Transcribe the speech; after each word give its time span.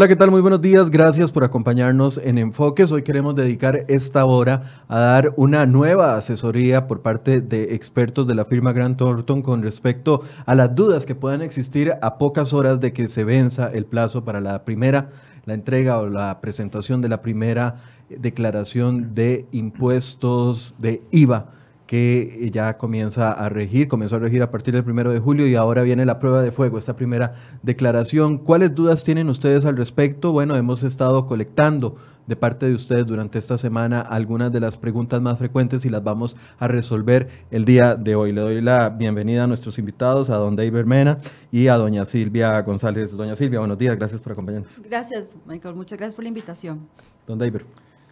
Hola, 0.00 0.08
¿qué 0.08 0.16
tal? 0.16 0.30
Muy 0.30 0.40
buenos 0.40 0.62
días. 0.62 0.88
Gracias 0.88 1.30
por 1.30 1.44
acompañarnos 1.44 2.16
en 2.24 2.38
Enfoques. 2.38 2.90
Hoy 2.90 3.02
queremos 3.02 3.34
dedicar 3.34 3.84
esta 3.86 4.24
hora 4.24 4.62
a 4.88 4.98
dar 4.98 5.34
una 5.36 5.66
nueva 5.66 6.16
asesoría 6.16 6.86
por 6.86 7.02
parte 7.02 7.42
de 7.42 7.74
expertos 7.74 8.26
de 8.26 8.34
la 8.34 8.46
firma 8.46 8.72
Grant 8.72 8.96
Thornton 8.96 9.42
con 9.42 9.62
respecto 9.62 10.22
a 10.46 10.54
las 10.54 10.74
dudas 10.74 11.04
que 11.04 11.14
puedan 11.14 11.42
existir 11.42 11.92
a 12.00 12.16
pocas 12.16 12.54
horas 12.54 12.80
de 12.80 12.94
que 12.94 13.08
se 13.08 13.24
venza 13.24 13.70
el 13.70 13.84
plazo 13.84 14.24
para 14.24 14.40
la 14.40 14.64
primera, 14.64 15.10
la 15.44 15.52
entrega 15.52 15.98
o 15.98 16.08
la 16.08 16.40
presentación 16.40 17.02
de 17.02 17.10
la 17.10 17.20
primera 17.20 17.76
declaración 18.08 19.14
de 19.14 19.44
impuestos 19.52 20.74
de 20.78 21.02
IVA 21.10 21.59
que 21.90 22.48
ya 22.52 22.78
comienza 22.78 23.32
a 23.32 23.48
regir, 23.48 23.88
comenzó 23.88 24.14
a 24.14 24.18
regir 24.20 24.44
a 24.44 24.52
partir 24.52 24.72
del 24.72 24.84
primero 24.84 25.10
de 25.10 25.18
julio 25.18 25.48
y 25.48 25.56
ahora 25.56 25.82
viene 25.82 26.06
la 26.06 26.20
prueba 26.20 26.40
de 26.40 26.52
fuego, 26.52 26.78
esta 26.78 26.94
primera 26.94 27.32
declaración. 27.64 28.38
¿Cuáles 28.38 28.72
dudas 28.76 29.02
tienen 29.02 29.28
ustedes 29.28 29.64
al 29.64 29.76
respecto? 29.76 30.30
Bueno, 30.30 30.54
hemos 30.54 30.84
estado 30.84 31.26
colectando 31.26 31.96
de 32.28 32.36
parte 32.36 32.66
de 32.66 32.74
ustedes 32.74 33.08
durante 33.08 33.40
esta 33.40 33.58
semana 33.58 34.02
algunas 34.02 34.52
de 34.52 34.60
las 34.60 34.76
preguntas 34.76 35.20
más 35.20 35.40
frecuentes 35.40 35.84
y 35.84 35.88
las 35.88 36.04
vamos 36.04 36.36
a 36.60 36.68
resolver 36.68 37.28
el 37.50 37.64
día 37.64 37.96
de 37.96 38.14
hoy. 38.14 38.30
Le 38.30 38.40
doy 38.40 38.60
la 38.60 38.90
bienvenida 38.90 39.42
a 39.42 39.46
nuestros 39.48 39.76
invitados, 39.80 40.30
a 40.30 40.36
don 40.36 40.54
David 40.54 40.84
Mena 40.84 41.18
y 41.50 41.66
a 41.66 41.74
doña 41.74 42.04
Silvia 42.04 42.62
González. 42.62 43.16
Doña 43.16 43.34
Silvia, 43.34 43.58
buenos 43.58 43.78
días, 43.78 43.96
gracias 43.96 44.20
por 44.20 44.30
acompañarnos. 44.30 44.80
Gracias, 44.88 45.36
Michael, 45.44 45.74
muchas 45.74 45.98
gracias 45.98 46.14
por 46.14 46.22
la 46.22 46.28
invitación. 46.28 46.86
Don 47.26 47.36
David. 47.36 47.62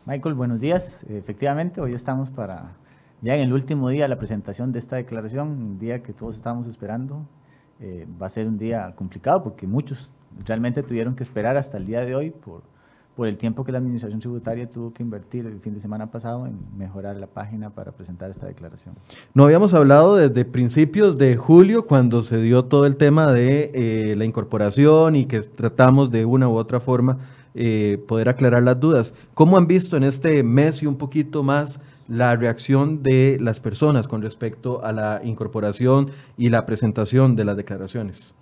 Michael, 0.05 0.35
buenos 0.35 0.59
días. 0.59 0.99
Efectivamente, 1.09 1.81
hoy 1.81 1.95
estamos 1.95 2.29
para 2.29 2.73
ya 3.23 3.35
en 3.35 3.43
el 3.43 3.53
último 3.53 3.89
día 3.89 4.09
la 4.09 4.19
presentación 4.19 4.73
de 4.73 4.79
esta 4.79 4.97
declaración, 4.97 5.49
un 5.49 5.79
día 5.79 6.03
que 6.03 6.13
todos 6.13 6.37
estábamos 6.37 6.67
esperando, 6.67 7.27
eh, 7.81 8.07
va 8.21 8.27
a 8.27 8.31
ser 8.31 8.47
un 8.47 8.59
día 8.59 8.95
complicado 8.97 9.43
porque 9.43 9.67
muchos 9.67 10.11
realmente 10.45 10.83
tuvieron 10.83 11.15
que 11.15 11.23
esperar 11.23 11.57
hasta 11.57 11.79
el 11.79 11.87
día 11.87 12.05
de 12.05 12.15
hoy 12.15 12.31
por, 12.31 12.63
por 13.17 13.27
el 13.27 13.37
tiempo 13.37 13.65
que 13.65 13.73
la 13.73 13.79
Administración 13.79 14.21
Tributaria 14.21 14.71
tuvo 14.71 14.93
que 14.93 15.03
invertir 15.03 15.47
el 15.47 15.59
fin 15.61 15.75
de 15.75 15.81
semana 15.81 16.11
pasado 16.11 16.47
en 16.47 16.57
mejorar 16.77 17.17
la 17.17 17.27
página 17.27 17.71
para 17.71 17.91
presentar 17.91 18.31
esta 18.31 18.47
declaración. 18.47 18.95
No 19.35 19.45
habíamos 19.45 19.75
hablado 19.75 20.17
desde 20.17 20.45
principios 20.45 21.19
de 21.19 21.37
julio, 21.37 21.87
cuando 21.87 22.23
se 22.23 22.41
dio 22.41 22.67
todo 22.67 22.87
el 22.87 22.97
tema 22.97 23.33
de 23.33 23.73
eh, 23.75 24.15
la 24.17 24.25
incorporación 24.25 25.17
y 25.17 25.27
que 25.27 25.41
tratamos 25.41 26.13
de 26.13 26.25
una 26.25 26.49
u 26.49 26.55
otra 26.55 26.79
forma 26.79 27.19
eh, 27.55 28.01
poder 28.07 28.29
aclarar 28.29 28.63
las 28.63 28.79
dudas. 28.79 29.13
¿Cómo 29.35 29.57
han 29.57 29.67
visto 29.67 29.97
en 29.97 30.05
este 30.05 30.45
mes 30.45 30.81
y 30.83 30.87
un 30.87 30.97
poquito 30.97 31.43
más 31.43 31.81
la 32.09 32.35
reacción 32.37 33.03
de 33.03 33.39
las 33.41 33.61
personas 33.61 34.09
con 34.09 34.23
respecto 34.23 34.85
a 34.85 34.93
la 34.93 35.21
incorporación 35.23 36.11
y 36.37 36.49
la 36.49 36.67
presentación 36.67 37.37
de 37.37 37.45
las 37.45 37.57
declaraciones? 37.57 38.35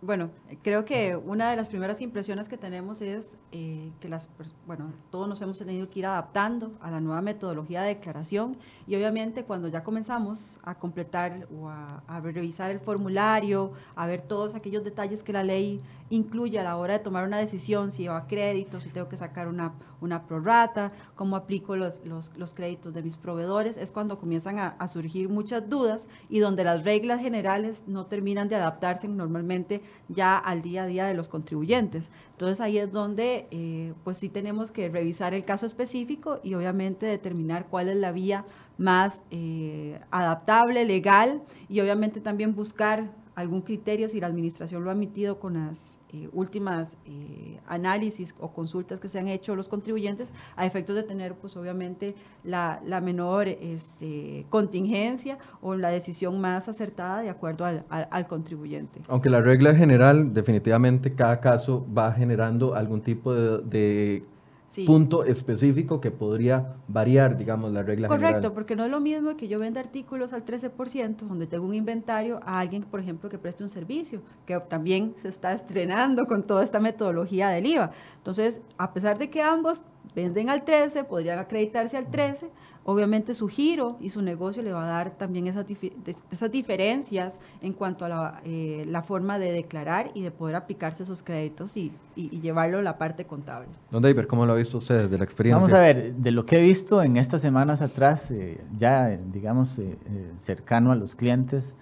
Bueno, 0.00 0.30
creo 0.62 0.84
que 0.84 1.16
una 1.16 1.50
de 1.50 1.56
las 1.56 1.68
primeras 1.68 2.00
impresiones 2.00 2.46
que 2.46 2.56
tenemos 2.56 3.02
es 3.02 3.36
eh, 3.50 3.90
que 3.98 4.08
las, 4.08 4.30
bueno, 4.64 4.92
todos 5.10 5.28
nos 5.28 5.42
hemos 5.42 5.58
tenido 5.58 5.90
que 5.90 5.98
ir 5.98 6.06
adaptando 6.06 6.70
a 6.80 6.92
la 6.92 7.00
nueva 7.00 7.20
metodología 7.20 7.82
de 7.82 7.88
declaración 7.96 8.56
y 8.86 8.94
obviamente 8.94 9.42
cuando 9.42 9.66
ya 9.66 9.82
comenzamos 9.82 10.60
a 10.62 10.76
completar 10.76 11.48
o 11.52 11.68
a, 11.68 12.00
revisar 12.22 12.70
el 12.70 12.78
formulario, 12.78 13.72
a 13.96 14.06
ver 14.06 14.20
todos 14.20 14.54
aquellos 14.54 14.84
detalles 14.84 15.24
que 15.24 15.32
la 15.32 15.42
ley 15.42 15.80
incluye 16.10 16.60
a 16.60 16.62
la 16.62 16.76
hora 16.76 16.98
de 16.98 17.00
tomar 17.00 17.24
una 17.24 17.38
decisión, 17.38 17.90
si 17.90 18.06
a 18.06 18.24
crédito, 18.28 18.80
si 18.80 18.90
tengo 18.90 19.08
que 19.08 19.16
sacar 19.16 19.48
una, 19.48 19.72
una 20.00 20.26
prorata, 20.26 20.92
cómo 21.14 21.36
aplico 21.36 21.76
los, 21.76 22.00
los, 22.04 22.54
créditos 22.54 22.94
de 22.94 23.02
mis 23.02 23.16
proveedores, 23.16 23.76
es 23.76 23.92
cuando 23.92 24.18
comienzan 24.18 24.58
a, 24.58 24.68
a, 24.68 24.88
surgir 24.88 25.28
muchas 25.28 25.68
dudas 25.68 26.08
y 26.28 26.38
donde 26.38 26.64
las 26.64 26.84
reglas 26.84 27.20
generales 27.20 27.82
no 27.86 28.06
terminan 28.06 28.48
de 28.48 28.56
adaptarse 28.56 29.08
normalmente 29.08 29.82
ya 30.08 30.36
al 30.36 30.62
día 30.62 30.84
a 30.84 30.86
día 30.86 31.06
de 31.06 31.14
los 31.14 31.28
contribuyentes. 31.28 32.10
Entonces 32.32 32.60
ahí 32.60 32.78
es 32.78 32.92
donde 32.92 33.48
eh, 33.50 33.94
pues 34.04 34.18
sí 34.18 34.28
tenemos 34.28 34.70
que 34.70 34.88
revisar 34.88 35.34
el 35.34 35.44
caso 35.44 35.66
específico 35.66 36.40
y 36.42 36.54
obviamente 36.54 37.06
determinar 37.06 37.66
cuál 37.68 37.88
es 37.88 37.96
la 37.96 38.12
vía 38.12 38.44
más 38.78 39.22
eh, 39.30 40.00
adaptable, 40.10 40.84
legal 40.84 41.42
y 41.68 41.80
obviamente 41.80 42.20
también 42.20 42.54
buscar 42.54 43.10
algún 43.38 43.62
criterio 43.62 44.08
si 44.08 44.18
la 44.18 44.26
administración 44.26 44.82
lo 44.82 44.90
ha 44.90 44.94
emitido 44.94 45.38
con 45.38 45.54
las 45.54 45.96
eh, 46.12 46.28
últimas 46.32 46.96
eh, 47.04 47.60
análisis 47.68 48.34
o 48.40 48.48
consultas 48.52 48.98
que 48.98 49.08
se 49.08 49.20
han 49.20 49.28
hecho 49.28 49.54
los 49.54 49.68
contribuyentes 49.68 50.32
a 50.56 50.66
efectos 50.66 50.96
de 50.96 51.04
tener 51.04 51.34
pues 51.34 51.56
obviamente 51.56 52.16
la, 52.42 52.80
la 52.84 53.00
menor 53.00 53.46
este, 53.46 54.44
contingencia 54.50 55.38
o 55.62 55.76
la 55.76 55.90
decisión 55.90 56.40
más 56.40 56.68
acertada 56.68 57.22
de 57.22 57.30
acuerdo 57.30 57.64
al, 57.64 57.84
al, 57.88 58.26
contribuyente. 58.26 59.02
Aunque 59.06 59.30
la 59.30 59.40
regla 59.40 59.72
general 59.72 60.34
definitivamente 60.34 61.14
cada 61.14 61.38
caso 61.38 61.86
va 61.96 62.10
generando 62.12 62.74
algún 62.74 63.02
tipo 63.02 63.32
de 63.32 64.24
sí. 64.68 64.84
punto 64.84 65.24
específico 65.24 66.00
que 66.00 66.10
podría 66.10 66.76
variar, 66.86 67.36
digamos, 67.36 67.72
la 67.72 67.82
regla 67.82 68.08
Correcto, 68.08 68.34
general. 68.34 68.52
porque 68.52 68.76
no 68.76 68.84
es 68.84 68.90
lo 68.90 69.00
mismo 69.00 69.36
que 69.36 69.48
yo 69.48 69.58
venda 69.58 69.80
artículos 69.80 70.32
al 70.32 70.44
13%, 70.44 71.16
donde 71.16 71.46
tengo 71.46 71.66
un 71.66 71.74
inventario, 71.74 72.40
a 72.44 72.60
alguien, 72.60 72.84
por 72.84 73.00
ejemplo, 73.00 73.28
que 73.28 73.38
preste 73.38 73.62
un 73.62 73.70
servicio, 73.70 74.22
que 74.46 74.58
también 74.60 75.14
se 75.20 75.28
está 75.28 75.52
estrenando 75.52 76.26
con 76.26 76.42
toda 76.44 76.62
esta 76.62 76.78
metodología 76.78 77.48
del 77.48 77.66
IVA. 77.66 77.90
Entonces, 78.18 78.60
a 78.76 78.92
pesar 78.92 79.18
de 79.18 79.30
que 79.30 79.42
ambos 79.42 79.82
venden 80.14 80.50
al 80.50 80.64
13, 80.64 81.04
podrían 81.04 81.38
acreditarse 81.38 81.96
al 81.96 82.10
13, 82.10 82.50
obviamente 82.88 83.34
su 83.34 83.48
giro 83.48 83.98
y 84.00 84.08
su 84.08 84.22
negocio 84.22 84.62
le 84.62 84.72
va 84.72 84.82
a 84.82 84.88
dar 84.88 85.10
también 85.10 85.46
esas, 85.46 85.66
dif 85.66 85.84
esas 86.30 86.50
diferencias 86.50 87.38
en 87.60 87.74
cuanto 87.74 88.06
a 88.06 88.08
la, 88.08 88.40
eh, 88.46 88.86
la, 88.88 89.02
forma 89.02 89.38
de 89.38 89.52
declarar 89.52 90.10
y 90.14 90.22
de 90.22 90.30
poder 90.30 90.56
aplicarse 90.56 91.02
esos 91.02 91.22
créditos 91.22 91.76
y, 91.76 91.92
y, 92.16 92.34
y 92.34 92.40
llevarlo 92.40 92.78
a 92.78 92.82
la 92.82 92.96
parte 92.96 93.26
contable. 93.26 93.68
Don 93.90 94.02
David, 94.02 94.24
¿cómo 94.24 94.46
lo 94.46 94.54
ha 94.54 94.56
visto 94.56 94.78
usted 94.78 95.10
de 95.10 95.18
la 95.18 95.24
experiencia? 95.24 95.60
Vamos 95.60 95.74
a 95.74 95.80
ver, 95.82 96.14
de 96.14 96.30
lo 96.30 96.46
que 96.46 96.60
he 96.60 96.62
visto 96.62 97.02
en 97.02 97.18
estas 97.18 97.42
semanas 97.42 97.82
atrás, 97.82 98.30
eh, 98.30 98.58
ya 98.78 99.08
digamos 99.08 99.78
eh, 99.78 99.98
cercano 100.38 100.90
a 100.90 100.96
los 100.96 101.14
clientes, 101.14 101.74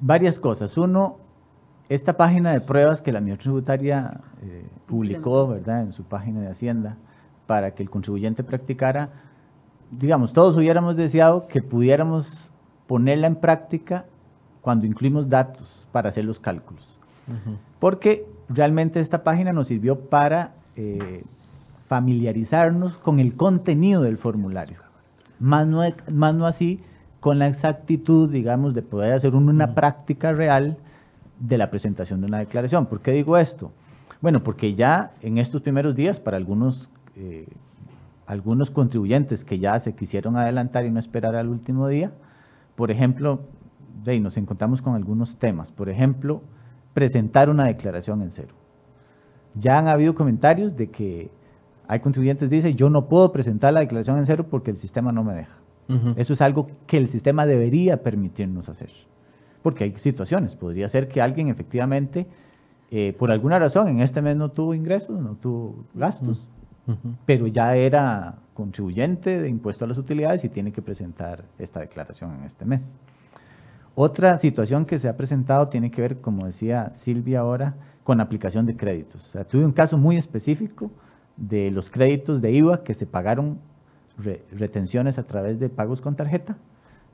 varias 0.00 0.38
cosas. 0.38 0.76
Uno, 0.76 1.16
esta 1.88 2.16
página 2.16 2.52
de 2.52 2.60
pruebas 2.60 3.02
que 3.02 3.10
la 3.10 3.18
Administración 3.18 3.54
Tributaria 3.54 4.20
publicó 4.86 5.48
¿verdad? 5.48 5.82
en 5.82 5.92
su 5.92 6.04
página 6.04 6.40
de 6.40 6.50
Hacienda 6.50 6.98
para 7.48 7.72
que 7.72 7.82
el 7.82 7.90
contribuyente 7.90 8.44
practicara, 8.44 9.08
digamos, 9.90 10.32
todos 10.32 10.56
hubiéramos 10.56 10.96
deseado 10.96 11.46
que 11.46 11.62
pudiéramos 11.62 12.50
ponerla 12.86 13.26
en 13.26 13.36
práctica 13.36 14.04
cuando 14.60 14.86
incluimos 14.86 15.28
datos 15.28 15.86
para 15.92 16.08
hacer 16.08 16.24
los 16.24 16.38
cálculos. 16.38 16.98
Uh 17.28 17.32
-huh. 17.32 17.56
Porque 17.78 18.26
realmente 18.48 19.00
esta 19.00 19.22
página 19.22 19.52
nos 19.52 19.68
sirvió 19.68 19.98
para 19.98 20.52
eh, 20.76 21.24
familiarizarnos 21.88 22.98
con 22.98 23.20
el 23.20 23.34
contenido 23.34 24.02
del 24.02 24.16
formulario. 24.16 24.78
Más 25.38 25.66
no, 25.66 25.82
más 26.10 26.36
no 26.36 26.46
así 26.46 26.80
con 27.20 27.38
la 27.38 27.48
exactitud, 27.48 28.30
digamos, 28.30 28.74
de 28.74 28.82
poder 28.82 29.12
hacer 29.12 29.34
una 29.34 29.64
uh 29.64 29.68
-huh. 29.68 29.74
práctica 29.74 30.32
real 30.32 30.76
de 31.38 31.58
la 31.58 31.70
presentación 31.70 32.20
de 32.20 32.26
una 32.26 32.38
declaración. 32.38 32.86
¿Por 32.86 33.00
qué 33.00 33.12
digo 33.12 33.36
esto? 33.36 33.72
Bueno, 34.20 34.42
porque 34.42 34.74
ya 34.74 35.12
en 35.22 35.38
estos 35.38 35.62
primeros 35.62 35.94
días, 35.94 36.20
para 36.20 36.36
algunos 36.36 36.90
eh, 37.16 37.46
algunos 38.30 38.70
contribuyentes 38.70 39.44
que 39.44 39.58
ya 39.58 39.76
se 39.80 39.96
quisieron 39.96 40.36
adelantar 40.36 40.84
y 40.84 40.90
no 40.92 41.00
esperar 41.00 41.34
al 41.34 41.48
último 41.48 41.88
día. 41.88 42.12
Por 42.76 42.92
ejemplo, 42.92 43.40
de 44.04 44.12
ahí 44.12 44.20
nos 44.20 44.36
encontramos 44.36 44.80
con 44.80 44.94
algunos 44.94 45.36
temas. 45.36 45.72
Por 45.72 45.88
ejemplo, 45.88 46.40
presentar 46.94 47.50
una 47.50 47.64
declaración 47.64 48.22
en 48.22 48.30
cero. 48.30 48.54
Ya 49.56 49.80
han 49.80 49.88
habido 49.88 50.14
comentarios 50.14 50.76
de 50.76 50.90
que 50.90 51.28
hay 51.88 51.98
contribuyentes 51.98 52.48
que 52.48 52.54
dicen, 52.54 52.76
yo 52.76 52.88
no 52.88 53.08
puedo 53.08 53.32
presentar 53.32 53.72
la 53.72 53.80
declaración 53.80 54.16
en 54.18 54.26
cero 54.26 54.46
porque 54.48 54.70
el 54.70 54.76
sistema 54.76 55.10
no 55.10 55.24
me 55.24 55.34
deja. 55.34 55.56
Uh 55.88 55.94
-huh. 55.94 56.14
Eso 56.16 56.32
es 56.32 56.40
algo 56.40 56.68
que 56.86 56.98
el 56.98 57.08
sistema 57.08 57.46
debería 57.46 58.00
permitirnos 58.04 58.68
hacer. 58.68 58.90
Porque 59.60 59.82
hay 59.82 59.98
situaciones. 59.98 60.54
Podría 60.54 60.88
ser 60.88 61.08
que 61.08 61.20
alguien 61.20 61.48
efectivamente, 61.48 62.28
eh, 62.92 63.12
por 63.18 63.32
alguna 63.32 63.58
razón, 63.58 63.88
en 63.88 63.98
este 63.98 64.22
mes 64.22 64.36
no 64.36 64.50
tuvo 64.50 64.72
ingresos, 64.72 65.20
no 65.20 65.34
tuvo 65.34 65.84
gastos. 65.94 66.38
Uh 66.38 66.42
-huh 66.42 66.59
Pero 67.26 67.46
ya 67.46 67.76
era 67.76 68.36
contribuyente 68.54 69.40
de 69.40 69.48
impuesto 69.48 69.84
a 69.84 69.88
las 69.88 69.98
utilidades 69.98 70.44
y 70.44 70.48
tiene 70.48 70.72
que 70.72 70.82
presentar 70.82 71.44
esta 71.58 71.80
declaración 71.80 72.34
en 72.34 72.44
este 72.44 72.64
mes. 72.64 72.82
Otra 73.94 74.38
situación 74.38 74.86
que 74.86 74.98
se 74.98 75.08
ha 75.08 75.16
presentado 75.16 75.68
tiene 75.68 75.90
que 75.90 76.00
ver, 76.00 76.20
como 76.20 76.46
decía 76.46 76.92
Silvia 76.94 77.40
ahora, 77.40 77.74
con 78.04 78.20
aplicación 78.20 78.66
de 78.66 78.76
créditos. 78.76 79.28
O 79.28 79.30
sea, 79.30 79.44
tuve 79.44 79.64
un 79.64 79.72
caso 79.72 79.98
muy 79.98 80.16
específico 80.16 80.90
de 81.36 81.70
los 81.70 81.90
créditos 81.90 82.40
de 82.40 82.52
IVA 82.52 82.82
que 82.82 82.94
se 82.94 83.06
pagaron 83.06 83.58
re 84.18 84.44
retenciones 84.52 85.18
a 85.18 85.22
través 85.22 85.58
de 85.58 85.68
pagos 85.68 86.00
con 86.00 86.14
tarjeta, 86.14 86.56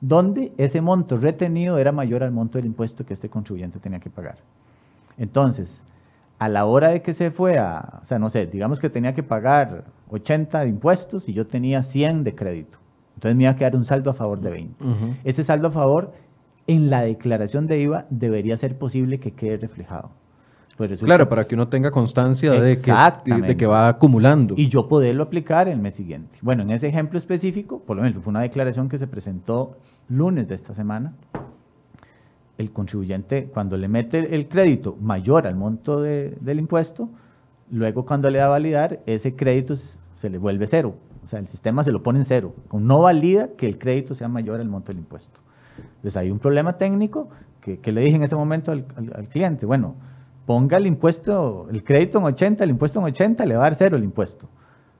donde 0.01 0.51
ese 0.57 0.81
monto 0.81 1.17
retenido 1.17 1.77
era 1.77 1.91
mayor 1.91 2.23
al 2.23 2.31
monto 2.31 2.57
del 2.57 2.67
impuesto 2.67 3.05
que 3.05 3.13
este 3.13 3.29
contribuyente 3.29 3.79
tenía 3.79 3.99
que 3.99 4.09
pagar. 4.09 4.37
Entonces, 5.17 5.81
a 6.39 6.49
la 6.49 6.65
hora 6.65 6.89
de 6.89 7.01
que 7.01 7.13
se 7.13 7.31
fue 7.31 7.57
a, 7.57 7.99
o 8.03 8.05
sea, 8.05 8.19
no 8.19 8.29
sé, 8.29 8.45
digamos 8.45 8.79
que 8.79 8.89
tenía 8.89 9.13
que 9.13 9.23
pagar 9.23 9.85
80 10.09 10.61
de 10.61 10.69
impuestos 10.69 11.27
y 11.27 11.33
yo 11.33 11.47
tenía 11.47 11.83
100 11.83 12.23
de 12.23 12.35
crédito. 12.35 12.77
Entonces 13.15 13.35
me 13.35 13.43
iba 13.43 13.51
a 13.51 13.55
quedar 13.55 13.75
un 13.75 13.85
saldo 13.85 14.11
a 14.11 14.13
favor 14.13 14.39
de 14.41 14.51
20. 14.51 14.83
Uh 14.83 14.87
-huh. 14.87 15.15
Ese 15.23 15.43
saldo 15.43 15.69
a 15.69 15.71
favor 15.71 16.13
en 16.67 16.89
la 16.89 17.01
declaración 17.01 17.65
de 17.65 17.79
IVA 17.79 18.05
debería 18.09 18.57
ser 18.57 18.77
posible 18.77 19.19
que 19.19 19.31
quede 19.31 19.57
reflejado. 19.57 20.11
Pues 20.77 20.99
claro, 21.01 21.27
para 21.27 21.45
que 21.45 21.55
uno 21.55 21.67
tenga 21.69 21.89
constancia 21.89 22.51
de 22.51 22.79
que, 22.79 22.93
de 23.41 23.57
que 23.57 23.65
va 23.65 23.87
acumulando. 23.87 24.53
Y 24.55 24.67
yo 24.67 24.87
poderlo 24.87 25.23
aplicar 25.23 25.67
el 25.67 25.79
mes 25.79 25.95
siguiente. 25.95 26.37
Bueno, 26.43 26.61
en 26.61 26.69
ese 26.69 26.87
ejemplo 26.87 27.17
específico, 27.17 27.79
por 27.79 27.97
lo 27.97 28.03
menos 28.03 28.23
fue 28.23 28.29
una 28.29 28.41
declaración 28.41 28.87
que 28.87 28.99
se 28.99 29.07
presentó 29.07 29.77
lunes 30.07 30.47
de 30.47 30.53
esta 30.53 30.75
semana. 30.75 31.13
El 32.57 32.71
contribuyente, 32.71 33.49
cuando 33.53 33.77
le 33.77 33.87
mete 33.87 34.35
el 34.35 34.47
crédito 34.47 34.97
mayor 34.99 35.45
al 35.47 35.55
monto 35.55 36.01
del 36.01 36.59
impuesto, 36.59 37.09
luego 37.71 38.05
cuando 38.05 38.29
le 38.29 38.39
da 38.39 38.45
a 38.45 38.49
validar, 38.49 38.99
ese 39.05 39.35
crédito 39.35 39.75
se 40.13 40.29
le 40.29 40.37
vuelve 40.37 40.67
cero. 40.67 40.95
O 41.23 41.27
sea, 41.27 41.39
el 41.39 41.47
sistema 41.47 41.83
se 41.83 41.91
lo 41.91 42.01
pone 42.01 42.19
en 42.19 42.25
cero. 42.25 42.55
No 42.71 43.01
valida 43.01 43.49
que 43.57 43.67
el 43.67 43.77
crédito 43.77 44.15
sea 44.15 44.27
mayor 44.27 44.59
al 44.59 44.69
monto 44.69 44.87
del 44.87 44.99
impuesto. 44.99 45.39
Entonces 45.97 46.17
hay 46.17 46.31
un 46.31 46.39
problema 46.39 46.77
técnico 46.77 47.29
que, 47.61 47.91
le 47.91 48.01
dije 48.01 48.15
en 48.15 48.23
ese 48.23 48.35
momento 48.35 48.71
al, 48.71 48.85
al 49.13 49.27
cliente. 49.27 49.65
Bueno, 49.65 49.95
ponga 50.45 50.77
el 50.77 50.87
impuesto, 50.87 51.67
el 51.69 51.83
crédito 51.83 52.19
en 52.19 52.23
80, 52.23 52.63
el 52.63 52.69
impuesto 52.69 52.99
en 52.99 53.05
80, 53.05 53.45
le 53.45 53.55
va 53.55 53.63
a 53.63 53.63
dar 53.65 53.75
cero 53.75 53.97
el 53.97 54.03
impuesto. 54.05 54.47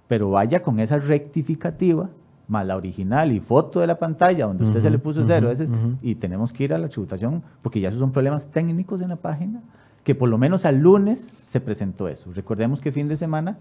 Pero 0.10 0.30
vaya 0.30 0.62
con 0.62 0.80
esa 0.80 0.98
rectificativa, 0.98 2.10
más 2.48 2.66
la 2.66 2.76
original 2.76 3.32
y 3.32 3.40
foto 3.40 3.80
de 3.82 3.88
la 3.88 4.00
pantalla 4.00 4.46
donde 4.46 4.66
usted 4.66 4.82
se 4.82 4.90
le 4.90 5.00
puso 5.00 5.24
cero, 5.26 5.52
y 6.02 6.16
tenemos 6.16 6.54
que 6.54 6.64
ir 6.64 6.74
a 6.74 6.78
la 6.78 6.88
tributación, 6.88 7.44
porque 7.62 7.80
ya 7.80 7.90
esos 7.90 8.00
son 8.00 8.12
problemas 8.12 8.46
técnicos 8.48 9.02
en 9.02 9.10
la 9.10 9.18
página, 9.18 9.62
que 10.04 10.16
por 10.16 10.30
lo 10.30 10.38
menos 10.38 10.66
al 10.66 10.78
lunes 10.78 11.32
se 11.48 11.60
presentó 11.60 12.08
eso. 12.08 12.32
Recordemos 12.34 12.80
que 12.82 12.92
fin 12.92 13.08
de 13.08 13.18
semana 13.18 13.58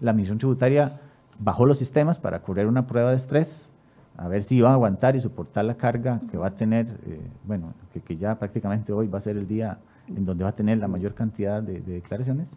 la 0.00 0.12
misión 0.12 0.38
tributaria 0.38 1.00
bajó 1.38 1.66
los 1.66 1.78
sistemas 1.78 2.18
para 2.18 2.40
correr 2.40 2.66
una 2.66 2.86
prueba 2.86 3.10
de 3.10 3.16
estrés, 3.16 3.68
a 4.16 4.28
ver 4.28 4.42
si 4.42 4.56
iba 4.56 4.70
a 4.70 4.74
aguantar 4.74 5.16
y 5.16 5.20
soportar 5.20 5.64
la 5.64 5.74
carga 5.74 6.20
que 6.30 6.36
va 6.36 6.48
a 6.48 6.50
tener, 6.52 6.86
eh, 7.06 7.20
bueno, 7.44 7.72
que, 7.92 8.00
que 8.00 8.16
ya 8.16 8.34
prácticamente 8.38 8.92
hoy 8.92 9.08
va 9.08 9.18
a 9.18 9.22
ser 9.22 9.36
el 9.36 9.48
día 9.48 9.78
en 10.08 10.24
donde 10.24 10.44
va 10.44 10.50
a 10.50 10.54
tener 10.54 10.78
la 10.78 10.88
mayor 10.88 11.14
cantidad 11.14 11.62
de, 11.62 11.80
declaraciones. 11.80 12.48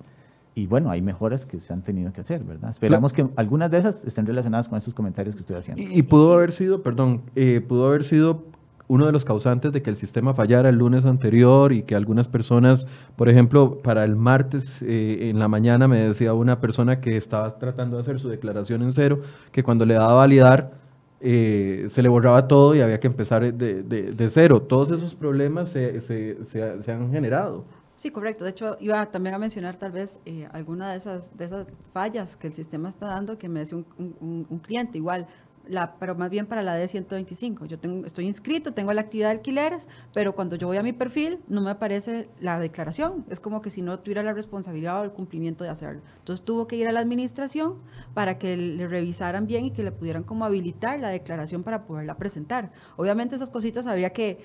Y 0.55 0.67
bueno, 0.67 0.89
hay 0.89 1.01
mejoras 1.01 1.45
que 1.45 1.59
se 1.59 1.73
han 1.73 1.81
tenido 1.81 2.13
que 2.13 2.21
hacer, 2.21 2.43
¿verdad? 2.45 2.71
Esperamos 2.71 3.11
que 3.11 3.27
algunas 3.35 3.69
de 3.69 3.79
esas 3.79 4.05
estén 4.05 4.25
relacionadas 4.25 4.69
con 4.69 4.77
estos 4.77 4.93
comentarios 4.93 5.35
que 5.35 5.41
estoy 5.41 5.57
haciendo. 5.57 5.83
Y, 5.83 6.01
pudo 6.03 6.33
haber 6.33 6.53
sido, 6.53 6.81
perdón, 6.81 7.23
eh, 7.35 7.59
pudo 7.59 7.87
haber 7.87 8.05
sido 8.05 8.45
uno 8.87 9.05
de 9.05 9.11
los 9.11 9.25
causantes 9.25 9.73
de 9.73 9.81
que 9.81 9.89
el 9.89 9.97
sistema 9.97 10.33
fallara 10.33 10.69
el 10.69 10.77
lunes 10.77 11.05
anterior 11.05 11.73
y 11.73 11.83
que 11.83 11.95
algunas 11.95 12.29
personas, 12.29 12.87
por 13.15 13.29
ejemplo, 13.29 13.79
para 13.81 14.03
el 14.05 14.15
martes 14.15 14.81
eh, 14.81 15.29
en 15.29 15.39
la 15.39 15.47
mañana 15.47 15.87
me 15.87 15.99
decía 15.99 16.33
una 16.33 16.61
persona 16.61 17.01
que 17.01 17.17
estaba 17.17 17.57
tratando 17.57 17.97
de 17.97 18.03
hacer 18.03 18.19
su 18.19 18.29
declaración 18.29 18.81
en 18.83 18.93
cero, 18.93 19.21
que 19.51 19.63
cuando 19.63 19.85
le 19.85 19.95
daba 19.95 20.11
a 20.11 20.15
validar, 20.15 20.71
eh, 21.19 21.85
se 21.89 22.03
le 22.03 22.09
borraba 22.09 22.47
todo 22.47 22.75
y 22.75 22.81
había 22.81 22.99
que 22.99 23.07
empezar 23.07 23.53
de, 23.53 23.83
de, 23.83 24.29
cero. 24.29 24.61
Todos 24.61 24.91
esos 24.91 25.15
problemas 25.15 25.69
se, 25.69 26.01
se, 26.01 26.45
se, 26.45 26.91
han 26.91 27.11
generado. 27.11 27.65
Sí, 27.95 28.11
correcto. 28.11 28.43
De 28.43 28.51
hecho, 28.51 28.77
iba 28.79 29.05
también 29.07 29.35
a 29.35 29.39
mencionar 29.39 29.77
tal 29.77 29.91
vez 29.91 30.19
eh, 30.25 30.47
alguna 30.51 30.91
de 30.91 30.97
esas, 30.97 31.35
de 31.37 31.45
esas 31.45 31.67
fallas 31.93 32.35
que 32.35 32.47
el 32.47 32.53
sistema 32.53 32.89
está 32.89 33.07
dando, 33.07 33.37
que 33.37 33.47
me 33.47 33.61
decía 33.61 33.77
un, 33.77 34.45
un 34.49 34.59
cliente 34.59 34.97
igual, 34.97 35.27
la, 35.67 35.95
pero 35.97 36.15
más 36.15 36.29
bien 36.29 36.45
para 36.45 36.61
la 36.63 36.79
D125. 36.79 37.65
Yo 37.65 37.79
tengo, 37.79 38.05
estoy 38.05 38.25
inscrito, 38.25 38.73
tengo 38.73 38.93
la 38.93 39.01
actividad 39.01 39.29
de 39.29 39.35
alquileres, 39.35 39.87
pero 40.13 40.35
cuando 40.35 40.55
yo 40.55 40.67
voy 40.67 40.77
a 40.77 40.83
mi 40.83 40.93
perfil 40.93 41.39
no 41.47 41.61
me 41.61 41.71
aparece 41.71 42.29
la 42.39 42.59
declaración. 42.59 43.25
Es 43.29 43.39
como 43.39 43.61
que 43.61 43.69
si 43.69 43.81
no 43.81 43.99
tuviera 43.99 44.23
la 44.23 44.33
responsabilidad 44.33 45.01
o 45.01 45.03
el 45.03 45.11
cumplimiento 45.11 45.63
de 45.63 45.69
hacerlo. 45.69 46.01
Entonces 46.19 46.45
tuvo 46.45 46.67
que 46.67 46.75
ir 46.75 46.87
a 46.87 46.91
la 46.91 46.99
administración 46.99 47.75
para 48.13 48.37
que 48.37 48.57
le 48.57 48.87
revisaran 48.87 49.47
bien 49.47 49.65
y 49.65 49.71
que 49.71 49.83
le 49.83 49.91
pudieran 49.91 50.23
como 50.23 50.45
habilitar 50.45 50.99
la 50.99 51.09
declaración 51.09 51.63
para 51.63 51.85
poderla 51.85 52.17
presentar. 52.17 52.71
Obviamente 52.97 53.35
esas 53.35 53.49
cositas 53.49 53.87
habría 53.87 54.11
que 54.11 54.39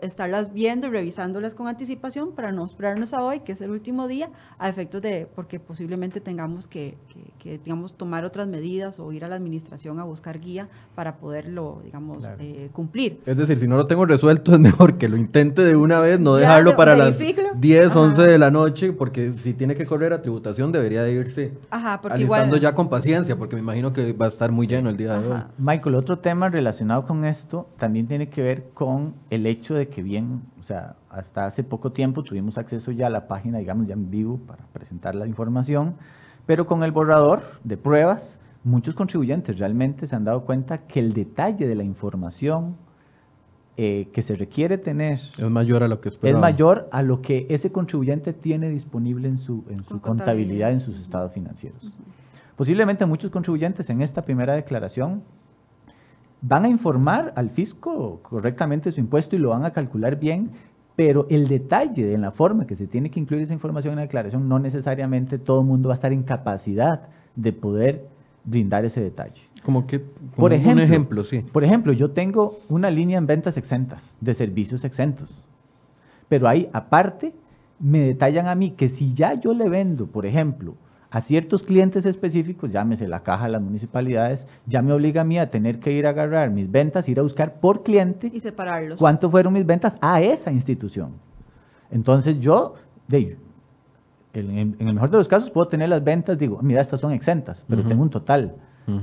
estarlas 0.00 0.52
viendo 0.52 0.86
y 0.86 0.90
revisándolas 0.90 1.54
con 1.54 1.68
anticipación 1.68 2.32
para 2.32 2.52
no 2.52 2.64
esperarnos 2.64 3.12
a 3.14 3.22
hoy, 3.22 3.40
que 3.40 3.52
es 3.52 3.60
el 3.60 3.70
último 3.70 4.08
día, 4.08 4.30
a 4.58 4.68
efectos 4.68 5.02
de, 5.02 5.28
porque 5.34 5.60
posiblemente 5.60 6.20
tengamos 6.20 6.66
que, 6.66 6.96
que, 7.38 7.58
digamos, 7.58 7.94
tomar 7.94 8.24
otras 8.24 8.46
medidas 8.46 8.98
o 8.98 9.12
ir 9.12 9.24
a 9.24 9.28
la 9.28 9.36
administración 9.36 9.98
a 9.98 10.04
buscar 10.04 10.38
guía 10.40 10.68
para 10.94 11.16
poderlo, 11.16 11.80
digamos, 11.84 12.24
eh, 12.38 12.70
cumplir. 12.72 13.20
Es 13.26 13.36
decir, 13.36 13.58
si 13.58 13.66
no 13.66 13.76
lo 13.76 13.86
tengo 13.86 14.06
resuelto, 14.06 14.52
es 14.52 14.60
mejor 14.72 14.98
que 14.98 15.08
lo 15.08 15.16
intente 15.16 15.62
de 15.62 15.76
una 15.76 16.00
vez, 16.00 16.20
no 16.20 16.36
dejarlo 16.36 16.76
para 16.76 16.96
las 16.96 17.18
10, 17.18 17.96
11 17.96 18.22
de 18.22 18.38
la 18.38 18.50
noche, 18.50 18.92
porque 18.92 19.32
si 19.32 19.54
tiene 19.54 19.74
que 19.74 19.86
correr 19.86 20.12
a 20.12 20.22
tributación, 20.22 20.72
debería 20.72 21.02
de 21.02 21.12
irse 21.12 21.52
Ajá, 21.70 22.00
alistando 22.10 22.56
ya 22.56 22.74
con 22.74 22.88
paciencia, 22.88 23.36
porque 23.36 23.56
me 23.56 23.62
imagino 23.62 23.92
que 23.92 24.12
va 24.12 24.26
a 24.26 24.28
estar 24.28 24.52
muy 24.52 24.66
lleno 24.66 24.90
el 24.90 24.96
día 24.96 25.18
de 25.18 25.28
hoy. 25.28 25.38
Michael, 25.58 25.94
otro 25.96 26.18
tema 26.18 26.48
relacionado 26.48 27.06
con 27.06 27.24
esto 27.24 27.68
también 27.78 28.06
tiene 28.06 28.28
que 28.28 28.42
ver 28.42 28.64
con 28.74 29.14
el 29.30 29.46
hecho 29.46 29.71
de 29.74 29.88
que 29.88 30.02
bien, 30.02 30.42
o 30.58 30.62
sea, 30.62 30.96
hasta 31.10 31.46
hace 31.46 31.62
poco 31.62 31.92
tiempo 31.92 32.22
tuvimos 32.22 32.58
acceso 32.58 32.90
ya 32.90 33.06
a 33.06 33.10
la 33.10 33.28
página, 33.28 33.58
digamos, 33.58 33.86
ya 33.86 33.94
en 33.94 34.10
vivo 34.10 34.38
para 34.46 34.64
presentar 34.72 35.14
la 35.14 35.26
información, 35.26 35.94
pero 36.46 36.66
con 36.66 36.82
el 36.82 36.92
borrador 36.92 37.42
de 37.64 37.76
pruebas, 37.76 38.38
muchos 38.64 38.94
contribuyentes 38.94 39.58
realmente 39.58 40.06
se 40.06 40.16
han 40.16 40.24
dado 40.24 40.44
cuenta 40.44 40.78
que 40.86 41.00
el 41.00 41.12
detalle 41.12 41.66
de 41.66 41.74
la 41.74 41.84
información 41.84 42.76
eh, 43.76 44.08
que 44.12 44.22
se 44.22 44.36
requiere 44.36 44.76
tener 44.76 45.18
es 45.38 45.50
mayor 45.50 45.82
a 45.82 45.88
lo 45.88 46.00
que 46.00 46.10
es 46.10 46.36
mayor 46.36 46.88
a 46.92 47.02
lo 47.02 47.22
que 47.22 47.46
ese 47.48 47.72
contribuyente 47.72 48.34
tiene 48.34 48.68
disponible 48.68 49.28
en 49.28 49.38
su, 49.38 49.64
en 49.70 49.82
su 49.84 49.98
contabilidad, 49.98 50.72
en 50.72 50.80
sus 50.80 51.00
estados 51.00 51.32
financieros. 51.32 51.96
Posiblemente 52.56 53.06
muchos 53.06 53.30
contribuyentes 53.30 53.88
en 53.88 54.02
esta 54.02 54.22
primera 54.22 54.54
declaración 54.54 55.22
van 56.42 56.64
a 56.64 56.68
informar 56.68 57.32
al 57.36 57.50
fisco 57.50 58.20
correctamente 58.22 58.90
su 58.92 59.00
impuesto 59.00 59.36
y 59.36 59.38
lo 59.38 59.50
van 59.50 59.64
a 59.64 59.70
calcular 59.70 60.18
bien, 60.18 60.50
pero 60.96 61.26
el 61.30 61.48
detalle 61.48 62.12
en 62.12 62.20
la 62.20 62.32
forma 62.32 62.66
que 62.66 62.74
se 62.74 62.86
tiene 62.86 63.10
que 63.10 63.20
incluir 63.20 63.44
esa 63.44 63.54
información 63.54 63.92
en 63.92 63.96
la 63.96 64.02
declaración, 64.02 64.48
no 64.48 64.58
necesariamente 64.58 65.38
todo 65.38 65.60
el 65.60 65.66
mundo 65.66 65.88
va 65.88 65.94
a 65.94 65.96
estar 65.96 66.12
en 66.12 66.24
capacidad 66.24 67.08
de 67.36 67.52
poder 67.52 68.08
brindar 68.44 68.84
ese 68.84 69.00
detalle. 69.00 69.40
Como 69.62 69.86
que, 69.86 70.00
por 70.00 70.52
ejemplo, 70.52 70.72
un 70.72 70.80
ejemplo, 70.80 71.24
sí. 71.24 71.44
Por 71.52 71.62
ejemplo, 71.62 71.92
yo 71.92 72.10
tengo 72.10 72.58
una 72.68 72.90
línea 72.90 73.18
en 73.18 73.26
ventas 73.26 73.56
exentas, 73.56 74.14
de 74.20 74.34
servicios 74.34 74.84
exentos, 74.84 75.48
pero 76.28 76.48
ahí 76.48 76.68
aparte 76.72 77.32
me 77.78 78.00
detallan 78.00 78.48
a 78.48 78.54
mí 78.56 78.72
que 78.72 78.88
si 78.88 79.14
ya 79.14 79.34
yo 79.34 79.54
le 79.54 79.68
vendo, 79.68 80.06
por 80.06 80.26
ejemplo, 80.26 80.74
a 81.12 81.20
ciertos 81.20 81.62
clientes 81.62 82.06
específicos, 82.06 82.70
llámese 82.70 83.06
la 83.06 83.22
caja 83.22 83.44
de 83.44 83.52
las 83.52 83.60
municipalidades, 83.60 84.46
ya 84.66 84.80
me 84.80 84.94
obliga 84.94 85.20
a 85.20 85.24
mí 85.24 85.38
a 85.38 85.50
tener 85.50 85.78
que 85.78 85.92
ir 85.92 86.06
a 86.06 86.10
agarrar 86.10 86.50
mis 86.50 86.70
ventas, 86.70 87.06
ir 87.06 87.18
a 87.18 87.22
buscar 87.22 87.60
por 87.60 87.82
cliente 87.82 88.30
y 88.32 88.40
separarlos. 88.40 88.98
¿Cuánto 88.98 89.30
fueron 89.30 89.52
mis 89.52 89.66
ventas 89.66 89.94
a 90.00 90.22
esa 90.22 90.50
institución? 90.50 91.12
Entonces 91.90 92.40
yo, 92.40 92.76
de, 93.08 93.36
en, 94.32 94.74
el 94.78 94.94
mejor 94.94 95.10
de 95.10 95.18
los 95.18 95.28
casos, 95.28 95.50
puedo 95.50 95.68
tener 95.68 95.90
las 95.90 96.02
ventas, 96.02 96.38
digo, 96.38 96.60
mira, 96.62 96.80
estas 96.80 97.00
son 97.00 97.12
exentas, 97.12 97.62
pero 97.68 97.82
tengo 97.82 98.02
un 98.02 98.10
total, 98.10 98.54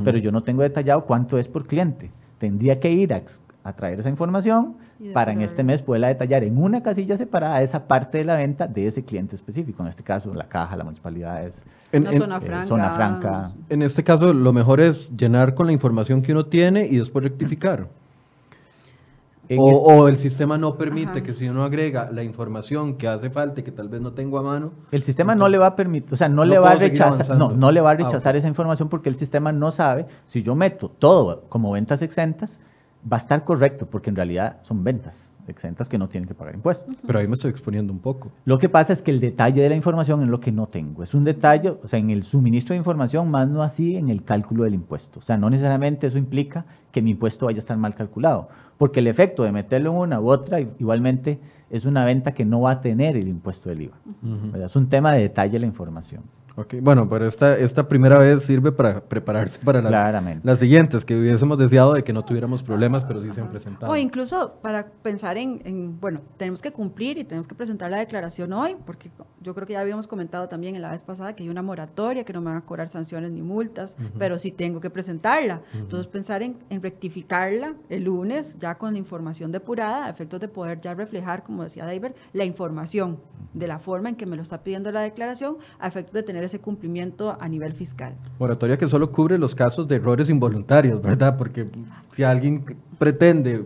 pero 0.04 0.18
yo 0.18 0.32
no 0.32 0.42
tengo 0.42 0.63
detallado 0.63 1.06
cuánto 1.06 1.38
es 1.38 1.48
por 1.48 1.68
cliente. 1.68 2.10
Tendría 2.39 2.80
que 2.80 2.89
ir 2.92 3.13
a, 3.13 3.22
a 3.63 3.74
traer 3.74 4.00
esa 4.00 4.10
información 4.10 4.75
para 5.13 5.32
en 5.32 5.42
este 5.42 5.63
mes 5.63 5.82
poderla 5.82 6.08
detallar 6.08 6.44
en 6.44 6.62
una 6.62 6.82
casilla 6.84 7.18
separada 7.18 7.62
esa 7.62 7.88
parte 7.88 8.20
de 8.20 8.25
la 8.25 8.36
venta 8.36 8.68
de 8.68 8.88
ese 8.88 9.04
cliente 9.04 9.36
específico, 9.36 9.84
en 9.84 9.89
este 9.89 10.04
caso 10.04 10.34
la 10.34 10.48
caja, 10.48 10.75
la 10.75 10.84
municipalidad 10.84 11.46
es 11.46 11.62
en, 11.92 12.06
zona, 12.18 12.38
eh, 12.38 12.96
franca. 12.96 13.51
En 13.70 13.82
este 13.82 14.04
caso 14.04 14.34
lo 14.34 14.54
mejor 14.54 14.80
es 14.80 15.16
llenar 15.16 15.54
con 15.54 15.68
la 15.68 15.74
información 15.74 16.22
que 16.22 16.32
uno 16.32 16.46
tiene 16.46 16.86
y 16.86 16.98
después 16.98 17.24
rectificar. 17.24 17.88
O, 19.58 20.08
el 20.08 20.18
sistema 20.18 20.60
no 20.60 20.75
permite 20.75 21.24
que 21.24 21.34
si 21.34 21.50
uno 21.50 21.63
agrega 21.63 22.12
la 22.12 22.22
información 22.22 22.98
que 22.98 23.08
hace 23.08 23.32
falta 23.32 23.62
y 23.62 23.63
que 23.63 23.72
tal 23.72 23.89
vez 23.89 24.00
no 24.00 24.12
tengo 24.12 24.38
a 24.38 24.44
mano. 24.44 24.74
El 24.92 25.01
sistema 25.01 25.34
no 25.34 25.48
le 25.50 25.58
va 25.58 25.68
a 25.68 25.75
permitir, 25.75 26.13
o 26.13 26.18
sea, 26.18 26.30
no, 26.30 26.46
le 26.46 26.60
va 26.60 26.72
a 26.72 26.75
rechazar, 26.75 27.36
no, 27.36 27.51
no 27.51 27.72
le 27.72 27.82
va 27.82 27.89
a 27.89 27.94
ah, 27.94 27.96
rechazar 27.96 28.36
esa 28.36 28.48
información 28.48 28.89
porque 28.89 29.10
el 29.10 29.16
sistema 29.16 29.51
no 29.51 29.72
sabe 29.72 30.06
si 30.28 30.44
yo 30.44 30.54
meto 30.54 30.89
todo 30.89 31.46
como 31.50 31.72
ventas 31.72 32.04
exentas, 32.04 32.60
va 33.12 33.18
a 33.18 33.20
estar 33.20 33.44
correcto 33.44 33.86
porque 33.86 34.10
en 34.10 34.15
realidad 34.15 34.58
son 34.63 34.84
ventas 34.84 35.32
exentas 35.50 35.89
que 35.89 35.98
no 35.98 36.08
tienen 36.08 36.27
que 36.27 36.36
pagar 36.36 36.56
impuestos. 36.56 36.96
Pero 37.06 37.20
ahí 37.20 37.27
me 37.27 37.34
estoy 37.34 37.51
exponiendo 37.51 37.91
un 37.91 38.00
poco. 38.00 38.32
Lo 38.46 38.58
que 38.58 38.70
pasa 38.70 38.94
es 38.94 39.01
que 39.01 39.12
el 39.12 39.20
detalle 39.20 39.62
de 39.62 39.70
la 39.70 39.75
información 39.75 40.22
es 40.22 40.29
lo 40.29 40.39
que 40.39 40.51
no 40.51 40.68
tengo. 40.68 41.03
Es 41.03 41.13
un 41.13 41.24
detalle, 41.24 41.72
o 41.72 41.88
sea, 41.88 42.00
en 42.00 42.10
el 42.10 42.24
suministro 42.24 42.74
de 42.74 42.77
información, 42.77 43.29
más 43.29 43.48
no 43.50 43.63
así 43.63 43.98
en 43.98 44.10
el 44.10 44.24
cálculo 44.24 44.63
del 44.63 44.75
impuesto. 44.75 45.20
O 45.20 45.24
sea, 45.24 45.38
no 45.38 45.50
necesariamente 45.50 46.08
eso 46.08 46.18
implica 46.18 46.65
que 46.91 47.01
mi 47.01 47.12
impuesto 47.12 47.48
vaya 47.48 47.58
a 47.58 47.60
estar 47.60 47.77
mal 47.77 47.96
calculado, 47.96 48.50
porque 48.77 49.00
el 49.00 49.08
efecto 49.08 49.44
de 49.44 49.51
meterlo 49.51 49.91
en 49.91 49.98
una 49.98 50.22
u 50.22 50.29
otra 50.29 50.60
igualmente 50.60 51.39
es 51.70 51.86
una 51.86 52.06
venta 52.06 52.34
que 52.34 52.46
no 52.46 52.62
va 52.62 52.72
a 52.72 52.82
tener 52.82 53.15
el 53.15 53.27
impuesto 53.27 53.70
del 53.70 53.84
IVA. 53.84 53.98
Es 54.65 54.75
un 54.75 54.89
tema 54.89 55.13
de 55.13 55.22
detalle 55.22 55.53
de 55.53 55.60
la 55.60 55.68
información. 55.68 56.24
Bueno, 56.82 57.10
pero 57.10 57.28
esta, 57.28 57.58
esta 57.58 57.88
primera 57.88 58.18
vez 58.18 58.44
sirve 58.44 58.72
para 58.72 59.01
prepararse 59.01 59.60
para 59.60 59.82
las, 59.82 60.44
las 60.44 60.60
siguientes, 60.60 61.06
que 61.06 61.16
hubiésemos 61.16 61.58
deseado 61.58 61.94
de 61.94 62.04
que 62.04 62.13
no 62.13 62.24
tuviéramos 62.24 62.63
problemas, 62.63 63.06
pero 63.06 63.22
sí 63.22 63.32
se 63.32 63.42
han 63.42 63.50
presentado. 63.50 63.92
O 63.92 63.96
incluso 63.96 64.54
para 64.62 64.88
pensar 64.88 65.38
en, 65.38 66.00
bueno, 66.00 66.22
tenemos 66.38 66.62
que 66.62 66.72
cumplir 66.72 67.18
y 67.18 67.24
tenemos 67.24 67.48
que 67.48 67.56
presentar 67.56 67.92
la 67.92 67.98
declaración 67.98 68.54
hoy, 68.54 68.75
porque 68.86 69.12
yo 69.42 69.54
creo 69.54 69.68
que 69.68 69.74
ya 69.74 69.82
habíamos 69.82 70.08
comentado 70.08 70.48
también 70.48 70.75
en 70.75 70.82
la 70.82 70.92
vez 70.92 71.04
pasada 71.04 71.36
que 71.36 71.44
hay 71.44 71.50
una 71.50 71.62
moratoria, 71.62 72.24
que 72.24 72.34
no 72.34 72.42
me 72.42 72.48
van 72.48 72.58
a 72.58 72.62
cobrar 72.62 72.89
sanciones 72.89 73.32
ni 73.32 73.42
multas, 73.42 73.96
pero 74.18 74.39
sí 74.39 74.51
tengo 74.51 74.80
que 74.80 74.89
presentarla. 74.89 75.62
Entonces 75.74 76.08
pensar 76.08 76.44
en, 76.44 76.58
en, 76.70 76.82
rectificarla 76.82 77.75
el 77.89 78.04
lunes, 78.04 78.58
ya 78.60 78.75
con 78.75 78.94
la 78.94 79.00
información 79.00 79.51
depurada, 79.51 80.06
a 80.06 80.10
efectos 80.10 80.39
de 80.39 80.48
poder 80.48 80.82
ya 80.82 80.94
reflejar, 80.94 81.44
como 81.44 81.63
decía 81.63 81.86
David, 81.86 82.12
la 82.34 82.46
información 82.46 83.20
de 83.60 83.68
la 83.68 83.78
forma 83.78 84.10
en 84.10 84.16
que 84.16 84.25
me 84.25 84.36
lo 84.36 84.42
está 84.42 84.63
pidiendo 84.63 84.92
la 84.92 85.01
declaración 85.01 85.58
a 85.80 85.88
efectos 85.88 86.13
de 86.13 86.24
tener 86.24 86.44
ese 86.44 86.60
cumplimiento 86.60 87.38
a 87.39 87.48
nivel 87.48 87.74
fiscal. 87.74 88.16
Moratoria 88.39 88.78
que 88.78 88.88
solo 88.88 89.12
cubre 89.12 89.38
los 89.38 89.54
casos 89.54 89.88
de 89.88 89.98
errores 89.98 90.30
involuntarios, 90.30 91.01
¿verdad? 91.01 91.38
Porque 91.38 91.68
si 92.12 92.24
alguien 92.24 92.63
pretende 92.98 93.66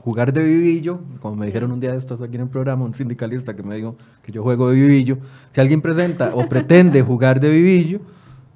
jugar 0.00 0.32
de 0.32 0.42
vivillo, 0.42 1.00
como 1.20 1.36
me 1.36 1.46
dijeron 1.46 1.72
un 1.72 1.80
día 1.80 1.92
de 1.92 1.98
estos 1.98 2.22
aquí 2.22 2.36
en 2.36 2.42
el 2.42 2.48
programa, 2.48 2.84
un 2.84 2.94
sindicalista 2.94 3.54
que 3.54 3.62
me 3.62 3.76
dijo 3.76 3.96
que 4.22 4.32
yo 4.32 4.42
juego 4.42 4.70
de 4.70 4.76
vivillo, 4.76 5.18
si 5.50 5.60
alguien 5.60 5.82
presenta 5.82 6.34
o 6.34 6.48
pretende 6.48 7.02
jugar 7.02 7.40
de 7.40 7.50
vivillo, 7.50 8.00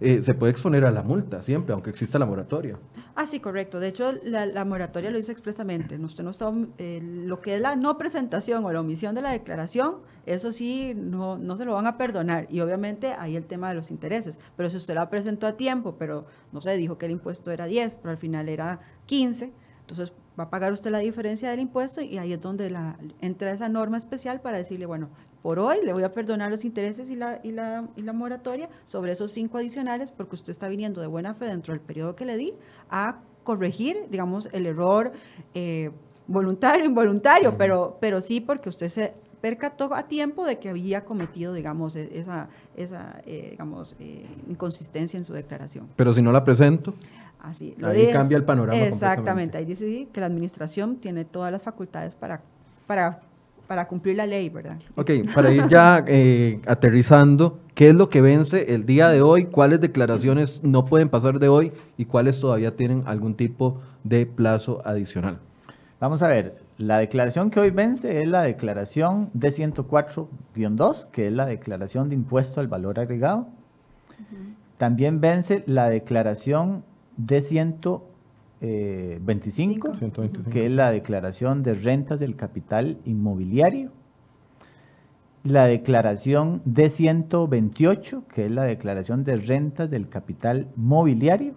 eh, 0.03 0.23
se 0.23 0.35
puede 0.35 0.53
exponer 0.53 0.85
a 0.85 0.91
la 0.91 1.03
multa 1.03 1.43
siempre, 1.43 1.73
aunque 1.73 1.91
exista 1.91 2.19
la 2.19 2.27
moratoria. 2.27 2.79
Ah, 3.15 3.27
sí, 3.27 3.41
correcto. 3.41 3.81
De 3.81 3.89
hecho, 3.89 4.13
la, 4.25 4.65
moratoria 4.65 5.11
lo 5.11 5.17
dice 5.17 5.33
expresamente. 5.33 5.97
Usted 5.97 6.25
no 6.25 6.31
está, 6.31 6.53
eh, 6.79 7.01
lo 7.03 7.41
que 7.41 7.55
es 7.55 7.61
la 7.61 7.77
no 7.77 7.99
presentación 7.99 8.65
o 8.65 8.73
la 8.73 8.81
omisión 8.81 9.15
de 9.15 9.23
la 9.23 9.31
declaración, 9.31 9.97
eso 10.27 10.53
sí, 10.53 10.95
no, 10.95 11.39
no 11.39 11.57
se 11.57 11.65
lo 11.65 11.75
van 11.75 11.87
a 11.87 11.99
perdonar. 11.99 12.47
Y 12.51 12.61
obviamente 12.61 13.15
hay 13.19 13.37
el 13.37 13.45
tema 13.45 13.69
de 13.69 13.75
los 13.75 13.91
intereses. 13.91 14.39
Pero 14.57 14.71
si 14.71 14.77
usted 14.77 14.95
la 14.95 15.11
presentó 15.11 15.47
a 15.47 15.57
tiempo, 15.57 15.97
pero 15.99 16.27
no 16.53 16.61
sé, 16.61 16.77
dijo 16.77 16.99
que 16.99 17.07
el 17.07 17.13
impuesto 17.13 17.51
era 17.51 17.67
10, 17.67 17.97
pero 17.97 18.11
al 18.11 18.19
final 18.19 18.49
era 18.49 18.81
15, 19.07 19.53
entonces 19.81 20.13
va 20.39 20.45
a 20.45 20.51
pagar 20.51 20.73
usted 20.73 20.91
la 20.91 20.99
diferencia 20.99 21.51
del 21.51 21.61
impuesto 21.61 22.01
y 22.01 22.19
ahí 22.19 22.33
es 22.33 22.41
donde 22.41 22.71
la, 22.71 22.97
entra 23.21 23.51
esa 23.51 23.69
norma 23.69 23.97
especial 23.97 24.41
para 24.41 24.59
decirle, 24.59 24.87
bueno, 24.87 25.11
por 25.43 25.59
hoy 25.59 25.79
le 25.85 25.93
voy 25.93 26.05
a 26.05 26.13
perdonar 26.13 26.51
los 26.51 26.65
intereses 26.65 27.11
y 27.11 27.17
la, 27.17 27.41
y 27.43 27.53
la, 27.53 27.89
y 27.97 28.03
la 28.03 28.13
moratoria 28.13 28.69
sobre 28.85 29.13
esos 29.13 29.33
cinco 29.33 29.59
adicionales 29.59 30.11
porque 30.11 30.37
usted 30.37 30.51
está 30.51 30.69
viniendo 30.69 31.01
de 31.01 31.07
buena 31.07 31.35
fe 31.35 31.47
dentro 31.47 31.75
del 31.75 31.81
periodo 31.81 32.15
que 32.15 32.25
le 32.25 32.37
di 32.37 32.55
a 32.91 33.19
corregir, 33.43 34.07
digamos, 34.11 34.49
el 34.53 34.67
error 34.67 35.13
eh, 35.55 35.91
voluntario, 36.27 36.85
involuntario, 36.87 37.57
pero, 37.59 37.99
pero 38.01 38.21
sí 38.21 38.41
porque 38.41 38.69
usted 38.69 38.89
se 38.89 39.15
percató 39.41 39.93
a 39.93 40.05
tiempo 40.05 40.47
de 40.47 40.59
que 40.59 40.69
había 40.69 41.05
cometido, 41.05 41.53
digamos, 41.53 41.97
e, 41.97 42.17
esa, 42.17 42.49
esa 42.77 43.21
eh, 43.27 43.49
digamos, 43.51 43.97
eh, 43.99 44.25
inconsistencia 44.49 45.19
en 45.19 45.25
su 45.25 45.33
declaración. 45.35 45.89
Pero 45.97 46.15
si 46.15 46.23
no 46.23 46.31
la 46.33 46.45
presento. 46.45 46.95
Así, 47.43 47.75
ahí 47.83 48.07
cambia 48.13 48.37
el 48.37 48.45
panorama. 48.45 48.79
Exactamente, 48.79 49.59
ahí 49.59 49.65
dice 49.65 50.07
que 50.13 50.21
la 50.21 50.27
administración 50.27 50.97
tiene 50.97 51.25
todas 51.25 51.51
las 51.51 51.61
facultades 51.61 52.15
para, 52.15 52.41
para, 52.87 53.21
para 53.67 53.89
cumplir 53.89 54.17
la 54.17 54.27
ley, 54.27 54.49
¿verdad? 54.49 54.79
Ok, 54.95 55.11
para 55.35 55.51
ir 55.51 55.67
ya 55.67 56.05
eh, 56.07 56.61
aterrizando, 56.67 57.59
¿qué 57.75 57.89
es 57.89 57.97
lo 57.97 58.09
que 58.09 58.21
vence 58.21 58.73
el 58.73 58.87
día 58.87 59.09
de 59.09 59.23
hoy? 59.23 59.47
¿Cuáles 59.47 59.81
declaraciones 59.81 60.63
no 60.63 60.85
pueden 60.85 61.09
pasar 61.09 61.41
de 61.41 61.49
hoy 61.49 61.73
y 61.97 62.05
cuáles 62.05 62.39
todavía 62.39 62.77
tienen 62.77 63.03
algún 63.07 63.35
tipo 63.35 63.81
de 64.05 64.25
plazo 64.25 64.81
adicional? 64.85 65.41
Vamos 65.99 66.23
a 66.23 66.29
ver, 66.29 66.59
la 66.79 66.99
declaración 66.99 67.51
que 67.51 67.59
hoy 67.59 67.71
vence 67.71 68.23
es 68.23 68.29
la 68.29 68.43
declaración 68.43 69.33
D104-2, 69.33 71.09
que 71.11 71.27
es 71.27 71.33
la 71.33 71.47
declaración 71.47 72.09
de 72.09 72.15
impuesto 72.15 72.61
al 72.61 72.69
valor 72.69 73.01
agregado. 73.01 73.49
También 74.79 75.21
vence 75.21 75.65
la 75.67 75.89
declaración 75.89 76.85
D125, 77.19 78.61
eh, 78.61 79.21
que 80.51 80.67
es 80.67 80.73
la 80.73 80.91
declaración 80.91 81.63
de 81.63 81.75
rentas 81.75 82.19
del 82.21 82.37
capital 82.37 82.99
inmobiliario. 83.05 83.91
La 85.45 85.67
declaración 85.67 86.63
D128, 86.65 88.27
que 88.29 88.47
es 88.47 88.51
la 88.51 88.63
declaración 88.63 89.25
de 89.25 89.37
rentas 89.37 89.91
del 89.91 90.09
capital 90.09 90.69
mobiliario. 90.77 91.55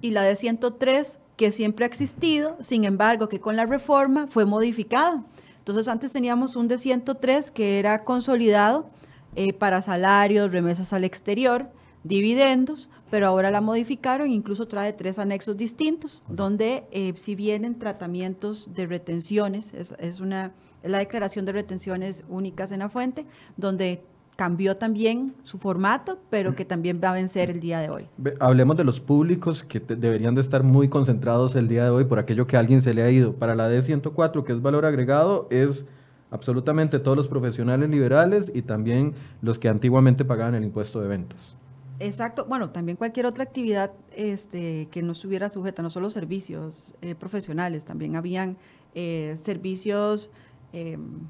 Y 0.00 0.12
la 0.12 0.30
D103, 0.30 1.18
que 1.36 1.50
siempre 1.50 1.84
ha 1.84 1.88
existido, 1.88 2.56
sin 2.60 2.84
embargo, 2.84 3.28
que 3.28 3.40
con 3.40 3.56
la 3.56 3.66
reforma 3.66 4.26
fue 4.26 4.46
modificada. 4.46 5.24
Entonces, 5.58 5.88
antes 5.88 6.10
teníamos 6.12 6.56
un 6.56 6.68
D103 6.68 7.50
que 7.50 7.78
era 7.78 8.02
consolidado 8.04 8.88
eh, 9.36 9.52
para 9.52 9.82
salarios, 9.82 10.52
remesas 10.52 10.92
al 10.92 11.04
exterior, 11.04 11.70
dividendos, 12.02 12.88
pero 13.10 13.26
ahora 13.26 13.50
la 13.50 13.60
modificaron, 13.60 14.30
incluso 14.30 14.66
trae 14.66 14.92
tres 14.92 15.18
anexos 15.18 15.56
distintos, 15.56 16.22
donde 16.28 16.84
eh, 16.92 17.12
si 17.16 17.34
vienen 17.34 17.78
tratamientos 17.78 18.70
de 18.74 18.86
retenciones, 18.86 19.74
es, 19.74 20.20
una, 20.20 20.52
la 20.82 20.98
declaración 20.98 21.44
de 21.44 21.52
retenciones 21.52 22.24
únicas 22.28 22.72
en 22.72 22.78
la 22.78 22.88
fuente, 22.88 23.26
donde 23.56 24.02
cambió 24.36 24.76
también 24.76 25.34
su 25.42 25.58
formato, 25.58 26.18
pero 26.30 26.54
que 26.54 26.64
también 26.64 26.98
va 27.02 27.10
a 27.10 27.12
vencer 27.12 27.50
el 27.50 27.60
día 27.60 27.80
de 27.80 27.90
hoy. 27.90 28.06
Hablemos 28.38 28.76
de 28.76 28.84
los 28.84 28.98
públicos 28.98 29.62
que 29.62 29.80
deberían 29.80 30.34
de 30.34 30.40
estar 30.40 30.62
muy 30.62 30.88
concentrados 30.88 31.56
el 31.56 31.68
día 31.68 31.84
de 31.84 31.90
hoy 31.90 32.04
por 32.04 32.18
aquello 32.18 32.46
que 32.46 32.56
a 32.56 32.60
alguien 32.60 32.80
se 32.80 32.94
le 32.94 33.02
ha 33.02 33.10
ido. 33.10 33.34
Para 33.34 33.54
la 33.54 33.68
D104, 33.68 34.44
que 34.44 34.52
es 34.52 34.62
valor 34.62 34.86
agregado, 34.86 35.46
es 35.50 35.84
absolutamente 36.30 36.98
todos 37.00 37.18
los 37.18 37.28
profesionales 37.28 37.90
liberales 37.90 38.50
y 38.54 38.62
también 38.62 39.12
los 39.42 39.58
que 39.58 39.68
antiguamente 39.68 40.24
pagaban 40.24 40.54
el 40.54 40.64
impuesto 40.64 41.02
de 41.02 41.08
ventas. 41.08 41.56
Exacto, 42.00 42.46
bueno, 42.46 42.70
también 42.70 42.96
cualquier 42.96 43.26
otra 43.26 43.44
actividad 43.44 43.92
este, 44.16 44.88
que 44.90 45.02
no 45.02 45.12
estuviera 45.12 45.50
sujeta, 45.50 45.82
no 45.82 45.90
solo 45.90 46.08
servicios 46.08 46.94
eh, 47.02 47.14
profesionales, 47.14 47.84
también 47.84 48.16
habían 48.16 48.56
eh, 48.94 49.34
servicios 49.36 50.30
em, 50.72 51.20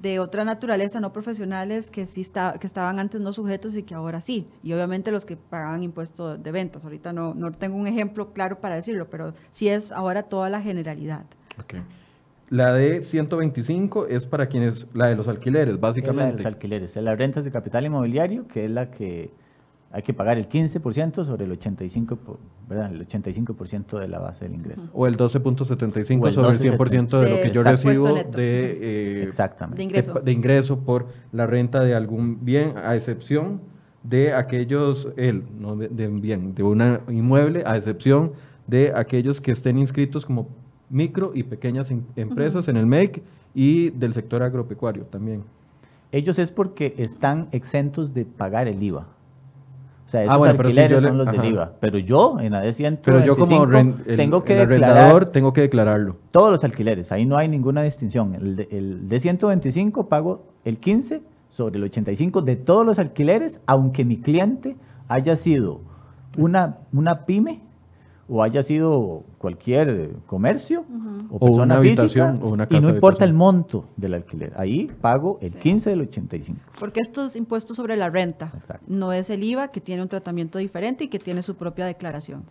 de 0.00 0.18
otra 0.18 0.44
naturaleza, 0.44 0.98
no 1.00 1.12
profesionales, 1.12 1.90
que 1.90 2.06
sí 2.06 2.26
que 2.60 2.66
estaban 2.66 2.98
antes 2.98 3.20
no 3.20 3.32
sujetos 3.32 3.76
y 3.76 3.84
que 3.84 3.94
ahora 3.94 4.20
sí. 4.20 4.48
Y 4.64 4.72
obviamente 4.72 5.12
los 5.12 5.24
que 5.24 5.36
pagaban 5.36 5.82
impuestos 5.82 6.42
de 6.42 6.50
ventas. 6.50 6.84
Ahorita 6.84 7.12
no, 7.12 7.32
no 7.34 7.52
tengo 7.52 7.76
un 7.76 7.86
ejemplo 7.86 8.32
claro 8.32 8.60
para 8.60 8.74
decirlo, 8.74 9.08
pero 9.10 9.32
sí 9.50 9.68
es 9.68 9.92
ahora 9.92 10.24
toda 10.24 10.50
la 10.50 10.60
generalidad. 10.60 11.24
Okay. 11.62 11.82
La 12.50 12.74
de 12.74 13.02
125 13.02 14.08
es 14.08 14.26
para 14.26 14.46
quienes, 14.46 14.86
la 14.92 15.06
de 15.06 15.14
los 15.14 15.28
alquileres, 15.28 15.80
básicamente. 15.80 16.22
la 16.22 16.30
de 16.32 16.36
los 16.36 16.46
alquileres, 16.46 16.96
es 16.96 17.02
las 17.02 17.16
rentas 17.16 17.44
de 17.44 17.50
capital 17.50 17.86
inmobiliario, 17.86 18.46
que 18.46 18.64
es 18.64 18.70
la 18.70 18.90
que 18.90 19.30
hay 19.92 20.02
que 20.02 20.14
pagar 20.14 20.38
el 20.38 20.48
15% 20.48 21.26
sobre 21.26 21.44
el 21.44 21.58
85%, 21.58 22.38
¿verdad? 22.66 22.92
El 22.92 23.06
85% 23.06 23.98
de 23.98 24.08
la 24.08 24.18
base 24.18 24.46
del 24.46 24.54
ingreso. 24.54 24.88
O 24.94 25.06
el 25.06 25.18
12.75 25.18 26.32
sobre 26.32 26.52
el 26.52 26.60
100% 26.60 27.20
de, 27.20 27.30
lo 27.30 27.42
que 27.42 27.50
yo 27.50 27.62
recibo 27.62 28.14
de, 28.14 28.24
eh, 28.34 29.30
de, 30.24 30.32
ingreso. 30.32 30.80
por 30.80 31.08
la 31.30 31.46
renta 31.46 31.80
de 31.80 31.94
algún 31.94 32.42
bien, 32.42 32.78
a 32.78 32.96
excepción 32.96 33.60
de 34.02 34.32
aquellos, 34.32 35.08
el, 35.16 35.44
no 35.58 35.76
de, 35.76 36.08
bien, 36.08 36.54
de 36.54 36.62
un 36.62 37.00
inmueble, 37.10 37.62
a 37.66 37.76
excepción 37.76 38.32
de 38.66 38.92
aquellos 38.94 39.42
que 39.42 39.52
estén 39.52 39.76
inscritos 39.76 40.24
como 40.24 40.48
micro 40.88 41.32
y 41.34 41.42
pequeñas 41.42 41.90
em, 41.90 42.02
empresas 42.16 42.66
en 42.68 42.78
el 42.78 42.86
MEC 42.86 43.22
y 43.54 43.90
del 43.90 44.14
sector 44.14 44.42
agropecuario 44.42 45.04
también. 45.04 45.44
Ellos 46.12 46.38
es 46.38 46.50
porque 46.50 46.94
están 46.96 47.48
exentos 47.52 48.14
de 48.14 48.24
pagar 48.24 48.68
el 48.68 48.82
IVA. 48.82 49.06
Sea, 50.12 50.20
ah, 50.28 50.34
esos 50.34 50.48
alquileres 50.48 51.00
son 51.00 51.16
los 51.16 51.32
del 51.32 51.42
IVA. 51.42 51.72
Pero 51.80 51.96
yo, 51.96 52.38
en 52.38 52.52
AD125, 52.52 52.98
pero 53.02 53.24
yo 53.24 53.34
como 53.34 53.66
tengo 54.04 54.44
que 54.44 54.60
arrendador 54.60 55.24
tengo 55.24 55.54
que 55.54 55.62
declararlo. 55.62 56.16
Todos 56.32 56.50
los 56.50 56.62
alquileres, 56.64 57.10
ahí 57.12 57.24
no 57.24 57.38
hay 57.38 57.48
ninguna 57.48 57.82
distinción. 57.82 58.34
El 58.34 58.56
de, 58.56 58.68
el 58.70 59.08
de 59.08 59.20
125 59.20 60.10
pago 60.10 60.42
el 60.66 60.76
15 60.76 61.22
sobre 61.48 61.78
el 61.78 61.84
85 61.84 62.42
de 62.42 62.56
todos 62.56 62.84
los 62.84 62.98
alquileres, 62.98 63.62
aunque 63.64 64.04
mi 64.04 64.18
cliente 64.18 64.76
haya 65.08 65.34
sido 65.36 65.80
una, 66.36 66.80
una 66.92 67.24
pyme 67.24 67.62
o 68.32 68.42
haya 68.42 68.62
sido 68.62 69.24
cualquier 69.36 70.12
comercio 70.26 70.86
o 71.28 71.38
persona 71.38 71.80
una 71.80 71.82
física 71.82 72.38
o 72.40 72.48
una 72.48 72.66
casa 72.66 72.78
y 72.78 72.80
no 72.80 72.94
importa 72.94 73.26
el 73.26 73.34
monto 73.34 73.84
del 73.98 74.14
alquiler. 74.14 74.54
Ahí 74.56 74.90
pago 75.02 75.38
el 75.42 75.52
15 75.54 75.90
del 75.90 76.00
85. 76.00 76.58
Porque 76.80 77.00
estos 77.00 77.36
impuestos 77.36 77.76
sobre 77.76 77.94
la 77.94 78.08
renta 78.08 78.50
no 78.86 79.12
es 79.12 79.28
el 79.28 79.44
IVA 79.44 79.68
que 79.68 79.82
tiene 79.82 80.00
un 80.00 80.08
tratamiento 80.08 80.58
diferente 80.58 81.04
y 81.04 81.08
que 81.08 81.18
tiene 81.18 81.42
su 81.42 81.56
propia 81.56 81.84
declaración. 81.84 82.44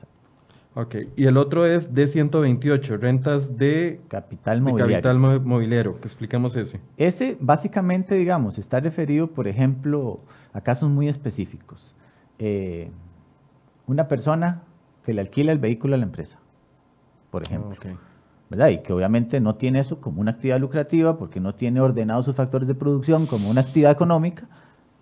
Ok, 0.75 0.95
y 1.15 1.25
el 1.25 1.35
otro 1.38 1.65
es 1.65 1.95
de 1.95 2.07
128, 2.07 2.97
rentas 2.97 3.57
de 3.57 4.01
capital 4.07 4.61
mobiliario. 4.61 4.95
capital 4.97 5.41
mobiliario, 5.41 6.00
que 6.00 6.07
expliquemos 6.07 6.55
ese. 6.55 6.79
Ese 6.95 7.38
básicamente, 7.39 8.13
digamos, 8.13 8.59
está 8.59 8.79
referido, 8.79 9.27
por 9.27 9.47
ejemplo, 9.47 10.19
a 10.53 10.61
casos 10.61 10.91
muy 10.91 11.09
específicos. 11.09 11.93
Eh, 12.38 12.91
una 13.88 14.07
persona 14.07 14.61
que 15.05 15.13
le 15.13 15.22
alquila 15.22 15.51
el 15.51 15.60
vehículo 15.60 15.96
a 15.96 15.98
la 15.98 16.05
empresa, 16.05 16.38
por 17.29 17.43
ejemplo. 17.43 17.75
¿verdad? 18.50 18.67
Y 18.67 18.79
que 18.79 18.91
obviamente 18.91 19.39
no 19.39 19.55
tiene 19.55 19.79
eso 19.79 20.01
como 20.01 20.20
una 20.20 20.31
actividad 20.31 20.60
lucrativa 20.60 21.17
porque 21.17 21.39
no 21.39 21.55
tiene 21.55 21.79
ordenados 21.79 22.25
sus 22.25 22.36
factores 22.36 22.67
de 22.67 22.75
producción 22.75 23.25
como 23.25 23.50
una 23.50 23.62
actividad 23.62 23.91
económica, 23.91 24.43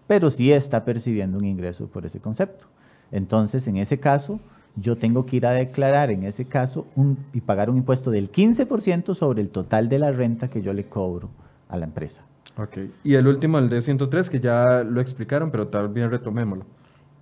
pero 0.06 0.30
sí 0.30 0.52
está 0.52 0.86
percibiendo 0.86 1.40
un 1.40 1.46
ingreso 1.46 1.88
por 1.88 2.06
ese 2.06 2.20
concepto. 2.20 2.68
Entonces, 3.12 3.68
en 3.68 3.78
ese 3.78 4.00
caso, 4.00 4.40
yo 4.76 4.98
tengo 4.98 5.26
que 5.26 5.38
ir 5.38 5.48
a 5.48 5.52
declarar 5.52 6.12
en 6.12 6.24
ese 6.24 6.46
caso 6.46 6.86
un, 6.96 7.18
y 7.34 7.42
pagar 7.42 7.72
un 7.72 7.78
impuesto 7.78 8.12
del 8.12 8.32
15% 8.32 9.16
sobre 9.16 9.42
el 9.42 9.50
total 9.50 9.90
de 9.90 9.98
la 9.98 10.12
renta 10.12 10.48
que 10.48 10.62
yo 10.62 10.72
le 10.74 10.86
cobro 10.86 11.30
a 11.70 11.78
la 11.78 11.86
empresa. 11.86 12.22
Ok. 12.56 12.78
Y 13.04 13.16
el 13.16 13.28
último, 13.28 13.58
el 13.58 13.68
D103, 13.68 14.30
que 14.30 14.40
ya 14.40 14.84
lo 14.84 15.02
explicaron, 15.02 15.50
pero 15.50 15.68
tal 15.70 15.90
vez 15.90 16.08
retomémoslo 16.08 16.66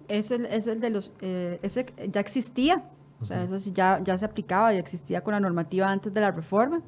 es 0.08 0.32
el, 0.32 0.46
es 0.46 0.68
el 0.68 0.80
de 0.80 0.90
los, 0.90 1.12
eh, 1.22 1.60
ese 1.62 1.86
ya 2.12 2.20
existía, 2.20 2.84
o 3.20 3.26
sea, 3.26 3.44
eso 3.44 3.58
ya, 3.72 4.00
ya 4.04 4.18
se 4.18 4.26
aplicaba, 4.26 4.74
ya 4.74 4.80
existía 4.80 5.22
con 5.22 5.34
la 5.34 5.40
normativa 5.40 5.90
antes 5.90 6.14
de 6.14 6.22
la 6.22 6.32
reforma. 6.32 6.82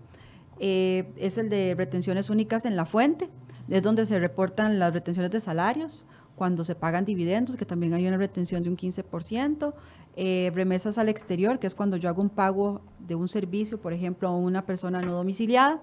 eh, 0.59 1.11
es 1.15 1.37
el 1.37 1.49
de 1.49 1.73
retenciones 1.75 2.29
únicas 2.29 2.65
en 2.65 2.75
la 2.75 2.85
fuente, 2.85 3.29
es 3.69 3.81
donde 3.81 4.05
se 4.05 4.19
reportan 4.19 4.77
las 4.79 4.93
retenciones 4.93 5.31
de 5.31 5.39
salarios, 5.39 6.05
cuando 6.35 6.63
se 6.63 6.75
pagan 6.75 7.05
dividendos, 7.05 7.55
que 7.55 7.65
también 7.65 7.93
hay 7.93 8.07
una 8.07 8.17
retención 8.17 8.63
de 8.63 8.69
un 8.69 8.77
15%, 8.77 9.73
eh, 10.15 10.51
remesas 10.53 10.97
al 10.97 11.09
exterior, 11.09 11.59
que 11.59 11.67
es 11.67 11.75
cuando 11.75 11.97
yo 11.97 12.09
hago 12.09 12.21
un 12.21 12.29
pago 12.29 12.81
de 12.99 13.15
un 13.15 13.27
servicio, 13.27 13.79
por 13.79 13.93
ejemplo, 13.93 14.29
a 14.29 14.35
una 14.35 14.65
persona 14.65 15.01
no 15.01 15.13
domiciliada, 15.13 15.81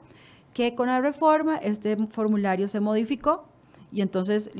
que 0.53 0.75
con 0.75 0.89
la 0.89 1.01
reforma 1.01 1.57
este 1.57 1.97
formulario 2.09 2.69
se 2.69 2.81
modificó 2.81 3.45
y 3.93 4.01
entonces 4.01 4.51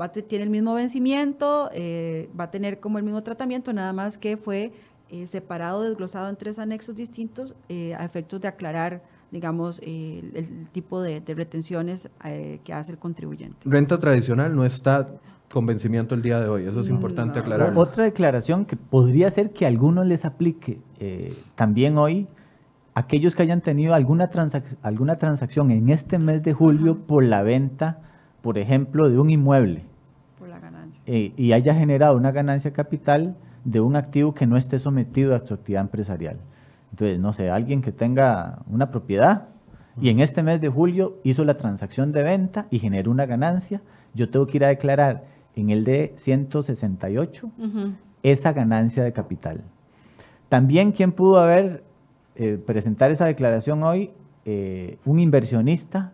va 0.00 0.10
tiene 0.10 0.44
el 0.44 0.50
mismo 0.50 0.74
vencimiento, 0.74 1.70
eh, 1.72 2.28
va 2.38 2.44
a 2.44 2.50
tener 2.50 2.80
como 2.80 2.98
el 2.98 3.04
mismo 3.04 3.22
tratamiento, 3.22 3.72
nada 3.72 3.92
más 3.92 4.18
que 4.18 4.36
fue 4.36 4.72
eh, 5.10 5.26
separado, 5.26 5.82
desglosado 5.82 6.28
en 6.28 6.36
tres 6.36 6.58
anexos 6.58 6.96
distintos 6.96 7.54
a 7.68 8.04
efectos 8.04 8.40
de 8.40 8.48
aclarar 8.48 9.02
digamos, 9.30 9.80
el, 9.82 10.68
tipo 10.72 11.00
de, 11.00 11.22
de 11.22 11.34
retenciones 11.34 12.10
que 12.64 12.72
hace 12.74 12.92
el 12.92 12.98
contribuyente. 12.98 13.56
Renta 13.64 13.98
tradicional 13.98 14.54
no 14.54 14.66
está 14.66 15.08
convencimiento 15.52 16.14
el 16.14 16.22
día 16.22 16.40
de 16.40 16.48
hoy. 16.48 16.66
Eso 16.66 16.80
es 16.80 16.88
importante 16.88 17.38
aclarar. 17.38 17.72
Otra 17.76 18.04
declaración 18.04 18.64
que 18.64 18.76
podría 18.76 19.30
ser 19.30 19.52
que 19.52 19.64
a 19.64 19.68
algunos 19.68 20.06
les 20.06 20.24
aplique 20.24 20.80
eh, 20.98 21.32
también 21.54 21.98
hoy, 21.98 22.26
aquellos 22.94 23.36
que 23.36 23.42
hayan 23.42 23.60
tenido 23.60 23.94
alguna, 23.94 24.30
alguna 24.82 25.16
transacción 25.16 25.70
en 25.70 25.90
este 25.90 26.18
mes 26.18 26.42
de 26.42 26.52
julio 26.52 26.98
por 26.98 27.22
la 27.24 27.42
venta, 27.42 28.00
por 28.42 28.58
ejemplo, 28.58 29.08
de 29.08 29.18
un 29.18 29.30
inmueble. 29.30 29.84
Por 30.38 30.48
la 30.48 30.58
ganancia. 30.58 31.02
Eh, 31.06 31.32
y 31.36 31.52
haya 31.52 31.74
generado 31.74 32.16
una 32.16 32.32
ganancia 32.32 32.72
capital 32.72 33.36
de 33.64 33.80
un 33.80 33.96
activo 33.96 34.34
que 34.34 34.46
no 34.46 34.56
esté 34.56 34.78
sometido 34.78 35.34
a 35.34 35.46
su 35.46 35.54
actividad 35.54 35.82
empresarial. 35.82 36.36
Entonces, 36.90 37.18
no 37.18 37.32
sé, 37.32 37.48
alguien 37.48 37.80
que 37.80 37.92
tenga 37.92 38.58
una 38.70 38.90
propiedad 38.90 39.48
y 40.00 40.08
en 40.08 40.20
este 40.20 40.42
mes 40.42 40.60
de 40.60 40.68
julio 40.68 41.18
hizo 41.22 41.44
la 41.44 41.56
transacción 41.56 42.12
de 42.12 42.22
venta 42.22 42.66
y 42.70 42.78
generó 42.78 43.10
una 43.10 43.26
ganancia, 43.26 43.80
yo 44.14 44.30
tengo 44.30 44.46
que 44.46 44.58
ir 44.58 44.64
a 44.64 44.68
declarar 44.68 45.24
en 45.54 45.70
el 45.70 45.84
de 45.84 46.14
168 46.16 47.50
esa 48.22 48.52
ganancia 48.52 49.04
de 49.04 49.12
capital. 49.12 49.62
También, 50.48 50.92
¿quién 50.92 51.12
pudo 51.12 51.38
haber 51.38 51.82
eh, 52.36 52.58
presentar 52.64 53.10
esa 53.10 53.26
declaración 53.26 53.82
hoy? 53.82 54.10
Eh, 54.44 54.98
un 55.04 55.20
inversionista 55.20 56.12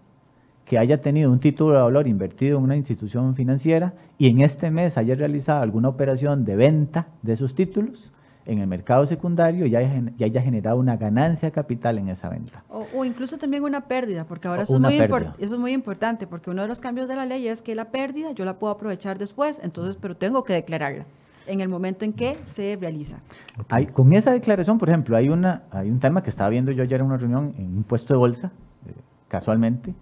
que 0.68 0.78
haya 0.78 1.00
tenido 1.00 1.32
un 1.32 1.40
título 1.40 1.74
de 1.74 1.82
valor 1.82 2.06
invertido 2.06 2.58
en 2.58 2.64
una 2.64 2.76
institución 2.76 3.34
financiera 3.34 3.94
y 4.18 4.28
en 4.28 4.42
este 4.42 4.70
mes 4.70 4.98
haya 4.98 5.14
realizado 5.14 5.62
alguna 5.62 5.88
operación 5.88 6.44
de 6.44 6.56
venta 6.56 7.08
de 7.22 7.32
esos 7.32 7.54
títulos 7.54 8.12
en 8.44 8.58
el 8.58 8.66
mercado 8.66 9.06
secundario 9.06 9.66
y 9.66 9.74
haya, 9.76 10.02
haya 10.20 10.42
generado 10.42 10.78
una 10.78 10.96
ganancia 10.96 11.50
capital 11.50 11.98
en 11.98 12.10
esa 12.10 12.28
venta. 12.28 12.64
O, 12.70 13.04
incluso 13.04 13.38
también 13.38 13.64
una 13.64 13.82
pérdida, 13.82 14.24
porque 14.24 14.48
ahora 14.48 14.62
eso 14.62 14.76
es, 14.76 14.80
muy 14.80 14.94
eso 14.94 15.54
es 15.54 15.58
muy 15.58 15.72
importante, 15.72 16.26
porque 16.26 16.50
uno 16.50 16.62
de 16.62 16.68
los 16.68 16.80
cambios 16.80 17.08
de 17.08 17.16
la 17.16 17.24
ley 17.24 17.48
es 17.48 17.62
que 17.62 17.74
la 17.74 17.86
pérdida 17.86 18.32
yo 18.32 18.44
la 18.44 18.58
puedo 18.58 18.72
aprovechar 18.72 19.18
después, 19.18 19.60
entonces, 19.62 19.96
pero 20.00 20.16
tengo 20.16 20.44
que 20.44 20.52
declararla 20.52 21.06
en 21.46 21.62
el 21.62 21.68
momento 21.68 22.04
en 22.04 22.12
que 22.12 22.36
se 22.44 22.76
realiza. 22.78 23.20
Hay, 23.70 23.86
con 23.86 24.12
esa 24.12 24.32
declaración, 24.32 24.78
por 24.78 24.90
ejemplo, 24.90 25.16
hay, 25.16 25.30
una, 25.30 25.62
hay 25.70 25.90
un 25.90 25.98
tema 25.98 26.22
que 26.22 26.28
estaba 26.28 26.50
viendo 26.50 26.72
yo 26.72 26.82
ayer 26.82 27.00
en 27.00 27.06
una 27.06 27.16
reunión 27.16 27.54
en 27.56 27.76
un 27.76 27.84
puesto 27.84 28.12
de 28.12 28.18
bolsa, 28.18 28.52
eh, 28.86 28.92
casualmente, 29.28 29.94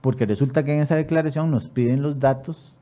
porque 0.00 0.26
resulta 0.26 0.64
que 0.64 0.74
en 0.74 0.80
esa 0.80 0.96
declaración 0.96 1.50
nos 1.50 1.68
piden 1.68 2.02
los 2.02 2.18
datos 2.20 2.74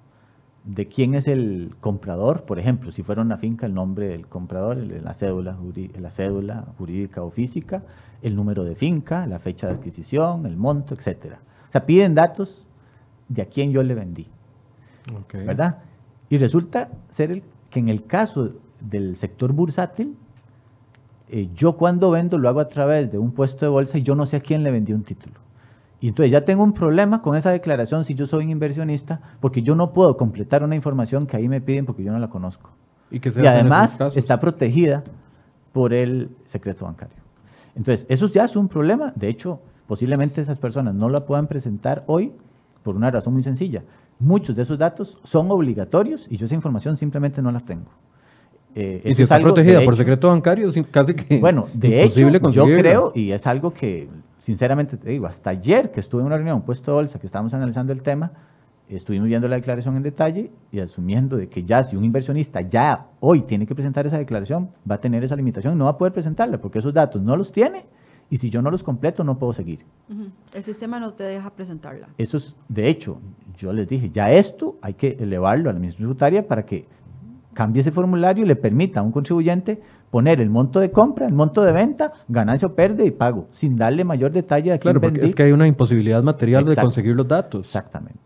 de 0.65 0.89
quién 0.89 1.15
es 1.15 1.29
el 1.29 1.77
comprador, 1.81 2.43
por 2.43 2.59
ejemplo, 2.59 2.91
si 2.91 3.03
fuera 3.03 3.23
una 3.23 3.39
finca, 3.39 3.67
el 3.67 3.75
nombre 3.75 4.09
del 4.09 4.27
comprador, 4.27 4.79
la 4.79 5.15
cédula, 5.15 5.57
la 5.99 6.11
cédula 6.11 6.65
jurídica 6.77 7.23
o 7.23 7.31
física, 7.31 7.83
el 8.21 8.35
número 8.35 8.65
de 8.65 8.75
finca, 8.75 9.27
la 9.27 9.39
fecha 9.39 9.69
de 9.69 9.75
adquisición, 9.75 10.45
el 10.45 10.57
monto, 10.57 10.95
etcétera. 10.95 11.39
O 11.69 11.73
sea, 11.73 11.87
piden 11.87 12.15
datos 12.15 12.67
de 13.29 13.43
a 13.43 13.47
quién 13.47 13.71
yo 13.71 13.83
le 13.83 13.95
vendí. 13.95 14.27
¿Verdad? 15.33 15.79
Y 16.29 16.39
resulta 16.39 16.89
ser 17.11 17.31
el, 17.31 17.43
que 17.71 17.79
en 17.79 17.89
el 17.89 18.05
caso 18.05 18.51
del 18.81 19.15
sector 19.15 19.53
bursátil, 19.53 20.17
eh, 21.29 21.49
yo 21.55 21.77
cuando 21.77 22.11
vendo 22.11 22.39
lo 22.39 22.49
hago 22.49 22.61
a 22.61 22.69
través 22.69 23.11
de 23.11 23.19
un 23.19 23.31
puesto 23.31 23.65
de 23.65 23.71
bolsa 23.71 23.99
y 23.99 24.03
yo 24.03 24.17
no 24.17 24.27
sé 24.27 24.37
a 24.37 24.41
quién 24.41 24.65
le 24.65 24.73
vendí 24.73 24.93
un 24.93 25.05
título. 25.05 25.46
Y 26.01 26.09
entonces 26.09 26.31
ya 26.31 26.45
tengo 26.45 26.63
un 26.63 26.73
problema 26.73 27.23
con 27.23 27.37
esa 27.37 27.51
declaración 27.51 28.05
si 28.05 28.15
yo 28.15 28.27
soy 28.27 28.45
un 28.45 28.51
inversionista, 28.51 29.21
porque 29.41 29.63
yo 29.63 29.75
no 29.75 29.93
puedo 29.93 30.17
completar 30.17 30.63
una 30.63 30.77
información 30.77 31.27
que 31.27 31.37
ahí 31.37 31.49
me 31.49 31.61
piden 31.61 31.87
porque 31.87 32.05
yo 32.05 32.13
no 32.13 32.19
la 32.19 32.29
conozco. 32.29 32.71
Y, 33.11 33.21
que 33.21 33.31
además 33.49 33.99
está 34.15 34.39
protegida 34.41 35.05
por 35.73 35.95
el 35.95 36.31
secreto 36.47 36.85
bancario. 36.85 37.17
Entonces, 37.75 38.07
eso 38.09 38.27
ya 38.27 38.45
es 38.45 38.57
un 38.57 38.69
problema. 38.69 39.13
De 39.15 39.29
hecho, 39.29 39.61
posiblemente 39.87 40.41
esas 40.41 40.59
personas 40.59 40.95
no 40.95 41.09
la 41.09 41.25
puedan 41.25 41.47
presentar 41.47 42.05
hoy 42.07 42.33
por 42.83 42.97
una 42.97 43.11
razón 43.11 43.35
muy 43.35 43.43
sencilla. 43.43 43.83
Muchos 44.19 44.57
de 44.57 44.63
esos 44.63 44.79
datos 44.79 45.19
son 45.25 45.51
obligatorios 45.51 46.27
y 46.31 46.37
yo 46.37 46.47
esa 46.47 46.55
información 46.55 46.97
simplemente 46.97 47.43
no 47.43 47.53
la 47.53 47.61
tengo. 47.61 47.91
Eh, 48.75 49.03
y 49.05 49.15
si 49.15 49.23
está 49.23 49.41
protegida 49.41 49.83
por 49.85 49.97
secreto 49.97 50.29
bancario, 50.29 50.71
casi 50.91 51.15
que 51.15 51.39
bueno, 51.39 51.67
de 51.73 52.03
hecho, 52.03 52.51
yo 52.51 52.65
creo, 52.65 53.13
y 53.15 53.33
es 53.33 53.47
algo 53.47 53.73
que 53.73 54.09
sinceramente 54.47 54.97
te 54.97 55.11
digo, 55.11 55.27
hasta 55.27 55.51
ayer 55.51 55.91
que 55.91 55.99
estuve 55.99 56.21
en 56.21 56.29
una 56.29 56.37
reunión, 56.37 56.63
puesto 56.63 56.93
de 56.93 56.95
bolsa, 56.95 57.19
que 57.19 57.27
estábamos 57.27 57.53
analizando 57.53 57.93
el 57.93 58.01
tema, 58.01 58.31
estuvimos 58.89 59.27
viendo 59.27 59.49
la 59.49 59.57
declaración 59.57 59.97
en 59.97 60.05
detalle 60.05 60.53
y 60.71 60.79
asumiendo 60.79 61.37
de 61.37 61.49
que 61.49 61.65
ya 61.65 61.83
si 61.83 61.97
un 61.97 62.05
inversionista 62.05 62.61
ya 62.61 63.09
hoy 63.19 63.41
tiene 63.43 63.67
que 63.67 63.75
presentar 63.75 64.07
esa 64.07 64.19
declaración, 64.19 64.71
va 64.89 64.95
a 64.95 65.01
tener 65.01 65.25
esa 65.25 65.35
limitación, 65.35 65.77
no 65.77 65.87
va 65.87 65.91
a 65.91 65.99
poder 65.99 66.13
presentarla 66.13 66.59
porque 66.59 66.79
esos 66.79 66.95
datos 66.95 67.21
no 67.21 67.37
los 67.37 67.51
tiene 67.51 67.87
y 68.31 68.39
si 68.39 68.49
yo 68.49 68.63
no 68.63 68.71
los 68.71 68.85
completo 68.85 69.25
no 69.25 69.37
puedo 69.37 69.53
seguir. 69.53 69.81
El 70.55 70.63
sistema 70.63 71.01
no 71.01 71.13
te 71.13 71.25
deja 71.25 71.51
presentarla. 71.51 72.11
Eso 72.17 72.37
es, 72.37 72.55
de 72.69 72.89
hecho, 72.89 73.19
yo 73.59 73.73
les 73.73 73.89
dije, 73.89 74.11
ya 74.11 74.31
esto 74.31 74.77
hay 74.81 74.95
que 74.95 75.17
elevarlo 75.19 75.71
a 75.71 75.73
la 75.73 75.79
administración 75.79 76.07
tributaria 76.07 76.47
para 76.47 76.65
que 76.65 76.87
cambie 77.53 77.81
ese 77.81 77.91
formulario 77.91 78.45
y 78.45 78.47
le 78.47 78.55
permita 78.55 79.01
a 79.01 79.03
un 79.03 79.11
contribuyente 79.11 79.83
poner 80.11 80.41
el 80.41 80.51
monto 80.51 80.81
de 80.81 80.91
compra, 80.91 81.27
el 81.27 81.35
monto 81.35 81.63
de 81.63 81.73
venta, 81.73 82.13
ganancia 82.29 82.69
o 82.69 82.75
pérdida 82.75 83.05
y 83.05 83.11
pago, 83.11 83.47
sin 83.53 83.77
darle 83.77 84.05
mayor 84.05 84.33
detalle 84.33 84.73
a 84.73 84.79
quién 84.79 84.95
Claro, 84.95 85.01
porque 85.01 85.25
es 85.25 85.35
que 85.35 85.43
hay 85.43 85.53
una 85.53 85.67
imposibilidad 85.67 86.23
material 86.23 86.65
de 86.65 86.77
conseguir 86.77 87.15
los 87.15 87.29
datos. 87.29 87.67
Exactamente. 87.67 88.19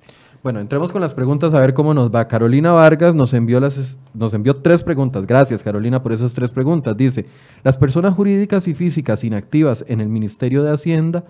Bueno, 0.43 0.61
entremos 0.61 0.91
con 0.91 1.03
las 1.03 1.13
preguntas 1.13 1.53
a 1.53 1.61
ver 1.61 1.75
cómo 1.75 1.93
nos 1.93 2.11
va. 2.15 2.27
Carolina 2.27 2.73
Vargas 2.73 3.15
nos 3.15 3.35
envió, 3.35 3.61
las, 3.61 3.99
nos 4.15 4.33
envió 4.33 4.57
tres 4.57 4.83
preguntas. 4.83 5.27
Gracias, 5.27 5.63
Carolina, 5.63 6.03
por 6.03 6.15
esas 6.15 6.33
tres 6.33 6.51
preguntas. 6.51 6.97
Dice, 6.97 7.27
¿las 7.63 7.77
personas 7.77 8.15
jurídicas 8.15 8.67
y 8.67 8.73
físicas 8.75 9.23
inactivas 9.23 9.85
en 9.87 10.01
el 10.01 10.09
Ministerio 10.09 10.63
de 10.63 10.73
Hacienda 10.73 11.25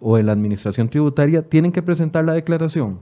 o 0.00 0.16
en 0.16 0.26
la 0.26 0.32
Administración 0.32 0.88
Tributaria 0.88 1.42
tienen 1.42 1.72
que 1.72 1.82
presentar 1.82 2.24
la 2.24 2.32
declaración? 2.32 3.00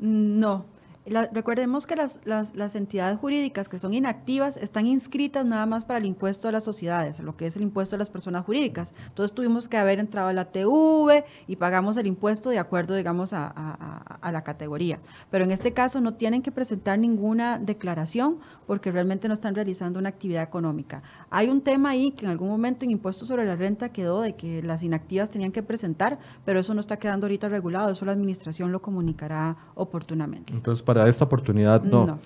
No, 0.00 0.64
recordemos 1.06 1.86
que 1.86 1.96
las, 1.96 2.20
las, 2.24 2.74
entidades 2.74 3.18
jurídicas 3.18 3.68
que 3.68 3.78
son 3.78 3.94
inactivas 3.94 4.56
están 4.56 4.86
inscritas 4.86 5.46
nada 5.46 5.64
más 5.64 5.84
para 5.84 5.98
el 5.98 6.04
impuesto 6.04 6.48
de 6.48 6.52
las 6.52 6.64
sociedades, 6.64 7.20
lo 7.20 7.36
que 7.36 7.46
es 7.46 7.56
el 7.56 7.62
impuesto 7.62 7.94
de 7.94 7.98
las 7.98 8.10
personas 8.10 8.44
jurídicas. 8.44 8.92
Entonces 9.06 9.34
tuvimos 9.34 9.68
que 9.68 9.76
haber 9.76 10.00
entrado 10.00 10.28
a 10.28 10.32
la 10.32 10.46
TV 10.46 11.24
y 11.46 11.56
pagamos 11.56 11.96
el 11.96 12.06
impuesto 12.06 12.50
de 12.50 12.58
acuerdo, 12.58 12.96
digamos, 12.96 13.32
a, 13.32 13.46
a, 13.46 14.32
la 14.32 14.42
categoría. 14.42 14.98
Pero 15.30 15.44
en 15.44 15.52
este 15.52 15.72
caso 15.72 16.00
no 16.00 16.14
tienen 16.14 16.42
que 16.42 16.50
presentar 16.50 16.98
ninguna 16.98 17.58
declaración 17.58 18.38
porque 18.66 18.90
realmente 18.90 19.28
no 19.28 19.34
están 19.34 19.54
realizando 19.54 20.00
una 20.00 20.08
actividad 20.08 20.42
económica. 20.42 21.02
Hay 21.30 21.48
un 21.48 21.60
tema 21.60 21.90
ahí 21.90 22.10
que 22.10 22.24
en 22.24 22.32
algún 22.32 22.48
momento 22.48 22.84
en 22.84 22.90
impuesto 22.90 23.26
sobre 23.26 23.44
la 23.44 23.54
renta 23.54 23.90
quedó 23.90 24.20
de 24.22 24.34
que 24.34 24.62
las 24.62 24.82
inactivas 24.82 25.30
tenían 25.30 25.52
que 25.52 25.62
presentar, 25.62 26.18
pero 26.44 26.58
eso 26.58 26.74
no 26.74 26.80
está 26.80 26.98
quedando 26.98 27.26
ahorita 27.26 27.48
regulado, 27.48 27.90
eso 27.90 28.04
la 28.04 28.12
administración 28.12 28.72
lo 28.72 28.82
comunicará 28.82 29.56
oportunamente. 29.74 30.52
Entonces, 30.52 30.82
para 30.82 30.95
esta 31.04 31.24
oportunidad 31.24 31.82
no. 31.82 32.18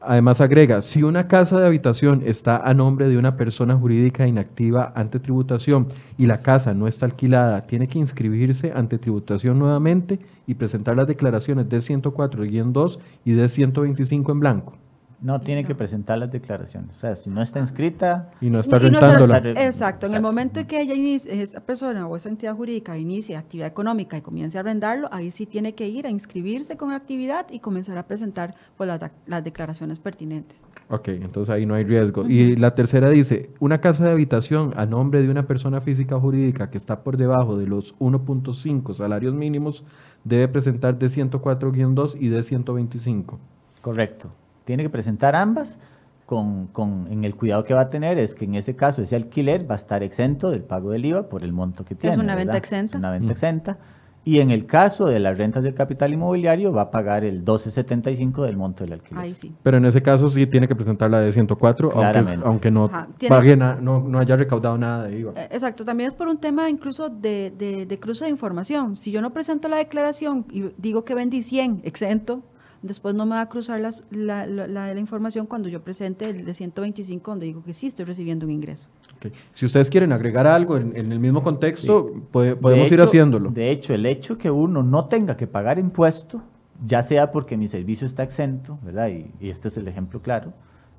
Además 0.00 0.40
agrega, 0.40 0.80
si 0.80 1.02
una 1.02 1.26
casa 1.26 1.58
de 1.58 1.66
habitación 1.66 2.22
está 2.24 2.56
a 2.56 2.72
nombre 2.72 3.08
de 3.08 3.18
una 3.18 3.36
persona 3.36 3.76
jurídica 3.76 4.28
inactiva 4.28 4.92
ante 4.94 5.18
tributación 5.18 5.88
y 6.16 6.26
la 6.26 6.40
casa 6.40 6.72
no 6.72 6.86
está 6.86 7.06
alquilada, 7.06 7.66
tiene 7.66 7.88
que 7.88 7.98
inscribirse 7.98 8.72
ante 8.72 8.98
tributación 8.98 9.58
nuevamente 9.58 10.20
y 10.46 10.54
presentar 10.54 10.96
las 10.96 11.08
declaraciones 11.08 11.68
de 11.68 11.78
104-2 11.78 12.98
y 13.24 13.32
de 13.32 13.48
125 13.48 14.32
en 14.32 14.40
blanco. 14.40 14.74
No 15.20 15.40
tiene 15.40 15.64
que 15.64 15.74
presentar 15.74 16.16
las 16.18 16.30
declaraciones. 16.30 16.96
O 16.96 17.00
sea, 17.00 17.16
si 17.16 17.28
no 17.28 17.42
está 17.42 17.58
inscrita... 17.58 18.30
Y 18.40 18.50
no 18.50 18.60
está 18.60 18.78
rentándola. 18.78 19.38
exacto. 19.38 20.06
En 20.06 20.14
el 20.14 20.22
momento 20.22 20.60
en 20.60 20.66
que 20.66 20.80
ella 20.80 20.94
inicie, 20.94 21.42
esa 21.42 21.60
persona 21.60 22.06
o 22.06 22.14
esa 22.14 22.28
entidad 22.28 22.54
jurídica 22.54 22.96
inicie 22.96 23.36
actividad 23.36 23.66
económica 23.66 24.16
y 24.16 24.20
comience 24.20 24.58
a 24.58 24.60
arrendarlo, 24.60 25.08
ahí 25.10 25.32
sí 25.32 25.44
tiene 25.44 25.74
que 25.74 25.88
ir 25.88 26.06
a 26.06 26.10
inscribirse 26.10 26.76
con 26.76 26.90
la 26.90 26.96
actividad 26.96 27.46
y 27.50 27.58
comenzar 27.58 27.98
a 27.98 28.06
presentar 28.06 28.54
pues, 28.76 28.88
las, 29.26 29.44
declaraciones 29.44 29.98
pertinentes. 29.98 30.62
Ok, 30.88 31.08
entonces 31.08 31.52
ahí 31.52 31.66
no 31.66 31.74
hay 31.74 31.82
riesgo. 31.82 32.24
Y 32.28 32.54
la 32.54 32.76
tercera 32.76 33.10
dice, 33.10 33.50
una 33.58 33.80
casa 33.80 34.04
de 34.04 34.12
habitación 34.12 34.72
a 34.76 34.86
nombre 34.86 35.20
de 35.20 35.30
una 35.30 35.48
persona 35.48 35.80
física 35.80 36.16
o 36.16 36.20
jurídica 36.20 36.70
que 36.70 36.78
está 36.78 37.02
por 37.02 37.16
debajo 37.16 37.56
de 37.56 37.66
los 37.66 37.96
1.5 37.98 38.94
salarios 38.94 39.34
mínimos 39.34 39.84
debe 40.22 40.46
presentar 40.46 40.96
D104-2 40.96 42.16
y 42.20 42.30
D125. 42.30 43.36
Correcto 43.82 44.30
tiene 44.68 44.82
que 44.84 44.90
presentar 44.90 45.34
ambas. 45.34 45.78
con, 46.26 46.66
con, 46.66 47.06
en 47.10 47.24
el 47.24 47.34
cuidado 47.34 47.64
que 47.64 47.72
va 47.72 47.80
a 47.80 47.88
tener 47.88 48.18
es 48.18 48.34
que 48.34 48.44
en 48.44 48.54
ese 48.54 48.76
caso 48.76 49.00
ese 49.00 49.16
alquiler 49.16 49.64
va 49.68 49.76
a 49.76 49.78
estar 49.78 50.02
exento 50.02 50.50
del 50.50 50.60
pago 50.62 50.90
del 50.90 51.06
IVA 51.06 51.22
por 51.30 51.42
el 51.42 51.54
monto 51.54 51.86
que 51.86 51.94
tiene. 51.94 52.14
Es 52.16 52.20
una 52.22 52.34
venta 52.34 52.58
exenta. 52.58 52.98
Es 52.98 53.00
una 53.00 53.10
venta 53.12 53.28
Mm. 53.28 53.30
exenta. 53.30 53.78
Y 54.26 54.40
en 54.40 54.50
el 54.50 54.66
caso 54.66 55.06
de 55.06 55.20
las 55.20 55.38
rentas 55.38 55.62
del 55.62 55.72
capital 55.72 56.12
inmobiliario 56.12 56.70
va 56.70 56.82
a 56.82 56.90
pagar 56.90 57.24
el 57.24 57.46
12.75 57.46 58.44
del 58.44 58.58
monto 58.58 58.84
del 58.84 58.92
alquiler. 58.92 59.22
Ahí 59.24 59.32
sí. 59.32 59.54
Pero 59.62 59.78
en 59.78 59.86
ese 59.86 60.02
caso 60.02 60.28
sí 60.28 60.46
tiene 60.46 60.68
que 60.68 60.74
presentar 60.74 61.10
la 61.10 61.20
de 61.20 61.32
104, 61.32 61.88
aunque, 61.92 62.00
Claramente. 62.12 62.42
aunque 62.46 62.70
no, 62.70 62.84
Ajá, 62.84 63.08
tiene- 63.16 63.34
pague 63.34 63.56
na- 63.56 63.78
no, 63.80 64.00
no 64.00 64.18
haya 64.18 64.36
recaudado 64.36 64.76
nada 64.76 65.04
de 65.04 65.18
IVA. 65.20 65.32
Eh, 65.34 65.48
Exacto, 65.52 65.82
también 65.86 66.08
es 66.08 66.14
por 66.14 66.28
un 66.28 66.36
tema 66.36 66.68
incluso 66.68 67.08
de, 67.08 67.54
de, 67.56 67.86
de 67.86 67.98
cruce 67.98 68.26
de 68.26 68.30
información. 68.30 68.96
Si 68.96 69.10
yo 69.12 69.22
no 69.22 69.30
presento 69.32 69.66
la 69.68 69.78
declaración 69.78 70.44
y 70.52 70.64
digo 70.76 71.06
que 71.06 71.14
vendí 71.14 71.40
100 71.40 71.80
exento, 71.84 72.42
después 72.82 73.14
no 73.14 73.26
me 73.26 73.36
va 73.36 73.40
a 73.42 73.48
cruzar 73.48 73.80
las- 73.80 74.04
la, 74.10 74.46
la, 74.46 74.66
la- 74.66 74.94
la 74.94 75.00
información 75.00 75.46
cuando 75.46 75.68
yo 75.68 75.82
presente 75.82 76.28
el 76.30 76.44
de 76.44 76.54
125 76.54 77.30
donde 77.30 77.46
digo 77.46 77.62
que 77.62 77.72
sí 77.72 77.86
estoy 77.88 78.04
recibiendo 78.04 78.46
un 78.46 78.52
ingreso. 78.52 78.88
Ok. 79.16 79.32
Si 79.52 79.66
ustedes 79.66 79.90
quieren 79.90 80.12
agregar 80.12 80.46
algo 80.46 80.76
en, 80.76 80.96
en 80.96 81.10
el 81.10 81.18
mismo 81.18 81.42
contexto, 81.42 82.12
puede- 82.30 82.50
De 82.50 82.56
podemos 82.56 82.86
ir 82.86 82.94
hecho- 82.94 83.04
haciéndolo. 83.04 83.50
De 83.50 83.70
hecho, 83.70 83.94
el 83.94 84.06
hecho 84.06 84.38
que 84.38 84.50
uno 84.50 84.82
no 84.82 85.06
tenga 85.06 85.36
que 85.36 85.46
pagar 85.46 85.78
impuesto, 85.78 86.42
ya 86.86 87.02
sea 87.02 87.32
porque 87.32 87.56
mi 87.56 87.66
servicio 87.66 88.06
está 88.06 88.22
exento, 88.22 88.78
¿verdad? 88.82 89.08
Y, 89.08 89.30
y 89.40 89.50
este 89.50 89.68
es 89.68 89.76
el 89.76 89.88
ejemplo 89.88 90.22
claro. 90.22 90.52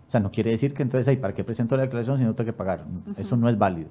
O 0.08 0.12
sea, 0.12 0.20
no 0.20 0.32
quiere 0.32 0.52
decir 0.52 0.74
que 0.74 0.82
entonces, 0.84 1.08
"Ay, 1.08 1.18
¿para 1.18 1.34
qué 1.34 1.44
presento 1.44 1.78
la 1.78 1.84
declaración 1.84 2.18
si 2.18 2.24
no 2.26 2.34
tengo 2.36 2.48
que 2.48 2.54
pagar? 2.54 2.84
Eso 3.16 3.38
no 3.38 3.48
es 3.48 3.58
válido. 3.58 3.90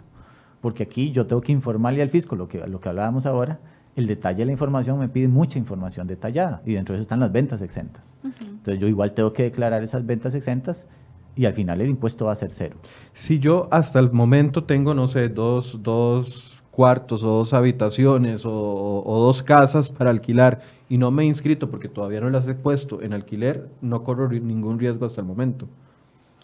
Porque 0.61 0.83
aquí 0.83 1.13
yo 1.13 1.27
tengo 1.27 1.41
que 1.41 1.53
informarle 1.53 2.03
al 2.03 2.11
fisco 2.11 2.35
lo 2.37 2.49
que, 2.49 2.59
lo 2.67 2.81
que 2.81 2.89
hablábamos 2.89 3.25
ahora. 3.25 3.61
El 3.99 4.07
detalle 4.07 4.39
de 4.39 4.47
la 4.47 4.53
información 4.53 4.97
me 4.97 5.09
pide 5.09 5.27
mucha 5.27 5.59
información 5.59 6.07
detallada 6.07 6.63
y 6.65 6.75
dentro 6.75 6.93
de 6.93 6.99
eso 6.99 7.03
están 7.03 7.19
las 7.19 7.33
ventas 7.33 7.61
exentas. 7.63 8.15
Entonces 8.23 8.79
yo 8.79 8.87
igual 8.87 9.13
tengo 9.13 9.33
que 9.33 9.43
declarar 9.43 9.83
esas 9.83 10.07
ventas 10.07 10.37
exentas 10.37 10.87
y 11.35 11.47
al 11.47 11.53
final 11.53 11.81
el 11.81 11.91
impuesto 11.91 12.27
va 12.27 12.33
a 12.33 12.37
ser 12.37 12.53
cero. 12.53 12.77
Si 13.13 13.41
yo 13.41 13.67
hasta 13.73 13.99
el 13.99 14.13
momento 14.13 14.63
tengo, 14.63 14.95
no 14.95 15.09
sé, 15.09 15.29
dos, 15.29 15.83
dos 15.83 16.63
cuartos 16.71 17.25
o 17.25 17.39
dos 17.39 17.53
habitaciones 17.53 18.47
o, 18.47 19.03
o 19.05 19.21
dos 19.21 19.43
casas 19.43 19.91
para 19.91 20.11
alquilar 20.11 20.61
y 20.89 20.97
no 20.97 21.11
me 21.11 21.25
he 21.25 21.27
inscrito 21.27 21.69
porque 21.69 21.89
todavía 21.89 22.21
no 22.21 22.31
las 22.31 22.47
he 22.47 22.55
puesto 22.55 23.03
en 23.03 23.15
alquiler, 23.15 23.69
no 23.81 24.05
corro 24.05 24.29
ningún 24.29 24.79
riesgo 24.79 25.07
hasta 25.07 25.23
el 25.23 25.27
momento. 25.27 25.67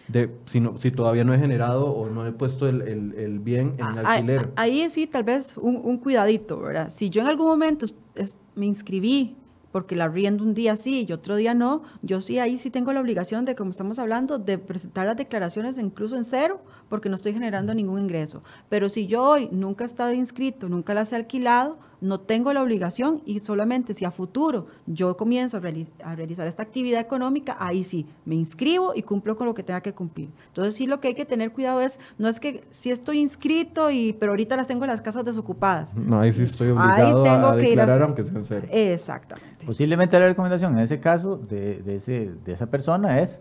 De, 0.09 0.31
si, 0.47 0.61
no- 0.61 0.79
si 0.79 0.91
todavía 0.91 1.25
no 1.25 1.33
he 1.33 1.39
generado 1.39 1.87
o 1.87 2.11
no 2.11 2.27
he 2.27 2.33
puesto 2.33 2.69
el, 2.69 2.83
el- 2.83 3.15
el 3.15 3.39
bien 3.39 3.75
en 3.79 3.87
el 3.99 4.07
Ah, 4.07 4.13
alquiler. 4.15 4.51
ah, 4.57 4.63
Ahí 4.63 4.89
sí, 4.91 5.07
tal 5.07 5.25
vez 5.25 5.57
un, 5.57 5.81
un 5.83 5.97
cuidadito, 5.99 6.61
¿verdad? 6.61 6.91
Si 6.91 7.09
yo 7.11 7.23
en 7.23 7.29
algún 7.29 7.47
momento 7.47 7.87
es- 8.15 8.37
me 8.55 8.67
inscribí 8.67 9.37
porque 9.73 9.97
la 9.97 10.07
riendo 10.07 10.45
un 10.45 10.55
día 10.55 10.77
sí 10.77 11.05
y 11.09 11.13
otro 11.13 11.35
día 11.35 11.53
no, 11.53 11.83
yo 12.03 12.21
sí 12.21 12.39
ahí 12.39 12.59
sí 12.59 12.71
tengo 12.71 12.93
la 12.93 13.01
obligación 13.01 13.45
de, 13.45 13.57
como 13.57 13.71
estamos 13.73 13.99
hablando, 13.99 14.39
de 14.39 14.57
presentar 14.59 15.07
las 15.07 15.17
declaraciones 15.17 15.79
incluso 15.79 16.15
en 16.17 16.23
cero, 16.23 16.61
porque 16.89 17.09
no 17.09 17.17
estoy 17.17 17.33
generando 17.33 17.75
ningún 17.75 17.99
ingreso. 17.99 18.41
Pero 18.69 18.89
si 18.89 19.09
yo 19.09 19.25
hoy 19.25 19.49
nunca 19.51 19.83
he 19.83 19.87
estado 19.87 20.13
inscrito, 20.13 20.69
nunca 20.69 20.95
las 20.95 21.13
he 21.13 21.17
alquilado, 21.17 21.79
no 22.05 22.21
tengo 22.21 22.53
la 22.53 22.63
obligación 22.63 23.23
y 23.25 23.39
solamente 23.39 23.95
si 23.95 24.05
a 24.05 24.11
futuro 24.11 24.67
yo 24.87 25.17
comienzo 25.17 25.57
a, 25.57 25.61
reali- 25.61 25.87
a 26.05 26.15
realizar 26.15 26.47
esta 26.47 26.63
actividad 26.63 27.01
económica, 27.01 27.57
ahí 27.59 27.83
sí, 27.83 28.05
me 28.27 28.35
inscribo 28.35 28.93
y 28.95 29.03
cumplo 29.03 29.37
con 29.37 29.47
lo 29.47 29.55
que 29.55 29.63
tenga 29.63 29.81
que 29.81 29.95
cumplir. 29.95 30.29
Entonces 30.49 30.75
sí 30.75 30.87
lo 30.87 31.01
que 31.01 31.09
hay 31.09 31.15
que 31.15 31.25
tener 31.25 31.51
cuidado 31.53 31.81
es, 31.81 31.99
no 32.19 32.29
es 32.29 32.41
que 32.41 32.63
si 32.71 32.91
estoy 32.91 33.21
inscrito, 33.21 33.91
y, 33.91 34.13
pero 34.13 34.33
ahorita 34.33 34.55
las 34.55 34.67
tengo 34.67 34.85
en 34.85 34.91
las 34.91 35.01
casas 35.01 35.25
desocupadas. 35.25 35.95
No, 35.97 36.21
ahí 36.21 36.33
sí 36.33 36.43
estoy 36.43 36.69
Ahí 36.69 36.73
obligado 36.73 37.23
tengo 37.23 37.47
a 37.49 37.57
que 37.57 37.71
ir 37.73 37.81
a 37.81 37.87
declarar 37.87 38.03
aunque 38.03 38.23
sea 38.25 38.35
en 38.37 38.45
cero. 38.45 38.67
Exactamente. 38.71 39.65
Posiblemente 39.65 40.19
la 40.21 40.27
recomendación 40.27 40.75
en 40.75 40.81
ese 40.81 41.01
caso 41.01 41.39
de, 41.39 41.83
de 41.83 41.97
ese, 41.97 42.33
de 42.45 42.53
esa 42.53 42.67
persona 42.67 43.21
es, 43.21 43.41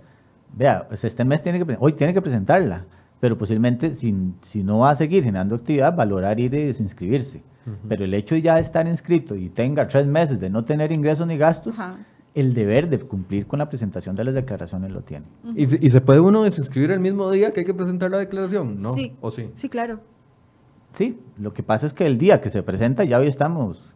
vea, 0.55 0.87
pues 0.87 1.03
este 1.03 1.25
mes 1.25 1.41
tiene 1.41 1.63
que, 1.63 1.77
hoy 1.79 1.93
tiene 1.93 2.13
que 2.13 2.21
presentarla, 2.21 2.85
pero 3.19 3.37
posiblemente 3.37 3.93
si, 3.93 4.15
si 4.43 4.63
no 4.63 4.79
va 4.79 4.91
a 4.91 4.95
seguir 4.95 5.23
generando 5.23 5.55
actividad, 5.55 5.93
valorar 5.95 6.39
ir 6.39 6.53
y 6.53 6.65
desinscribirse. 6.65 7.41
Pero 7.87 8.03
el 8.05 8.13
hecho 8.13 8.35
de 8.35 8.41
ya 8.41 8.59
estar 8.59 8.87
inscrito 8.87 9.35
y 9.35 9.49
tenga 9.49 9.87
tres 9.87 10.05
meses 10.05 10.39
de 10.39 10.49
no 10.49 10.65
tener 10.65 10.91
ingresos 10.91 11.25
ni 11.27 11.37
gastos, 11.37 11.79
Ajá. 11.79 11.97
el 12.35 12.53
deber 12.53 12.89
de 12.89 12.99
cumplir 12.99 13.47
con 13.47 13.59
la 13.59 13.69
presentación 13.69 14.15
de 14.15 14.23
las 14.25 14.33
declaraciones 14.33 14.91
lo 14.91 15.01
tiene. 15.01 15.25
¿Y, 15.55 15.65
se- 15.67 15.79
y 15.81 15.89
se 15.89 16.01
puede 16.01 16.19
uno 16.19 16.43
desinscribir 16.43 16.91
el 16.91 16.99
mismo 16.99 17.31
día 17.31 17.51
que 17.53 17.61
hay 17.61 17.65
que 17.65 17.73
presentar 17.73 18.11
la 18.11 18.17
declaración? 18.17 18.77
¿No? 18.81 18.91
Sí. 18.93 19.13
¿O 19.21 19.31
sí? 19.31 19.49
Sí, 19.53 19.69
claro. 19.69 19.99
Sí, 20.93 21.17
lo 21.39 21.53
que 21.53 21.63
pasa 21.63 21.85
es 21.87 21.93
que 21.93 22.05
el 22.05 22.17
día 22.17 22.39
que 22.41 22.49
se 22.49 22.61
presenta, 22.63 23.03
ya 23.03 23.17
hoy 23.19 23.27
estamos 23.27 23.95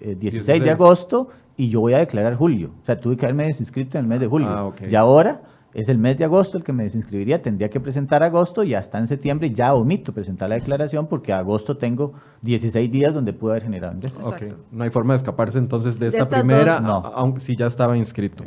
eh, 0.00 0.14
16 0.18 0.46
de 0.46 0.52
16. 0.64 0.70
agosto 0.72 1.28
y 1.56 1.68
yo 1.70 1.80
voy 1.80 1.94
a 1.94 1.98
declarar 1.98 2.34
julio. 2.34 2.70
O 2.82 2.84
sea, 2.86 2.98
tuve 3.00 3.16
que 3.16 3.24
haberme 3.26 3.46
desinscrito 3.46 3.96
en 3.96 4.04
el 4.04 4.08
mes 4.08 4.20
de 4.20 4.26
julio. 4.26 4.48
Ah. 4.50 4.72
Y 4.90 4.94
ahora 4.96 5.40
es 5.74 5.88
el 5.88 5.98
mes 5.98 6.16
de 6.16 6.24
agosto 6.24 6.56
el 6.56 6.62
que 6.62 6.72
me 6.72 6.84
desinscribiría, 6.84 7.42
tendría 7.42 7.68
que 7.68 7.80
presentar 7.80 8.22
agosto 8.22 8.62
y 8.62 8.74
hasta 8.74 8.98
en 8.98 9.08
septiembre 9.08 9.50
ya 9.50 9.74
omito 9.74 10.12
presentar 10.12 10.48
la 10.48 10.54
declaración 10.54 11.08
porque 11.08 11.32
agosto 11.32 11.76
tengo 11.76 12.14
16 12.42 12.90
días 12.90 13.12
donde 13.12 13.32
pude 13.32 13.52
haber 13.52 13.64
generado 13.64 13.92
ingresos. 13.92 14.24
Ok. 14.24 14.34
Exacto. 14.34 14.56
No 14.70 14.84
hay 14.84 14.90
forma 14.90 15.14
de 15.14 15.16
escaparse 15.16 15.58
entonces 15.58 15.98
de 15.98 16.10
De 16.10 16.18
esta 16.18 16.38
primera, 16.38 16.78
no. 16.78 17.02
aunque 17.14 17.40
si 17.40 17.56
ya 17.56 17.66
estaba 17.66 17.96
inscrito. 17.96 18.44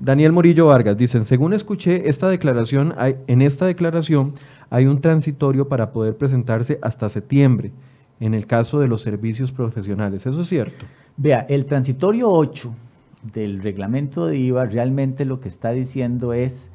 Daniel 0.00 0.32
Murillo 0.32 0.66
Vargas 0.66 0.96
dicen, 0.96 1.24
según 1.24 1.52
escuché 1.52 2.08
esta 2.08 2.28
declaración, 2.28 2.92
hay, 2.96 3.16
en 3.28 3.40
esta 3.40 3.66
declaración 3.66 4.34
hay 4.68 4.86
un 4.86 5.00
transitorio 5.00 5.68
para 5.68 5.92
poder 5.92 6.16
presentarse 6.16 6.80
hasta 6.82 7.08
septiembre, 7.08 7.70
en 8.18 8.34
el 8.34 8.46
caso 8.46 8.80
de 8.80 8.88
los 8.88 9.00
servicios 9.00 9.52
profesionales. 9.52 10.26
¿Eso 10.26 10.40
es 10.40 10.48
cierto? 10.48 10.86
Vea, 11.16 11.46
el 11.48 11.66
transitorio 11.66 12.28
8 12.30 12.74
del 13.32 13.62
reglamento 13.62 14.26
de 14.26 14.36
IVA 14.38 14.66
realmente 14.66 15.24
lo 15.24 15.40
que 15.40 15.48
está 15.48 15.70
diciendo 15.70 16.32
es 16.32 16.68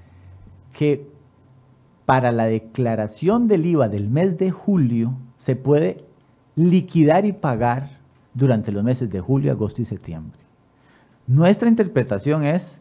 que 0.73 1.07
para 2.05 2.31
la 2.31 2.45
declaración 2.45 3.47
del 3.47 3.65
IVA 3.65 3.87
del 3.87 4.09
mes 4.09 4.37
de 4.37 4.49
julio 4.51 5.13
se 5.37 5.55
puede 5.55 6.03
liquidar 6.55 7.25
y 7.25 7.33
pagar 7.33 7.99
durante 8.33 8.71
los 8.71 8.83
meses 8.83 9.09
de 9.09 9.19
julio, 9.19 9.51
agosto 9.51 9.81
y 9.81 9.85
septiembre. 9.85 10.39
Nuestra 11.27 11.69
interpretación 11.69 12.43
es 12.43 12.77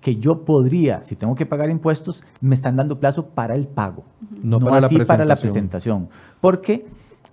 que 0.00 0.16
yo 0.16 0.44
podría, 0.44 1.04
si 1.04 1.14
tengo 1.14 1.34
que 1.34 1.46
pagar 1.46 1.70
impuestos, 1.70 2.22
me 2.40 2.54
están 2.54 2.76
dando 2.76 2.98
plazo 2.98 3.26
para 3.26 3.54
el 3.54 3.66
pago, 3.66 4.04
No 4.42 4.58
no, 4.58 4.66
para 4.66 4.80
la 4.80 4.86
así 4.86 4.98
para 5.00 5.24
la 5.24 5.36
presentación. 5.36 6.08
Porque 6.40 6.86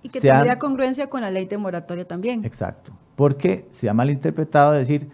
Y 0.04 0.10
que 0.10 0.20
ha- 0.20 0.34
tendría 0.34 0.60
congruencia 0.60 1.08
con 1.10 1.22
la 1.22 1.32
ley 1.32 1.46
de 1.46 1.58
moratoria 1.58 2.06
también. 2.06 2.44
Exacto. 2.46 2.92
Porque 3.16 3.66
se 3.72 3.90
ha 3.90 3.94
malinterpretado 3.94 4.74
decir, 4.74 5.10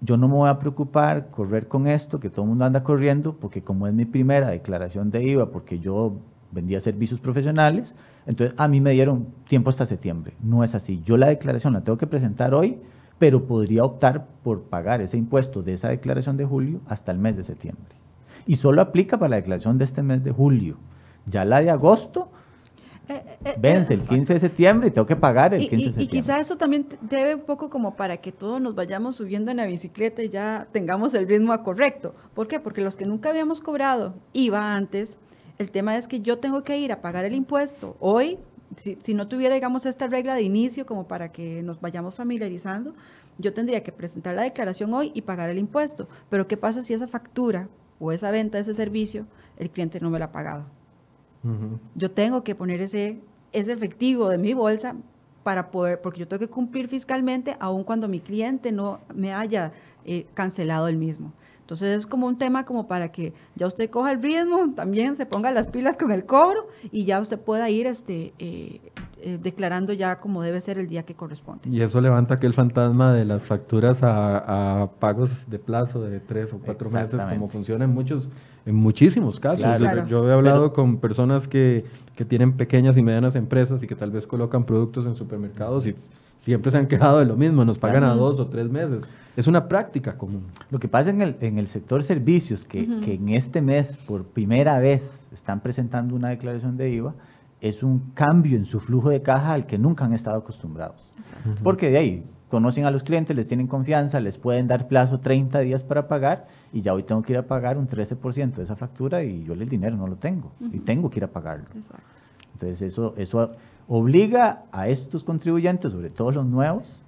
yo 0.00 0.16
no 0.16 0.28
me 0.28 0.34
voy 0.34 0.48
a 0.48 0.58
preocupar, 0.58 1.28
correr 1.30 1.66
con 1.66 1.86
esto, 1.86 2.20
que 2.20 2.30
todo 2.30 2.42
el 2.42 2.50
mundo 2.50 2.64
anda 2.64 2.84
corriendo, 2.84 3.34
porque 3.34 3.62
como 3.62 3.86
es 3.86 3.94
mi 3.94 4.04
primera 4.04 4.48
declaración 4.48 5.10
de 5.10 5.24
IVA, 5.24 5.50
porque 5.50 5.80
yo 5.80 6.14
vendía 6.52 6.80
servicios 6.80 7.20
profesionales, 7.20 7.94
entonces 8.26 8.54
a 8.58 8.68
mí 8.68 8.80
me 8.80 8.92
dieron 8.92 9.26
tiempo 9.48 9.70
hasta 9.70 9.86
septiembre. 9.86 10.34
No 10.42 10.62
es 10.62 10.74
así. 10.74 11.02
Yo 11.04 11.16
la 11.16 11.28
declaración 11.28 11.72
la 11.72 11.80
tengo 11.82 11.98
que 11.98 12.06
presentar 12.06 12.54
hoy, 12.54 12.78
pero 13.18 13.44
podría 13.44 13.84
optar 13.84 14.26
por 14.44 14.62
pagar 14.62 15.00
ese 15.00 15.16
impuesto 15.16 15.62
de 15.62 15.72
esa 15.72 15.88
declaración 15.88 16.36
de 16.36 16.44
julio 16.44 16.80
hasta 16.86 17.10
el 17.10 17.18
mes 17.18 17.36
de 17.36 17.44
septiembre. 17.44 17.96
Y 18.46 18.56
solo 18.56 18.80
aplica 18.80 19.18
para 19.18 19.30
la 19.30 19.36
declaración 19.36 19.78
de 19.78 19.84
este 19.84 20.02
mes 20.02 20.22
de 20.22 20.30
julio. 20.30 20.76
Ya 21.26 21.44
la 21.44 21.60
de 21.60 21.70
agosto 21.70 22.30
vence 23.58 23.94
el 23.94 24.00
exacto. 24.00 24.14
15 24.14 24.34
de 24.34 24.40
septiembre 24.40 24.88
y 24.88 24.90
tengo 24.90 25.06
que 25.06 25.16
pagar 25.16 25.54
el 25.54 25.62
Y, 25.62 25.68
15 25.68 25.76
de 25.76 25.82
y- 25.82 25.88
y 25.88 25.92
septiembre. 25.92 26.18
quizá 26.20 26.38
eso 26.40 26.56
también 26.56 26.86
debe 27.00 27.34
un 27.34 27.42
poco 27.42 27.70
como 27.70 27.94
para 27.96 28.16
que 28.18 28.32
todos 28.32 28.60
nos 28.60 28.74
vayamos 28.74 29.16
subiendo 29.16 29.50
en 29.50 29.56
la 29.58 29.66
bicicleta 29.66 30.22
y 30.22 30.28
ya 30.28 30.68
tengamos 30.72 31.14
el 31.14 31.26
ritmo 31.26 31.60
correcto. 31.62 32.14
¿Por 32.34 32.48
qué? 32.48 32.60
Porque 32.60 32.80
los 32.82 32.96
que 32.96 33.06
nunca 33.06 33.30
habíamos 33.30 33.60
cobrado 33.60 34.14
IVA 34.32 34.74
antes, 34.74 35.16
el 35.58 35.70
tema 35.70 35.96
es 35.96 36.06
que 36.06 36.20
yo 36.20 36.38
tengo 36.38 36.62
que 36.62 36.78
ir 36.78 36.92
a 36.92 37.00
pagar 37.00 37.24
el 37.24 37.34
impuesto 37.34 37.96
hoy. 38.00 38.38
Si, 38.76 38.98
si 39.02 39.14
no 39.14 39.26
tuviera, 39.28 39.54
digamos, 39.54 39.86
esta 39.86 40.06
regla 40.06 40.34
de 40.34 40.42
inicio 40.42 40.84
como 40.86 41.08
para 41.08 41.32
que 41.32 41.62
nos 41.62 41.80
vayamos 41.80 42.14
familiarizando, 42.14 42.94
yo 43.38 43.52
tendría 43.54 43.82
que 43.82 43.90
presentar 43.92 44.34
la 44.36 44.42
declaración 44.42 44.92
hoy 44.94 45.10
y 45.14 45.22
pagar 45.22 45.48
el 45.50 45.58
impuesto. 45.58 46.06
Pero 46.28 46.46
¿qué 46.46 46.56
pasa 46.56 46.82
si 46.82 46.92
esa 46.92 47.08
factura 47.08 47.68
o 47.98 48.12
esa 48.12 48.30
venta 48.30 48.58
ese 48.58 48.74
servicio, 48.74 49.26
el 49.56 49.70
cliente 49.70 49.98
no 50.00 50.10
me 50.10 50.18
la 50.18 50.26
ha 50.26 50.32
pagado? 50.32 50.64
Yo 51.94 52.10
tengo 52.10 52.42
que 52.44 52.54
poner 52.54 52.80
ese, 52.80 53.20
ese 53.52 53.72
efectivo 53.72 54.28
de 54.28 54.38
mi 54.38 54.54
bolsa 54.54 54.96
para 55.42 55.70
poder, 55.70 56.00
porque 56.00 56.20
yo 56.20 56.28
tengo 56.28 56.40
que 56.40 56.48
cumplir 56.48 56.88
fiscalmente 56.88 57.56
aun 57.58 57.84
cuando 57.84 58.08
mi 58.08 58.20
cliente 58.20 58.72
no 58.72 59.00
me 59.14 59.32
haya 59.32 59.72
eh, 60.04 60.26
cancelado 60.34 60.88
el 60.88 60.96
mismo. 60.96 61.32
Entonces 61.60 61.98
es 61.98 62.06
como 62.06 62.26
un 62.26 62.38
tema 62.38 62.64
como 62.64 62.88
para 62.88 63.12
que 63.12 63.34
ya 63.54 63.66
usted 63.66 63.90
coja 63.90 64.12
el 64.12 64.22
ritmo, 64.22 64.72
también 64.74 65.16
se 65.16 65.26
ponga 65.26 65.50
las 65.50 65.70
pilas 65.70 65.96
con 65.96 66.12
el 66.12 66.24
cobro 66.24 66.68
y 66.90 67.04
ya 67.04 67.20
usted 67.20 67.38
pueda 67.38 67.68
ir 67.68 67.86
este, 67.86 68.32
eh, 68.38 68.80
eh, 69.22 69.38
declarando 69.42 69.92
ya 69.92 70.20
como 70.20 70.42
debe 70.42 70.60
ser 70.60 70.78
el 70.78 70.88
día 70.88 71.02
que 71.04 71.14
corresponde. 71.14 71.68
Y 71.68 71.80
eso 71.82 72.00
levanta 72.00 72.34
aquel 72.34 72.54
fantasma 72.54 73.12
de 73.12 73.24
las 73.24 73.44
facturas 73.44 74.02
a, 74.02 74.82
a 74.82 74.90
pagos 74.92 75.48
de 75.50 75.58
plazo 75.58 76.02
de 76.02 76.20
tres 76.20 76.52
o 76.52 76.58
cuatro 76.58 76.90
meses, 76.90 77.24
como 77.24 77.48
funciona 77.48 77.84
en 77.84 77.90
muchos, 77.90 78.30
en 78.66 78.74
muchísimos 78.74 79.38
casos. 79.40 79.60
Claro. 79.60 80.02
Yo-. 80.06 80.24
Yo 80.24 80.28
he 80.28 80.32
hablado 80.32 80.62
Pero- 80.62 80.72
con 80.72 80.98
personas 80.98 81.48
que, 81.48 81.84
que 82.16 82.24
tienen 82.24 82.52
pequeñas 82.52 82.96
y 82.96 83.02
medianas 83.02 83.34
empresas 83.36 83.82
y 83.82 83.86
que 83.86 83.94
tal 83.94 84.10
vez 84.10 84.26
colocan 84.26 84.64
productos 84.64 85.06
en 85.06 85.14
supermercados 85.14 85.86
y 85.86 85.94
siempre 86.38 86.70
se 86.70 86.78
han 86.78 86.86
quejado 86.86 87.18
de 87.18 87.24
lo 87.26 87.36
mismo, 87.36 87.64
nos 87.64 87.78
pagan 87.78 88.04
a 88.04 88.14
dos 88.14 88.38
o 88.40 88.46
tres 88.46 88.70
meses. 88.70 89.04
Es 89.36 89.46
una 89.46 89.68
práctica 89.68 90.16
común. 90.18 90.42
Lo 90.70 90.80
que 90.80 90.88
pasa 90.88 91.10
en 91.10 91.22
el, 91.22 91.36
en 91.40 91.58
el 91.58 91.68
sector 91.68 92.02
servicios, 92.02 92.64
que, 92.64 92.86
que 93.04 93.14
en 93.14 93.28
este 93.28 93.60
mes 93.62 93.96
por 93.96 94.24
primera 94.24 94.80
vez 94.80 95.28
están 95.32 95.60
presentando 95.60 96.16
una 96.16 96.28
declaración 96.30 96.76
de 96.76 96.90
IVA, 96.90 97.14
es 97.60 97.82
un 97.82 98.10
cambio 98.14 98.56
en 98.56 98.64
su 98.64 98.80
flujo 98.80 99.10
de 99.10 99.22
caja 99.22 99.52
al 99.52 99.66
que 99.66 99.78
nunca 99.78 100.04
han 100.04 100.12
estado 100.12 100.38
acostumbrados. 100.38 101.10
Porque 101.62 101.90
de 101.90 101.98
ahí 101.98 102.24
conocen 102.48 102.84
a 102.84 102.90
los 102.90 103.02
clientes, 103.02 103.36
les 103.36 103.48
tienen 103.48 103.66
confianza, 103.66 104.20
les 104.20 104.38
pueden 104.38 104.68
dar 104.68 104.88
plazo 104.88 105.20
30 105.20 105.60
días 105.60 105.82
para 105.82 106.08
pagar 106.08 106.46
y 106.72 106.82
ya 106.82 106.94
hoy 106.94 107.02
tengo 107.02 107.22
que 107.22 107.32
ir 107.32 107.38
a 107.38 107.46
pagar 107.46 107.76
un 107.76 107.88
13% 107.88 108.54
de 108.54 108.62
esa 108.62 108.76
factura 108.76 109.22
y 109.22 109.44
yo 109.44 109.52
el 109.52 109.68
dinero 109.68 109.96
no 109.96 110.06
lo 110.06 110.16
tengo 110.16 110.52
y 110.60 110.78
tengo 110.78 111.10
que 111.10 111.18
ir 111.18 111.24
a 111.24 111.28
pagarlo. 111.28 111.66
Entonces 112.54 112.82
eso, 112.82 113.14
eso 113.16 113.52
obliga 113.86 114.62
a 114.72 114.88
estos 114.88 115.24
contribuyentes, 115.24 115.92
sobre 115.92 116.10
todo 116.10 116.30
los 116.30 116.46
nuevos, 116.46 117.04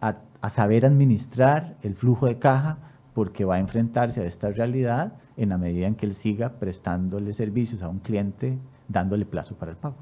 a, 0.00 0.16
a 0.40 0.50
saber 0.50 0.84
administrar 0.84 1.76
el 1.82 1.94
flujo 1.94 2.26
de 2.26 2.38
caja 2.38 2.78
porque 3.14 3.44
va 3.44 3.56
a 3.56 3.58
enfrentarse 3.58 4.20
a 4.20 4.24
esta 4.24 4.50
realidad 4.50 5.14
en 5.36 5.50
la 5.50 5.58
medida 5.58 5.86
en 5.86 5.94
que 5.94 6.06
él 6.06 6.14
siga 6.14 6.58
prestándole 6.58 7.32
servicios 7.34 7.82
a 7.82 7.88
un 7.88 7.98
cliente, 7.98 8.58
dándole 8.92 9.24
plazo 9.24 9.54
para 9.54 9.72
el 9.72 9.76
pago. 9.76 9.96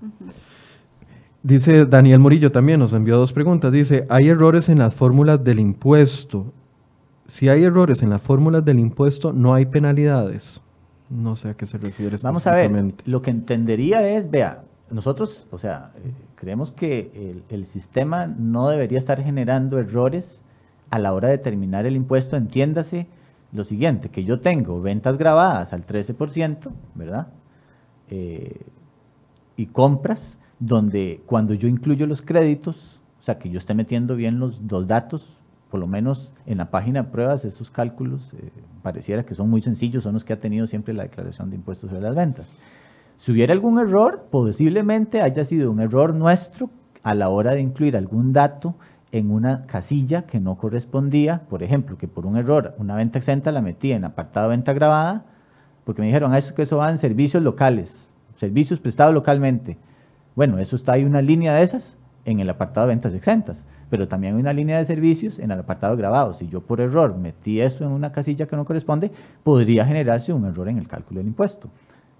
Dice 1.43 1.87
Daniel 1.87 2.19
Murillo 2.19 2.53
también, 2.53 2.81
nos 2.81 2.93
envió 2.93 3.17
dos 3.17 3.33
preguntas. 3.33 3.73
Dice, 3.73 4.07
hay 4.11 4.29
errores 4.29 4.69
en 4.69 4.79
las 4.79 4.95
fórmulas 4.95 5.43
del 5.43 5.59
impuesto. 5.61 6.53
Si 7.27 7.49
hay 7.49 7.65
errores 7.65 8.03
en 8.03 8.11
las 8.11 8.21
fórmulas 8.21 8.65
del 8.65 8.79
impuesto, 8.79 9.33
no 9.33 9.55
hay 9.55 9.67
penalidades. 9.67 10.61
No 11.09 11.37
sé 11.37 11.51
a 11.51 11.55
qué 11.55 11.67
se 11.67 11.79
refiere 11.79 12.17
Vamos 12.23 12.47
a 12.47 12.55
ver, 12.55 12.95
lo 13.07 13.23
que 13.23 13.31
entendería 13.31 14.07
es, 14.07 14.31
vea, 14.31 14.63
nosotros, 14.91 15.47
o 15.51 15.59
sea, 15.59 15.93
eh, 15.97 16.13
creemos 16.35 16.73
que 16.73 17.11
el, 17.15 17.43
el, 17.49 17.67
sistema 17.67 18.27
no 18.27 18.69
debería 18.69 18.99
estar 18.99 19.23
generando 19.23 19.79
errores 19.79 20.41
a 20.91 20.99
la 20.99 21.13
hora 21.13 21.29
de 21.29 21.39
determinar 21.39 21.87
el 21.87 21.97
impuesto. 21.97 22.37
Entiéndase 22.37 23.07
lo 23.53 23.65
siguiente, 23.65 24.11
que 24.11 24.25
yo 24.25 24.41
tengo 24.41 24.81
ventas 24.81 25.19
grabadas 25.19 25.73
al 25.73 25.87
13%, 25.87 26.71
¿verdad? 26.95 27.29
Eh, 28.11 28.61
y 29.61 29.67
compras 29.67 30.39
donde 30.59 31.21
cuando 31.27 31.53
yo 31.53 31.69
incluyo 31.69 32.07
los 32.07 32.23
créditos, 32.23 32.99
o 33.19 33.23
sea, 33.23 33.39
que 33.39 33.51
yo 33.51 33.59
esté 33.59 33.75
metiendo 33.75 34.17
bien 34.17 34.39
los, 34.41 34.67
dos 34.67 34.87
datos, 34.87 35.37
por 35.71 35.81
lo 35.81 35.87
menos 35.87 36.33
en 36.47 36.57
la 36.57 36.71
página 36.71 37.03
de 37.03 37.09
pruebas, 37.11 37.45
esos 37.45 37.71
cálculos 37.71 38.33
eh, 38.33 38.51
pareciera 38.83 39.25
que 39.25 39.35
son 39.35 39.51
muy 39.51 39.61
sencillos, 39.61 40.03
son 40.03 40.15
los 40.15 40.25
que 40.25 40.33
ha 40.33 40.41
tenido 40.41 40.67
siempre 40.67 40.95
la 40.95 41.03
declaración 41.03 41.51
de 41.51 41.57
impuestos 41.57 41.91
sobre 41.91 42.03
las 42.03 42.15
ventas. 42.15 42.51
Si 43.19 43.33
hubiera 43.33 43.53
algún 43.53 43.79
error, 43.79 44.29
posiblemente 44.31 45.21
haya 45.21 45.45
sido 45.45 45.71
un 45.71 45.81
error 45.81 46.15
nuestro 46.15 46.71
a 47.03 47.15
la 47.15 47.29
hora 47.29 47.53
de 47.53 47.61
incluir 47.61 47.99
algún 47.99 48.33
dato 48.33 48.77
en 49.13 49.31
una 49.31 49.67
casilla 49.67 50.23
que 50.23 50.41
no 50.41 50.57
correspondía, 50.57 51.43
por 51.51 51.63
ejemplo, 51.63 51.99
que 51.99 52.09
por 52.09 52.25
un 52.25 52.39
error 52.39 52.75
una 52.79 52.97
venta 52.97 53.19
exenta 53.19 53.53
la 53.53 53.61
metí 53.61 53.93
en 53.93 54.07
apartado 54.07 54.49
venta 54.49 54.73
grabada, 54.73 55.27
porque 55.85 56.01
me 56.01 56.07
dijeron, 56.07 56.33
ah, 56.33 56.39
eso 56.39 56.55
que 56.55 56.63
eso 56.63 56.79
va 56.79 56.91
en 56.91 56.97
servicios 56.97 57.43
locales, 57.43 58.10
servicios 58.41 58.81
prestados 58.81 59.13
localmente. 59.13 59.77
Bueno, 60.35 60.59
eso 60.59 60.75
está, 60.75 60.93
hay 60.93 61.05
una 61.05 61.21
línea 61.21 61.55
de 61.55 61.63
esas 61.63 61.95
en 62.25 62.41
el 62.41 62.49
apartado 62.49 62.87
de 62.87 62.95
ventas 62.95 63.13
exentas, 63.13 63.63
pero 63.91 64.09
también 64.09 64.35
hay 64.35 64.41
una 64.41 64.55
línea 64.55 64.79
de 64.79 64.85
servicios 64.87 65.39
en 65.39 65.51
el 65.51 65.59
apartado 65.59 65.95
grabado. 65.95 66.33
Si 66.33 66.49
yo 66.49 66.63
por 66.63 66.81
error 66.81 67.17
metí 67.17 67.61
eso 67.61 67.85
en 67.85 67.91
una 67.91 68.13
casilla 68.13 68.47
que 68.47 68.57
no 68.57 68.65
corresponde, 68.65 69.11
podría 69.43 69.85
generarse 69.85 70.33
un 70.33 70.47
error 70.47 70.69
en 70.69 70.79
el 70.79 70.89
cálculo 70.89 71.21
del 71.21 71.27
impuesto. 71.27 71.69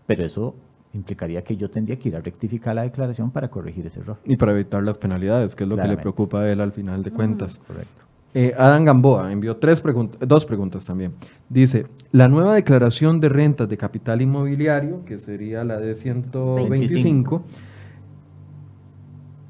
Pero 0.07 0.25
eso 0.25 0.55
implicaría 0.93 1.43
que 1.43 1.57
yo 1.57 1.71
tendría 1.71 1.97
que 1.99 2.11
ir 2.11 2.17
a 2.17 2.21
rectificar 2.21 2.75
la 2.75 2.83
declaración 2.83 3.31
para 3.31 3.49
corregir 3.49 3.87
ese 3.87 4.01
error. 4.01 4.19
Y 4.25 4.37
para 4.37 4.53
evitar 4.53 4.83
las 4.83 4.99
penalidades, 4.99 5.57
que 5.57 5.65
es 5.65 5.71
lo 5.71 5.77
que 5.77 5.89
le 5.89 5.97
preocupa 5.97 6.41
a 6.41 6.53
él 6.53 6.61
al 6.61 6.73
final 6.73 7.03
de 7.03 7.13
cuentas. 7.13 7.59
correcto. 7.67 8.10
Eh, 8.33 8.55
Adam 8.57 8.85
Gamboa 8.85 9.33
envió 9.33 9.57
tres 9.57 9.83
dos 10.21 10.47
preguntas 10.47 10.85
también. 10.85 11.15
Dice, 11.49 11.87
la 12.13 12.29
nueva 12.29 12.55
declaración 12.55 13.19
de 13.19 13.29
rentas 13.29 13.69
de 13.69 13.77
capital 13.77 14.23
inmobiliario, 14.23 15.05
que 15.05 15.19
sería 15.19 15.65
la 15.65 15.79
de 15.79 15.97
125, 15.97 17.43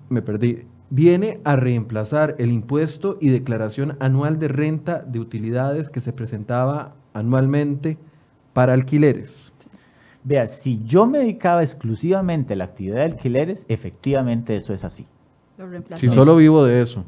me 0.09 0.23
perdí, 0.23 0.64
viene 0.88 1.40
a 1.45 1.57
reemplazar 1.57 2.37
el 2.38 2.51
impuesto 2.51 3.19
y 3.21 3.29
declaración 3.29 3.97
anual 4.01 4.38
de 4.38 4.49
renta 4.49 5.01
de 5.01 5.21
utilidades 5.21 5.90
que 5.90 6.01
se 6.01 6.12
presentaba 6.14 6.95
anualmente 7.12 7.99
para 8.55 8.73
alquileres. 8.73 9.53
Vea, 10.25 10.47
si 10.47 10.83
yo 10.85 11.07
me 11.07 11.19
dedicaba 11.19 11.62
exclusivamente 11.62 12.55
a 12.55 12.57
la 12.57 12.64
actividad 12.64 12.97
de 12.97 13.05
alquileres, 13.05 13.64
efectivamente 13.69 14.57
eso 14.57 14.75
es 14.75 14.85
así. 14.85 15.07
Si 15.96 16.09
solo 16.09 16.37
vivo 16.37 16.64
de 16.64 16.83
eso. 16.83 17.05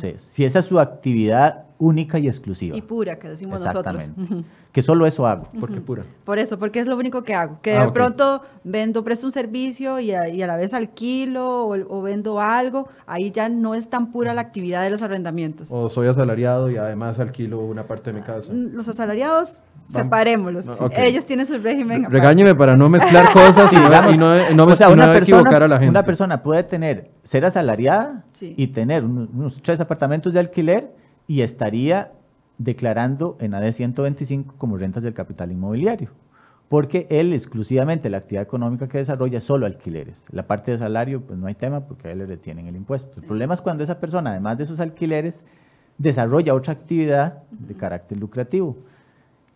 Si, 0.00 0.14
si, 0.32 0.44
esa 0.44 0.60
es 0.60 0.66
su 0.66 0.78
actividad 0.80 1.64
única 1.80 2.18
y 2.18 2.28
exclusiva. 2.28 2.76
Y 2.76 2.82
pura, 2.82 3.18
que 3.18 3.28
decimos 3.28 3.62
nosotros. 3.62 4.10
que 4.70 4.82
solo 4.82 5.06
eso 5.06 5.26
hago. 5.26 5.44
¿Por 5.58 5.72
qué 5.72 5.80
pura? 5.80 6.04
Por 6.24 6.38
eso, 6.38 6.58
porque 6.58 6.78
es 6.78 6.86
lo 6.86 6.96
único 6.96 7.24
que 7.24 7.34
hago. 7.34 7.58
Que 7.62 7.76
ah, 7.76 7.86
de 7.86 7.92
pronto 7.92 8.42
vendo, 8.62 9.02
presto 9.02 9.26
un 9.26 9.32
servicio 9.32 9.98
y 9.98 10.12
a, 10.12 10.28
la 10.28 10.56
vez 10.56 10.74
alquilo 10.74 11.64
o, 11.66 11.74
o, 11.74 12.02
vendo 12.02 12.40
algo, 12.40 12.88
ahí 13.06 13.30
ya 13.32 13.48
no 13.48 13.74
es 13.74 13.88
tan 13.88 14.12
pura 14.12 14.34
la 14.34 14.42
actividad 14.42 14.82
de 14.82 14.90
los 14.90 15.02
arrendamientos. 15.02 15.68
O 15.72 15.88
soy 15.90 16.06
asalariado 16.06 16.70
y 16.70 16.76
además 16.76 17.18
alquilo 17.18 17.60
una 17.60 17.84
parte 17.84 18.12
de 18.12 18.20
mi 18.20 18.24
casa. 18.24 18.52
Mm, 18.52 18.74
los 18.74 18.86
asalariados 18.86 19.64
Separémoslos. 19.90 20.66
Ellos 20.96 21.24
tienen 21.24 21.46
su 21.46 21.58
régimen. 21.58 22.08
Regáñeme 22.08 22.54
para 22.54 22.76
no 22.76 22.88
mezclar 22.88 23.26
cosas 23.32 23.72
y, 23.72 23.76
no, 24.16 24.36
equivocar 25.16 25.62
a 25.62 25.68
la 25.68 25.78
gente. 25.78 25.90
Una 25.90 26.04
persona 26.04 26.42
puede 26.42 26.62
tener, 26.62 27.10
ser 27.24 27.44
asalariada 27.44 28.24
y 28.40 28.68
tener 28.68 29.04
unos, 29.04 29.60
tres 29.62 29.80
apartamentos 29.80 30.32
de 30.32 30.40
alquiler 30.40 30.92
y 31.30 31.42
estaría 31.42 32.10
declarando 32.58 33.36
en 33.38 33.54
AD 33.54 33.70
125 33.70 34.56
como 34.58 34.76
rentas 34.76 35.04
del 35.04 35.14
capital 35.14 35.52
inmobiliario. 35.52 36.10
Porque 36.68 37.06
él 37.08 37.32
exclusivamente 37.32 38.10
la 38.10 38.16
actividad 38.16 38.42
económica 38.42 38.88
que 38.88 38.98
desarrolla 38.98 39.38
es 39.38 39.44
solo 39.44 39.64
alquileres. 39.66 40.24
La 40.32 40.48
parte 40.48 40.72
de 40.72 40.78
salario, 40.78 41.20
pues 41.20 41.38
no 41.38 41.46
hay 41.46 41.54
tema 41.54 41.86
porque 41.86 42.08
a 42.08 42.10
él 42.10 42.18
le 42.18 42.26
retienen 42.26 42.66
el 42.66 42.74
impuesto. 42.74 43.20
El 43.20 43.28
problema 43.28 43.54
es 43.54 43.60
cuando 43.60 43.84
esa 43.84 44.00
persona, 44.00 44.30
además 44.32 44.58
de 44.58 44.64
esos 44.64 44.80
alquileres, 44.80 45.44
desarrolla 45.98 46.52
otra 46.52 46.72
actividad 46.72 47.44
de 47.52 47.76
carácter 47.76 48.18
lucrativo. 48.18 48.78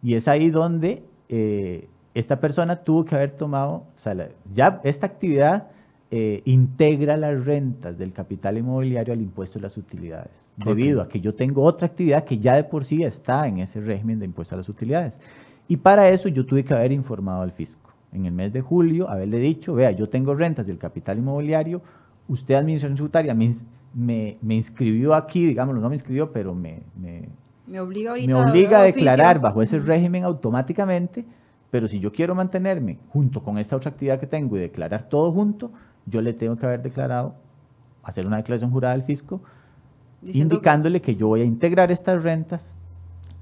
Y 0.01 0.15
es 0.15 0.29
ahí 0.29 0.51
donde 0.51 1.03
eh, 1.29 1.89
esta 2.15 2.39
persona 2.39 2.85
tuvo 2.85 3.05
que 3.05 3.17
haber 3.17 3.33
tomado, 3.33 3.83
o 3.97 3.99
sea, 3.99 4.29
ya 4.53 4.81
esta 4.85 5.07
actividad 5.07 5.73
eh, 6.11 6.43
integra 6.45 7.17
las 7.17 7.45
rentas 7.45 7.99
del 7.99 8.13
capital 8.13 8.59
inmobiliario 8.59 9.13
al 9.13 9.21
impuesto 9.21 9.59
de 9.59 9.63
las 9.63 9.77
utilidades, 9.77 10.53
debido 10.57 11.01
a 11.03 11.09
que 11.09 11.21
yo 11.21 11.35
tengo 11.35 11.63
otra 11.63 11.87
actividad 11.87 12.25
que 12.25 12.39
ya 12.39 12.55
de 12.55 12.65
por 12.65 12.85
sí 12.85 13.03
está 13.03 13.49
en 13.49 13.59
ese 13.59 13.81
régimen 13.81 14.19
de 14.19 14.27
impuesto 14.27 14.55
a 14.55 14.59
las 14.59 14.69
utilidades. 14.69 15.19
Y 15.67 15.77
para 15.79 16.09
eso 16.11 16.29
yo 16.29 16.45
tuve 16.47 16.65
que 16.65 16.75
haber 16.75 16.93
informado 16.93 17.43
al 17.43 17.53
fisco. 17.53 17.91
En 18.13 18.27
el 18.27 18.33
mes 18.33 18.53
de 18.53 18.61
julio, 18.61 19.09
haberle 19.09 19.39
dicho, 19.39 19.75
vea, 19.75 19.91
yo 19.91 20.09
tengo 20.09 20.35
rentas 20.35 20.67
del 20.67 20.79
capital 20.79 21.19
inmobiliario, 21.19 21.83
usted 22.29 22.55
administración 22.55 22.95
tributaria 22.95 23.35
me, 23.35 23.55
me, 23.93 24.37
me 24.41 24.55
inscribió 24.55 25.15
aquí, 25.15 25.45
digámoslo, 25.45 25.81
no 25.81 25.89
me 25.89 25.97
inscribió, 25.97 26.31
pero 26.31 26.55
me, 26.55 26.81
me 26.97 27.29
me 27.67 27.81
obliga, 27.81 28.81
a 28.81 28.83
declarar 28.83 29.41
bajo 29.41 29.63
ese 29.63 29.79
régimen 29.79 30.25
automáticamente, 30.25 31.25
pero 31.71 31.89
si 31.89 31.99
yo 31.99 32.13
quiero 32.13 32.35
mantenerme 32.35 32.99
junto 33.09 33.43
con 33.43 33.59
esta 33.59 33.77
otra 33.77 33.91
actividad 33.91 34.21
que 34.21 34.27
tengo 34.27 34.57
y 34.57 34.61
declarar 34.61 35.09
todo 35.09 35.33
junto, 35.33 35.73
yo 36.07 36.21
le 36.21 36.33
tengo 36.33 36.57
que 36.57 36.67
haber 36.67 36.83
declarado, 36.83 37.35
hacer 38.03 38.27
una 38.27 38.37
declaración 38.37 38.71
jurada 38.71 38.95
al 38.95 39.05
fisco, 39.05 39.41
indicándole 40.23 41.01
que... 41.01 41.17
yo 41.17 41.29
voy 41.29 41.43
a 41.43 41.45
integrar 41.45 41.91
estas 41.91 42.23
rentas 42.23 42.79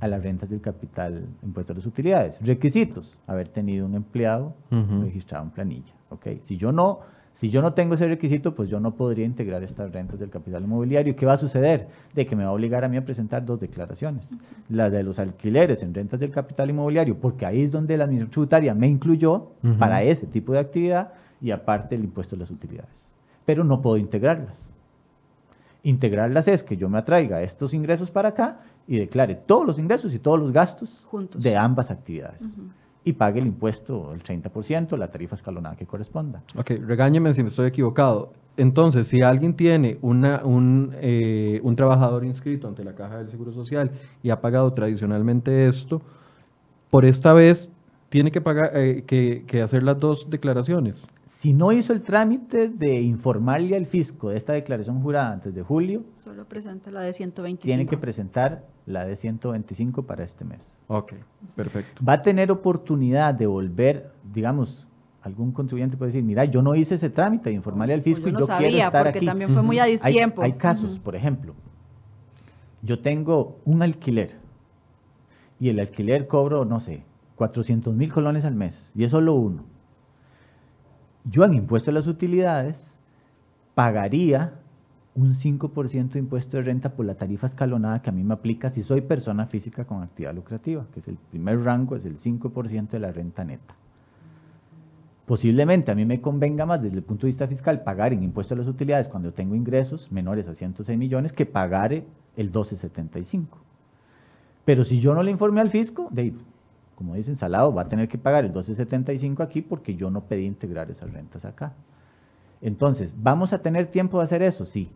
a 0.00 0.08
las 0.08 0.22
rentas 0.22 0.50
del 0.50 0.60
capital 0.60 1.26
impuesto 1.42 1.72
a 1.72 1.76
las 1.76 1.86
utilidades. 1.86 2.34
Requisitos, 2.40 3.16
haber 3.26 3.48
tenido 3.48 3.86
un 3.86 3.94
empleado 3.94 4.54
registrado 4.70 5.44
en 5.44 5.50
planilla. 5.50 5.94
¿okay? 6.10 6.42
Si 6.44 6.56
yo 6.56 6.72
no 6.72 7.00
si 7.34 7.50
yo 7.50 7.62
no 7.62 7.72
tengo 7.72 7.94
ese 7.94 8.06
requisito, 8.06 8.54
pues 8.54 8.68
yo 8.68 8.78
no 8.78 8.94
podría 8.94 9.24
integrar 9.24 9.62
estas 9.62 9.90
rentas 9.92 10.18
del 10.18 10.30
capital 10.30 10.64
inmobiliario. 10.64 11.16
¿Qué 11.16 11.26
va 11.26 11.32
a 11.32 11.38
suceder? 11.38 11.88
De 12.14 12.26
que 12.26 12.36
me 12.36 12.44
va 12.44 12.50
a 12.50 12.52
obligar 12.52 12.84
a 12.84 12.88
mí 12.88 12.96
a 12.96 13.04
presentar 13.04 13.44
dos 13.44 13.58
declaraciones. 13.58 14.28
La 14.68 14.90
de 14.90 15.02
los 15.02 15.18
alquileres 15.18 15.82
en 15.82 15.94
rentas 15.94 16.20
del 16.20 16.30
capital 16.30 16.70
inmobiliario, 16.70 17.16
porque 17.16 17.46
ahí 17.46 17.62
es 17.62 17.72
donde 17.72 17.96
la 17.96 18.04
administración 18.04 18.32
tributaria 18.32 18.74
me 18.74 18.86
incluyó 18.86 19.52
para 19.78 20.02
ese 20.02 20.26
tipo 20.26 20.52
de 20.52 20.58
actividad 20.58 21.12
y 21.42 21.50
aparte 21.50 21.94
el 21.96 22.04
impuesto 22.04 22.36
de 22.36 22.40
las 22.40 22.50
utilidades. 22.50 23.12
Pero 23.44 23.64
no 23.64 23.82
puedo 23.82 23.96
integrarlas. 23.96 24.72
Integrarlas 25.82 26.46
es 26.48 26.62
que 26.62 26.76
yo 26.76 26.88
me 26.88 26.98
atraiga 26.98 27.42
estos 27.42 27.74
ingresos 27.74 28.10
para 28.10 28.30
acá 28.30 28.60
y 28.86 28.98
declare 28.98 29.34
todos 29.34 29.66
los 29.66 29.78
ingresos 29.78 30.14
y 30.14 30.18
todos 30.18 30.38
los 30.38 30.52
gastos 30.52 31.04
de 31.36 31.56
ambas 31.56 31.90
actividades 31.90 32.42
y 33.04 33.12
pague 33.14 33.40
el 33.40 33.46
impuesto, 33.46 34.12
el 34.12 34.22
30%, 34.22 34.96
la 34.96 35.10
tarifa 35.10 35.34
escalonada 35.34 35.76
que 35.76 35.86
corresponda. 35.86 36.42
Ok, 36.56 36.70
regáñeme 36.86 37.32
si 37.32 37.42
me 37.42 37.48
estoy 37.48 37.68
equivocado. 37.68 38.32
Entonces, 38.56 39.08
si 39.08 39.22
alguien 39.22 39.54
tiene 39.54 39.98
una, 40.02 40.42
un, 40.44 40.94
eh, 41.00 41.60
un 41.64 41.74
trabajador 41.74 42.24
inscrito 42.24 42.68
ante 42.68 42.84
la 42.84 42.94
Caja 42.94 43.18
del 43.18 43.28
Seguro 43.28 43.52
Social 43.52 43.90
y 44.22 44.30
ha 44.30 44.40
pagado 44.40 44.72
tradicionalmente 44.72 45.66
esto, 45.66 46.02
por 46.90 47.04
esta 47.04 47.32
vez 47.32 47.72
tiene 48.08 48.30
que, 48.30 48.40
pagar, 48.40 48.70
eh, 48.74 49.04
que, 49.06 49.44
que 49.46 49.62
hacer 49.62 49.82
las 49.82 49.98
dos 49.98 50.28
declaraciones. 50.28 51.08
Si 51.42 51.52
no 51.52 51.72
hizo 51.72 51.92
el 51.92 52.02
trámite 52.02 52.68
de 52.68 53.00
informarle 53.02 53.74
al 53.76 53.86
fisco 53.86 54.28
de 54.30 54.36
esta 54.36 54.52
declaración 54.52 55.02
jurada 55.02 55.32
antes 55.32 55.52
de 55.52 55.62
julio, 55.64 56.04
Solo 56.12 56.44
presenta 56.44 56.92
la 56.92 57.00
de 57.00 57.12
125. 57.12 57.66
tiene 57.66 57.84
que 57.90 57.98
presentar 57.98 58.64
la 58.86 59.04
de 59.04 59.16
125 59.16 60.04
para 60.04 60.22
este 60.22 60.44
mes. 60.44 60.78
Ok, 60.86 61.14
perfecto. 61.56 62.00
Va 62.08 62.12
a 62.12 62.22
tener 62.22 62.52
oportunidad 62.52 63.34
de 63.34 63.48
volver, 63.48 64.12
digamos, 64.32 64.86
algún 65.20 65.50
contribuyente 65.50 65.96
puede 65.96 66.12
decir, 66.12 66.22
mira, 66.22 66.44
yo 66.44 66.62
no 66.62 66.76
hice 66.76 66.94
ese 66.94 67.10
trámite 67.10 67.50
de 67.50 67.56
informarle 67.56 67.94
al 67.94 68.00
O 68.00 68.04
fisco 68.04 68.22
yo 68.26 68.28
y 68.28 68.32
no 68.34 68.38
yo 68.38 68.46
sabía, 68.46 68.68
quiero 68.68 68.86
estar 68.86 69.02
porque 69.06 69.18
aquí. 69.18 69.26
también 69.26 69.50
fue 69.52 69.62
muy 69.62 69.80
a 69.80 69.82
Hay- 69.82 69.92
distiempo. 69.92 70.42
Hay, 70.42 70.52
casos, 70.52 71.00
por 71.00 71.16
ejemplo, 71.16 71.54
yo 72.82 73.00
tengo 73.00 73.58
un 73.64 73.82
alquiler 73.82 74.36
y 75.58 75.70
el 75.70 75.80
alquiler 75.80 76.28
cobro, 76.28 76.64
no 76.64 76.78
sé, 76.78 77.02
400 77.34 77.96
mil 77.96 78.12
colones 78.12 78.44
al 78.44 78.54
mes 78.54 78.92
y 78.94 79.02
es 79.02 79.10
solo 79.10 79.34
uno. 79.34 79.71
Yo 81.24 81.44
en 81.44 81.54
impuesto 81.54 81.90
a 81.90 81.94
las 81.94 82.06
utilidades 82.06 82.94
pagaría 83.74 84.54
un 85.14 85.34
5% 85.34 86.12
de 86.12 86.18
impuesto 86.18 86.56
de 86.56 86.62
renta 86.62 86.90
por 86.90 87.04
la 87.04 87.14
tarifa 87.14 87.46
escalonada 87.46 88.00
que 88.00 88.10
a 88.10 88.12
mí 88.12 88.24
me 88.24 88.34
aplica 88.34 88.70
si 88.70 88.82
soy 88.82 89.02
persona 89.02 89.46
física 89.46 89.84
con 89.84 90.02
actividad 90.02 90.34
lucrativa, 90.34 90.86
que 90.92 91.00
es 91.00 91.08
el 91.08 91.16
primer 91.16 91.62
rango, 91.62 91.96
es 91.96 92.06
el 92.06 92.18
5% 92.18 92.88
de 92.88 92.98
la 92.98 93.12
renta 93.12 93.44
neta. 93.44 93.74
Posiblemente 95.26 95.92
a 95.92 95.94
mí 95.94 96.04
me 96.04 96.20
convenga 96.20 96.66
más 96.66 96.82
desde 96.82 96.96
el 96.96 97.02
punto 97.02 97.26
de 97.26 97.32
vista 97.32 97.46
fiscal 97.46 97.82
pagar 97.84 98.12
en 98.12 98.22
impuesto 98.22 98.54
a 98.54 98.56
las 98.56 98.66
utilidades 98.66 99.08
cuando 99.08 99.32
tengo 99.32 99.54
ingresos 99.54 100.10
menores 100.10 100.48
a 100.48 100.54
106 100.54 100.98
millones 100.98 101.32
que 101.32 101.46
pagar 101.46 101.92
el 101.92 102.04
1275. 102.36 103.58
Pero 104.64 104.84
si 104.84 105.00
yo 105.00 105.14
no 105.14 105.22
le 105.22 105.30
informé 105.30 105.60
al 105.60 105.70
fisco, 105.70 106.08
de 106.10 106.32
como 107.02 107.16
dicen, 107.16 107.34
Salado 107.34 107.74
va 107.74 107.82
a 107.82 107.88
tener 107.88 108.08
que 108.08 108.16
pagar 108.16 108.44
el 108.44 108.50
1275 108.50 109.42
aquí 109.42 109.60
porque 109.60 109.96
yo 109.96 110.08
no 110.08 110.22
pedí 110.22 110.46
integrar 110.46 110.88
esas 110.88 111.12
rentas 111.12 111.44
acá. 111.44 111.74
Entonces, 112.60 113.12
¿vamos 113.16 113.52
a 113.52 113.58
tener 113.58 113.88
tiempo 113.88 114.18
de 114.18 114.24
hacer 114.24 114.40
eso? 114.40 114.64
Sí. 114.66 114.88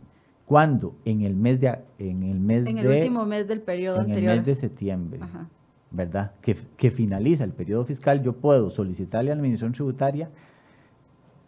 ¿Cuándo? 0.44 0.94
En 1.04 1.22
el 1.22 1.34
mes 1.34 1.60
de... 1.60 1.76
En 1.98 2.22
el, 2.22 2.38
mes 2.38 2.68
En 2.68 2.78
el 2.78 2.86
de, 2.86 2.98
último 2.98 3.26
mes 3.26 3.48
del 3.48 3.60
periodo 3.60 3.96
en 3.96 4.02
anterior. 4.02 4.32
el 4.34 4.38
mes 4.38 4.46
de 4.46 4.54
septiembre. 4.54 5.20
Ajá. 5.20 5.48
¿verdad? 5.90 6.32
Que, 6.42 6.56
que 6.76 6.92
finaliza 6.92 7.42
el 7.42 7.52
periodo 7.52 7.84
fiscal, 7.84 8.22
yo 8.22 8.34
puedo 8.34 8.70
solicitarle 8.70 9.32
a 9.32 9.34
la 9.34 9.40
Administración 9.40 9.72
Tributaria 9.72 10.30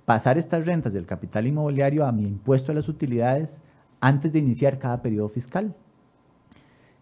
pasar 0.06 0.38
estas 0.38 0.66
rentas 0.66 0.92
del 0.92 1.06
capital 1.06 1.46
inmobiliario 1.46 2.04
a 2.04 2.10
mi 2.10 2.26
impuesto 2.26 2.72
a 2.72 2.74
las 2.74 2.88
utilidades 2.88 3.60
antes 4.00 4.32
de 4.32 4.40
iniciar 4.40 4.78
cada 4.78 5.02
periodo 5.02 5.28
fiscal. 5.28 5.74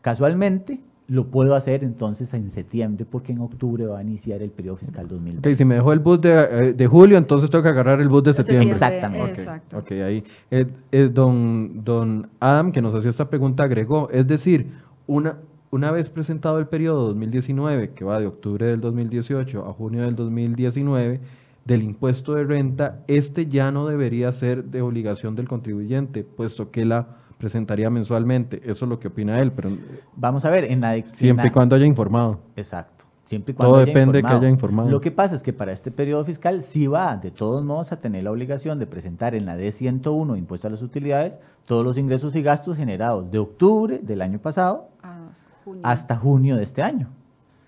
Casualmente, 0.02 0.80
lo 1.08 1.26
puedo 1.26 1.54
hacer 1.54 1.84
entonces 1.84 2.32
en 2.34 2.50
septiembre 2.50 3.06
porque 3.08 3.32
en 3.32 3.40
octubre 3.40 3.86
va 3.86 3.98
a 3.98 4.02
iniciar 4.02 4.42
el 4.42 4.50
periodo 4.50 4.76
fiscal 4.76 5.06
2020. 5.06 5.48
Ok, 5.48 5.56
si 5.56 5.64
me 5.64 5.76
dejó 5.76 5.92
el 5.92 6.00
bus 6.00 6.20
de, 6.20 6.30
eh, 6.32 6.72
de 6.72 6.86
julio, 6.86 7.16
entonces 7.16 7.48
tengo 7.48 7.62
que 7.62 7.68
agarrar 7.68 8.00
el 8.00 8.08
bus 8.08 8.24
de 8.24 8.32
septiembre. 8.32 8.70
Exactamente. 8.70 9.32
Ok, 9.32 9.38
Exacto. 9.38 9.78
Ok, 9.78 9.90
ahí. 9.92 10.24
Eh, 10.50 10.66
eh, 10.90 11.10
don, 11.12 11.84
don 11.84 12.28
Adam, 12.40 12.72
que 12.72 12.82
nos 12.82 12.94
hacía 12.94 13.10
esta 13.10 13.30
pregunta, 13.30 13.62
agregó, 13.62 14.08
es 14.10 14.26
decir, 14.26 14.66
una, 15.06 15.38
una 15.70 15.92
vez 15.92 16.10
presentado 16.10 16.58
el 16.58 16.66
periodo 16.66 17.06
2019, 17.08 17.90
que 17.90 18.04
va 18.04 18.18
de 18.18 18.26
octubre 18.26 18.66
del 18.66 18.80
2018 18.80 19.64
a 19.64 19.72
junio 19.72 20.02
del 20.02 20.16
2019, 20.16 21.20
del 21.64 21.82
impuesto 21.82 22.34
de 22.34 22.44
renta, 22.44 23.04
este 23.06 23.46
ya 23.46 23.70
no 23.70 23.86
debería 23.86 24.32
ser 24.32 24.64
de 24.64 24.82
obligación 24.82 25.36
del 25.36 25.48
contribuyente, 25.48 26.24
puesto 26.24 26.70
que 26.70 26.84
la 26.84 27.08
presentaría 27.38 27.90
mensualmente. 27.90 28.60
Eso 28.64 28.84
es 28.84 28.88
lo 28.88 28.98
que 28.98 29.08
opina 29.08 29.40
él, 29.40 29.52
pero 29.52 29.70
Vamos 30.14 30.44
a 30.44 30.50
ver, 30.50 30.64
en 30.64 30.80
la... 30.80 31.00
siempre 31.06 31.48
y 31.48 31.50
cuando 31.50 31.76
haya 31.76 31.86
informado. 31.86 32.40
Exacto. 32.56 33.04
Siempre 33.26 33.52
y 33.52 33.54
cuando 33.56 33.72
Todo 33.74 33.82
haya 33.82 33.92
depende 33.92 34.22
que 34.22 34.28
haya 34.28 34.48
informado. 34.48 34.88
Lo 34.88 35.00
que 35.00 35.10
pasa 35.10 35.34
es 35.34 35.42
que 35.42 35.52
para 35.52 35.72
este 35.72 35.90
periodo 35.90 36.24
fiscal 36.24 36.62
sí 36.62 36.86
va, 36.86 37.16
de 37.16 37.32
todos 37.32 37.64
modos, 37.64 37.90
a 37.90 37.96
tener 37.98 38.22
la 38.22 38.30
obligación 38.30 38.78
de 38.78 38.86
presentar 38.86 39.34
en 39.34 39.46
la 39.46 39.56
D101, 39.58 40.38
impuesto 40.38 40.68
a 40.68 40.70
las 40.70 40.80
utilidades, 40.80 41.32
todos 41.64 41.84
los 41.84 41.98
ingresos 41.98 42.36
y 42.36 42.42
gastos 42.42 42.76
generados 42.76 43.28
de 43.30 43.38
octubre 43.40 43.98
del 44.00 44.22
año 44.22 44.38
pasado 44.38 44.88
Ah, 45.02 45.26
junio. 45.64 45.82
hasta 45.84 46.16
junio 46.16 46.56
de 46.56 46.62
este 46.62 46.82
año. 46.82 47.08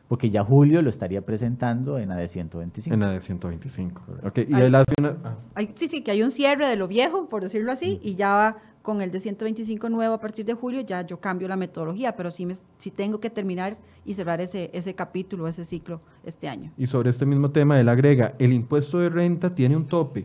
Porque 0.06 0.30
ya 0.30 0.42
julio 0.44 0.80
lo 0.80 0.88
estaría 0.90 1.20
presentando 1.22 1.98
en 1.98 2.08
la 2.10 2.16
D125. 2.22 2.92
En 2.94 3.00
la 3.00 3.10
de 3.10 3.20
125. 3.20 4.02
Ok, 4.24 4.38
y 4.48 4.54
Ay. 4.54 4.62
él 4.62 4.74
hace 4.76 4.94
una... 5.00 5.16
ah. 5.24 5.34
Hay- 5.56 5.70
sí, 5.74 5.88
sí, 5.88 6.02
que 6.02 6.12
hay 6.12 6.22
un 6.22 6.30
cierre 6.30 6.66
de 6.68 6.76
lo 6.76 6.86
viejo, 6.88 7.28
por 7.28 7.42
decirlo 7.42 7.72
así, 7.72 7.98
y 8.02 8.14
ya 8.14 8.32
va 8.32 8.56
con 8.88 9.02
el 9.02 9.10
de 9.10 9.20
125 9.20 9.90
nuevo 9.90 10.14
a 10.14 10.18
partir 10.18 10.46
de 10.46 10.54
julio, 10.54 10.80
ya 10.80 11.06
yo 11.06 11.20
cambio 11.20 11.46
la 11.46 11.56
metodología, 11.56 12.16
pero 12.16 12.30
sí, 12.30 12.46
me, 12.46 12.54
sí 12.78 12.90
tengo 12.90 13.20
que 13.20 13.28
terminar 13.28 13.76
y 14.06 14.14
cerrar 14.14 14.40
ese, 14.40 14.70
ese 14.72 14.94
capítulo, 14.94 15.46
ese 15.46 15.66
ciclo 15.66 16.00
este 16.24 16.48
año. 16.48 16.72
Y 16.78 16.86
sobre 16.86 17.10
este 17.10 17.26
mismo 17.26 17.50
tema, 17.50 17.78
él 17.78 17.90
agrega, 17.90 18.32
el 18.38 18.54
impuesto 18.54 18.98
de 18.98 19.10
renta 19.10 19.54
tiene 19.54 19.76
un 19.76 19.86
tope 19.86 20.24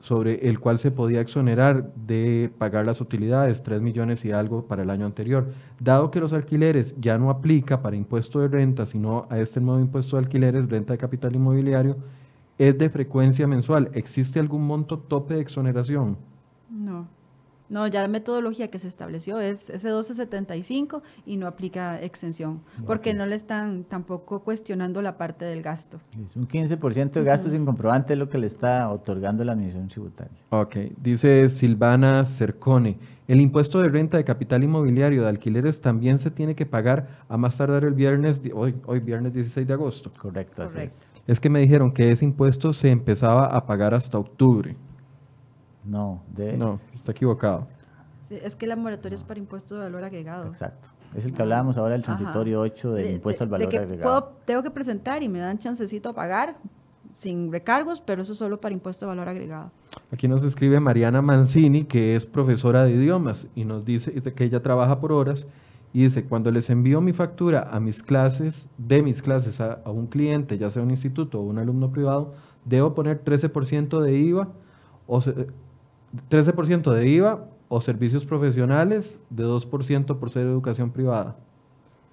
sobre 0.00 0.48
el 0.48 0.58
cual 0.58 0.80
se 0.80 0.90
podía 0.90 1.20
exonerar 1.20 1.94
de 1.94 2.50
pagar 2.58 2.84
las 2.84 3.00
utilidades, 3.00 3.62
3 3.62 3.80
millones 3.80 4.24
y 4.24 4.32
algo 4.32 4.64
para 4.64 4.82
el 4.82 4.90
año 4.90 5.06
anterior. 5.06 5.46
Dado 5.78 6.10
que 6.10 6.18
los 6.18 6.32
alquileres 6.32 6.96
ya 6.98 7.16
no 7.16 7.30
aplica 7.30 7.80
para 7.80 7.94
impuesto 7.94 8.40
de 8.40 8.48
renta, 8.48 8.86
sino 8.86 9.28
a 9.30 9.38
este 9.38 9.60
nuevo 9.60 9.78
impuesto 9.78 10.16
de 10.16 10.24
alquileres, 10.24 10.68
renta 10.68 10.94
de 10.94 10.98
capital 10.98 11.36
inmobiliario, 11.36 11.96
es 12.58 12.76
de 12.76 12.90
frecuencia 12.90 13.46
mensual. 13.46 13.88
¿Existe 13.94 14.40
algún 14.40 14.66
monto 14.66 14.98
tope 14.98 15.34
de 15.34 15.42
exoneración? 15.42 16.16
No. 16.68 17.19
No, 17.70 17.86
ya 17.86 18.02
la 18.02 18.08
metodología 18.08 18.68
que 18.68 18.80
se 18.80 18.88
estableció 18.88 19.40
es 19.40 19.70
ese 19.70 19.86
1275 19.86 21.02
y 21.24 21.36
no 21.36 21.46
aplica 21.46 22.02
exención, 22.02 22.62
porque 22.84 23.14
no 23.14 23.26
le 23.26 23.36
están 23.36 23.84
tampoco 23.84 24.40
cuestionando 24.40 25.00
la 25.02 25.16
parte 25.16 25.44
del 25.44 25.62
gasto. 25.62 26.00
Es 26.26 26.34
un 26.34 26.48
15% 26.48 27.12
de 27.12 27.22
gastos 27.22 27.52
sin 27.52 27.64
comprobante 27.64 28.14
es 28.14 28.18
lo 28.18 28.28
que 28.28 28.38
le 28.38 28.48
está 28.48 28.90
otorgando 28.90 29.44
la 29.44 29.52
Administración 29.52 29.88
Tributaria. 29.88 30.36
Ok, 30.50 30.76
dice 31.00 31.48
Silvana 31.48 32.24
Cercone, 32.24 32.98
el 33.28 33.40
impuesto 33.40 33.80
de 33.80 33.88
renta 33.88 34.16
de 34.16 34.24
capital 34.24 34.64
inmobiliario 34.64 35.22
de 35.22 35.28
alquileres 35.28 35.80
también 35.80 36.18
se 36.18 36.32
tiene 36.32 36.56
que 36.56 36.66
pagar 36.66 37.24
a 37.28 37.36
más 37.36 37.56
tardar 37.56 37.84
el 37.84 37.94
viernes, 37.94 38.42
hoy, 38.52 38.74
hoy 38.84 38.98
viernes 38.98 39.32
16 39.32 39.68
de 39.68 39.72
agosto. 39.72 40.10
Correcto, 40.20 40.64
Correcto. 40.64 40.96
es. 40.98 41.10
Es 41.28 41.38
que 41.38 41.48
me 41.48 41.60
dijeron 41.60 41.92
que 41.92 42.10
ese 42.10 42.24
impuesto 42.24 42.72
se 42.72 42.90
empezaba 42.90 43.46
a 43.46 43.64
pagar 43.64 43.94
hasta 43.94 44.18
octubre. 44.18 44.74
No, 45.90 46.22
de... 46.34 46.56
No, 46.56 46.78
está 46.94 47.12
equivocado. 47.12 47.66
Sí, 48.20 48.36
es 48.42 48.54
que 48.54 48.66
la 48.66 48.76
moratoria 48.76 49.16
es 49.16 49.22
para 49.24 49.40
impuesto 49.40 49.74
de 49.74 49.82
valor 49.82 50.04
agregado. 50.04 50.46
Exacto. 50.46 50.88
Es 51.16 51.24
el 51.24 51.32
que 51.32 51.42
hablábamos 51.42 51.76
ahora 51.76 51.92
del 51.94 52.02
Ajá. 52.04 52.14
transitorio 52.16 52.60
8 52.60 52.92
del 52.92 53.04
De- 53.06 53.12
impuesto 53.14 53.40
de- 53.40 53.46
al 53.46 53.50
valor 53.50 53.66
de 53.66 53.70
que 53.70 53.78
agregado. 53.82 54.20
puedo- 54.20 54.32
tengo 54.44 54.62
que 54.62 54.70
presentar 54.70 55.22
y 55.24 55.28
me 55.28 55.40
dan 55.40 55.58
chancecito 55.58 56.10
a 56.10 56.12
pagar 56.12 56.56
sin 57.12 57.50
recargos, 57.50 58.00
pero 58.00 58.22
eso 58.22 58.36
solo 58.36 58.60
para 58.60 58.72
impuesto 58.72 59.04
de 59.04 59.08
valor 59.08 59.28
agregado. 59.28 59.72
Aquí 60.12 60.28
nos 60.28 60.44
escribe 60.44 60.78
Mariana 60.78 61.20
Mancini, 61.20 61.82
que 61.84 62.14
es 62.14 62.24
profesora 62.26 62.84
de 62.84 62.92
idiomas, 62.92 63.48
y 63.56 63.64
nos 63.64 63.84
dice 63.84 64.12
que 64.22 64.44
ella 64.44 64.62
trabaja 64.62 65.00
por 65.00 65.10
horas, 65.10 65.48
y 65.92 66.04
dice, 66.04 66.22
cuando 66.24 66.52
les 66.52 66.70
envío 66.70 67.00
mi 67.00 67.12
factura 67.12 67.68
a 67.72 67.80
mis 67.80 68.04
clases, 68.04 68.68
de 68.78 69.02
mis 69.02 69.22
clases 69.22 69.60
a, 69.60 69.80
a 69.84 69.90
un 69.90 70.06
cliente, 70.06 70.56
ya 70.56 70.70
sea 70.70 70.84
un 70.84 70.92
instituto 70.92 71.40
o 71.40 71.42
un 71.42 71.58
alumno 71.58 71.90
privado, 71.90 72.34
debo 72.64 72.94
poner 72.94 73.24
13% 73.24 74.00
de 74.00 74.16
IVA, 74.16 74.48
o 75.08 75.20
se- 75.20 75.48
13% 76.30 76.92
de 76.92 77.08
IVA 77.08 77.46
o 77.68 77.80
servicios 77.80 78.24
profesionales, 78.24 79.18
de 79.30 79.44
2% 79.44 80.18
por 80.18 80.30
ser 80.30 80.46
educación 80.46 80.90
privada. 80.90 81.36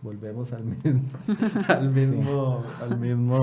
Volvemos 0.03 0.53
al 0.53 0.63
mismo, 0.63 1.01
al 1.67 1.89
mismo, 1.89 2.63
al 2.82 2.99
mismo 2.99 3.38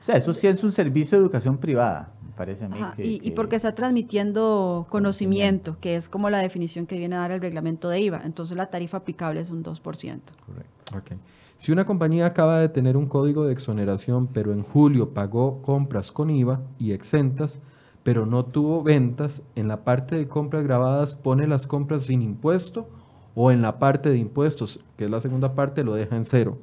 O 0.00 0.04
sea, 0.04 0.16
eso 0.16 0.32
sí 0.32 0.46
es 0.46 0.64
un 0.64 0.72
servicio 0.72 1.18
de 1.18 1.24
educación 1.24 1.58
privada, 1.58 2.14
me 2.24 2.32
parece 2.32 2.64
a 2.64 2.68
mí. 2.70 2.78
Ajá, 2.80 2.94
que- 2.96 3.04
y, 3.04 3.14
y 3.16 3.20
que- 3.20 3.32
porque 3.32 3.56
está 3.56 3.74
transmitiendo 3.74 4.86
conocimiento, 4.88 5.76
que 5.80 5.96
es 5.96 6.08
como 6.08 6.30
la 6.30 6.38
definición 6.38 6.86
que 6.86 6.96
viene 6.98 7.16
a 7.16 7.20
dar 7.20 7.32
el 7.32 7.42
reglamento 7.42 7.90
de 7.90 8.00
IVA. 8.00 8.22
Entonces 8.24 8.56
la 8.56 8.66
tarifa 8.70 8.96
aplicable 8.98 9.40
es 9.40 9.50
un 9.50 9.62
2%. 9.62 10.20
Correcto. 10.46 10.96
Ok. 10.96 11.12
Si 11.58 11.70
una 11.70 11.84
compañía 11.84 12.24
acaba 12.26 12.58
de 12.58 12.70
tener 12.70 12.96
un 12.96 13.06
código 13.06 13.44
de 13.44 13.52
exoneración, 13.52 14.26
pero 14.28 14.52
en 14.52 14.62
julio 14.62 15.10
pagó 15.10 15.60
compras 15.60 16.10
con 16.10 16.30
IVA 16.30 16.62
y 16.78 16.92
exentas, 16.92 17.60
pero 18.02 18.26
no 18.26 18.44
tuvo 18.44 18.82
ventas, 18.82 19.42
en 19.54 19.68
la 19.68 19.84
parte 19.84 20.16
de 20.16 20.28
compras 20.28 20.64
grabadas 20.64 21.14
pone 21.14 21.46
las 21.46 21.66
compras 21.66 22.04
sin 22.04 22.22
impuesto 22.22 22.88
o 23.34 23.50
en 23.50 23.62
la 23.62 23.78
parte 23.78 24.08
de 24.10 24.18
impuestos, 24.18 24.80
que 24.96 25.04
es 25.04 25.10
la 25.10 25.20
segunda 25.20 25.54
parte, 25.54 25.84
lo 25.84 25.94
deja 25.94 26.16
en 26.16 26.24
cero. 26.24 26.58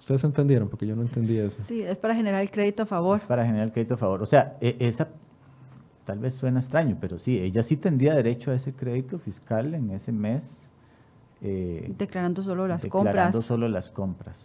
¿Ustedes 0.00 0.24
entendieron? 0.24 0.68
Porque 0.68 0.86
yo 0.86 0.96
no 0.96 1.02
entendí 1.02 1.38
eso. 1.38 1.62
Sí, 1.64 1.80
es 1.82 1.96
para 1.96 2.14
generar 2.14 2.42
el 2.42 2.50
crédito 2.50 2.82
a 2.82 2.86
favor. 2.86 3.18
Es 3.18 3.24
para 3.24 3.46
generar 3.46 3.72
crédito 3.72 3.94
a 3.94 3.96
favor. 3.96 4.22
O 4.22 4.26
sea, 4.26 4.56
e- 4.60 4.76
esa 4.80 5.08
tal 6.04 6.18
vez 6.18 6.34
suena 6.34 6.60
extraño, 6.60 6.98
pero 7.00 7.18
sí, 7.18 7.38
ella 7.38 7.62
sí 7.62 7.76
tendría 7.78 8.14
derecho 8.14 8.50
a 8.50 8.54
ese 8.54 8.74
crédito 8.74 9.18
fiscal 9.18 9.74
en 9.74 9.90
ese 9.90 10.12
mes. 10.12 10.42
eh, 11.40 11.92
Declarando 11.98 12.42
solo 12.42 12.66
las 12.66 12.82
declarando 12.82 13.12
compras. 13.32 13.44
solo 13.44 13.68
las 13.68 13.90
compras. 13.90 14.36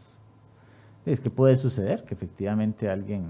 Es 1.06 1.20
que 1.20 1.30
puede 1.30 1.56
suceder 1.58 2.04
que 2.06 2.14
efectivamente 2.14 2.90
alguien 2.90 3.26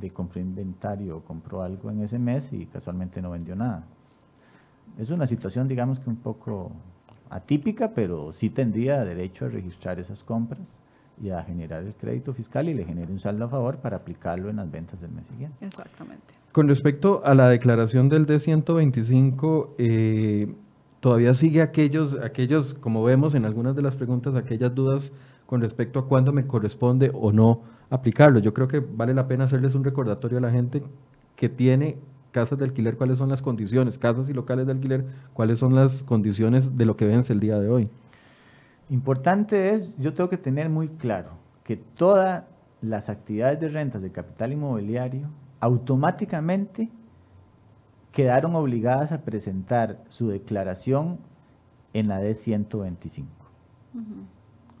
de 0.00 0.10
compró 0.10 0.40
inventario 0.40 1.18
o 1.18 1.20
compró 1.20 1.62
algo 1.62 1.90
en 1.90 2.02
ese 2.02 2.18
mes 2.18 2.52
y 2.52 2.66
casualmente 2.66 3.20
no 3.20 3.30
vendió 3.30 3.56
nada. 3.56 3.84
Es 4.98 5.10
una 5.10 5.26
situación, 5.26 5.68
digamos 5.68 5.98
que 6.00 6.08
un 6.08 6.16
poco 6.16 6.72
atípica, 7.30 7.92
pero 7.94 8.32
sí 8.32 8.50
tendría 8.50 9.04
derecho 9.04 9.46
a 9.46 9.48
registrar 9.48 9.98
esas 9.98 10.22
compras 10.22 10.76
y 11.22 11.30
a 11.30 11.42
generar 11.42 11.82
el 11.82 11.94
crédito 11.94 12.32
fiscal 12.32 12.68
y 12.68 12.74
le 12.74 12.84
genere 12.84 13.12
un 13.12 13.20
saldo 13.20 13.44
a 13.44 13.48
favor 13.48 13.78
para 13.78 13.96
aplicarlo 13.96 14.50
en 14.50 14.56
las 14.56 14.70
ventas 14.70 15.00
del 15.00 15.10
mes 15.10 15.26
siguiente. 15.26 15.66
Exactamente. 15.66 16.22
Con 16.52 16.68
respecto 16.68 17.24
a 17.24 17.34
la 17.34 17.48
declaración 17.48 18.08
del 18.08 18.26
D125, 18.26 19.70
eh, 19.78 20.54
todavía 21.00 21.34
sigue 21.34 21.62
aquellos, 21.62 22.16
aquellos, 22.22 22.74
como 22.74 23.02
vemos 23.02 23.34
en 23.34 23.44
algunas 23.44 23.76
de 23.76 23.82
las 23.82 23.96
preguntas, 23.96 24.34
aquellas 24.34 24.74
dudas 24.74 25.12
con 25.48 25.62
respecto 25.62 25.98
a 25.98 26.06
cuándo 26.06 26.30
me 26.30 26.46
corresponde 26.46 27.10
o 27.14 27.32
no 27.32 27.62
aplicarlo. 27.88 28.38
Yo 28.38 28.52
creo 28.52 28.68
que 28.68 28.80
vale 28.80 29.14
la 29.14 29.26
pena 29.26 29.44
hacerles 29.44 29.74
un 29.74 29.82
recordatorio 29.82 30.36
a 30.36 30.42
la 30.42 30.50
gente 30.50 30.82
que 31.36 31.48
tiene 31.48 31.96
casas 32.32 32.58
de 32.58 32.66
alquiler, 32.66 32.98
cuáles 32.98 33.16
son 33.16 33.30
las 33.30 33.40
condiciones, 33.40 33.96
casas 33.96 34.28
y 34.28 34.34
locales 34.34 34.66
de 34.66 34.72
alquiler, 34.72 35.06
cuáles 35.32 35.58
son 35.58 35.74
las 35.74 36.02
condiciones 36.02 36.76
de 36.76 36.84
lo 36.84 36.98
que 36.98 37.06
vence 37.06 37.32
el 37.32 37.40
día 37.40 37.58
de 37.58 37.70
hoy. 37.70 37.88
Importante 38.90 39.72
es, 39.72 39.96
yo 39.96 40.12
tengo 40.12 40.28
que 40.28 40.36
tener 40.36 40.68
muy 40.68 40.88
claro 40.88 41.30
que 41.64 41.78
todas 41.78 42.44
las 42.82 43.08
actividades 43.08 43.58
de 43.58 43.70
rentas 43.70 44.02
de 44.02 44.12
capital 44.12 44.52
inmobiliario 44.52 45.30
automáticamente 45.60 46.90
quedaron 48.12 48.54
obligadas 48.54 49.12
a 49.12 49.22
presentar 49.22 49.98
su 50.10 50.28
declaración 50.28 51.20
en 51.94 52.08
la 52.08 52.20
D125. 52.20 53.24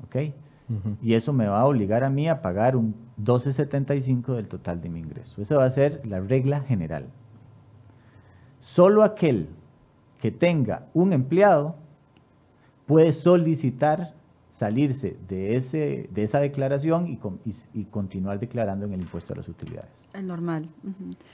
¿Ok? 0.04 0.34
Y 1.02 1.14
eso 1.14 1.32
me 1.32 1.46
va 1.46 1.60
a 1.60 1.66
obligar 1.66 2.04
a 2.04 2.10
mí 2.10 2.28
a 2.28 2.42
pagar 2.42 2.76
un 2.76 2.94
12.75 3.22 4.34
del 4.34 4.48
total 4.48 4.80
de 4.80 4.88
mi 4.88 5.00
ingreso. 5.00 5.40
Eso 5.40 5.56
va 5.56 5.64
a 5.64 5.70
ser 5.70 6.02
la 6.04 6.20
regla 6.20 6.60
general. 6.60 7.06
Solo 8.60 9.02
aquel 9.02 9.48
que 10.20 10.30
tenga 10.30 10.86
un 10.92 11.12
empleado 11.12 11.76
puede 12.86 13.12
solicitar 13.12 14.14
salirse 14.50 15.16
de, 15.28 15.56
ese, 15.56 16.08
de 16.12 16.24
esa 16.24 16.40
declaración 16.40 17.06
y, 17.06 17.20
y, 17.74 17.84
continuar 17.84 18.40
declarando 18.40 18.86
en 18.86 18.92
el 18.92 19.02
impuesto 19.02 19.32
a 19.32 19.36
las 19.36 19.48
utilidades. 19.48 20.08
El 20.12 20.26
normal. 20.26 20.68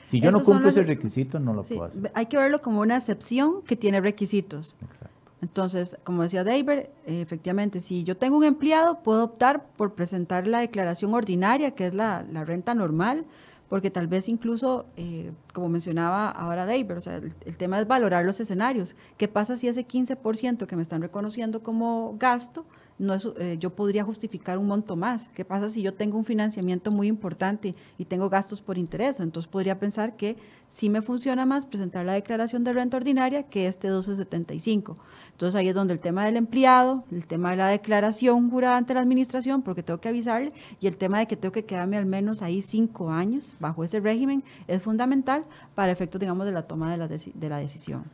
Si 0.09 0.21
yo 0.21 0.31
no 0.31 0.45
cumplo 0.45 0.69
ese 0.69 0.83
requisito, 0.83 1.41
no 1.41 1.55
lo 1.55 1.63
puedo 1.63 1.85
hacer. 1.85 2.11
Hay 2.13 2.27
que 2.27 2.37
verlo 2.37 2.61
como 2.61 2.83
una 2.83 2.99
excepción 2.99 3.63
que 3.63 3.77
tiene 3.77 4.03
requisitos. 4.03 4.77
Exacto. 4.83 5.14
Entonces, 5.45 5.99
como 6.05 6.23
decía 6.23 6.43
David, 6.43 6.87
efectivamente, 7.05 7.81
si 7.81 8.03
yo 8.03 8.17
tengo 8.17 8.39
un 8.39 8.45
empleado, 8.45 9.03
puedo 9.03 9.25
optar 9.25 9.67
por 9.77 9.93
presentar 9.93 10.47
la 10.47 10.61
declaración 10.61 11.13
ordinaria, 11.13 11.73
que 11.73 11.87
es 11.87 11.93
la, 11.93 12.23
renta 12.47 12.73
normal, 12.73 13.27
porque 13.69 13.91
tal 13.91 14.07
vez 14.07 14.31
incluso, 14.31 14.87
eh, 14.97 15.33
como 15.53 15.69
mencionaba 15.69 16.31
ahora 16.31 16.65
David, 16.65 16.97
o 16.97 17.01
sea, 17.03 17.17
el, 17.17 17.57
tema 17.59 17.79
es 17.79 17.87
valorar 17.87 18.25
los 18.25 18.41
escenarios. 18.41 18.97
¿Qué 19.19 19.29
pasa 19.29 19.59
si 19.59 19.69
ese 19.69 19.87
15% 19.87 20.67
que 20.67 20.77
me 20.77 20.83
están 20.83 21.03
reconociendo 21.03 21.63
como 21.63 22.17
gasto, 22.19 22.65
no 22.99 23.15
es, 23.15 23.29
eh, 23.39 23.57
yo 23.59 23.71
podría 23.71 24.05
justificar 24.05 24.59
un 24.59 24.67
monto 24.67 24.97
más? 24.97 25.29
¿Qué 25.35 25.45
pasa 25.45 25.69
si 25.69 25.83
yo 25.83 25.95
tengo 25.95 26.17
un 26.17 26.25
financiamiento 26.25 26.91
muy 26.91 27.09
importante 27.09 27.75
y 27.99 28.05
tengo 28.05 28.29
gastos 28.29 28.61
por 28.61 28.79
interés? 28.79 29.21
Entonces 29.21 29.51
podría 29.51 29.79
pensar 29.79 30.17
que 30.17 30.37
sí 30.69 30.89
me 30.89 31.03
funciona 31.03 31.45
más 31.47 31.67
presentar 31.67 32.05
la 32.05 32.13
declaración 32.13 32.65
de 32.65 32.73
renta 32.73 32.97
ordinaria 32.97 33.43
que 33.45 33.67
este 33.67 33.89
1275. 33.89 34.97
Entonces 35.33 35.55
ahí 35.57 35.69
es 35.69 35.75
donde 35.75 35.95
el 35.95 36.01
tema 36.01 36.25
del 36.25 36.37
empleado, 36.37 37.05
el 37.11 37.27
tema 37.27 37.51
de 37.51 37.57
la 37.57 37.69
declaración 37.69 38.51
jurada 38.51 38.77
ante 38.77 38.95
la 38.95 39.01
administración, 39.01 39.63
porque 39.63 39.83
tengo 39.83 40.01
que 40.01 40.09
avisarle, 40.09 40.53
y 40.81 40.87
el 40.87 40.97
tema 40.97 41.19
de 41.19 41.27
que 41.27 41.37
tengo 41.37 41.53
que 41.53 41.65
quedarme 41.65 41.97
al 41.97 42.07
menos 42.07 42.43
ahí 42.43 42.63
cinco 42.63 43.11
años 43.11 43.57
bajo 43.59 43.83
ese 43.85 44.01
régimen, 44.01 44.45
es 44.69 44.83
fundamental 44.83 45.45
para 45.75 45.93
efectos, 45.93 46.21
digamos, 46.21 46.47
de 46.47 46.53
la 46.53 46.63
toma 46.63 46.91
de 46.91 46.99
la, 46.99 47.09
de 47.09 47.49
la 47.49 47.59
decisión. 47.59 48.05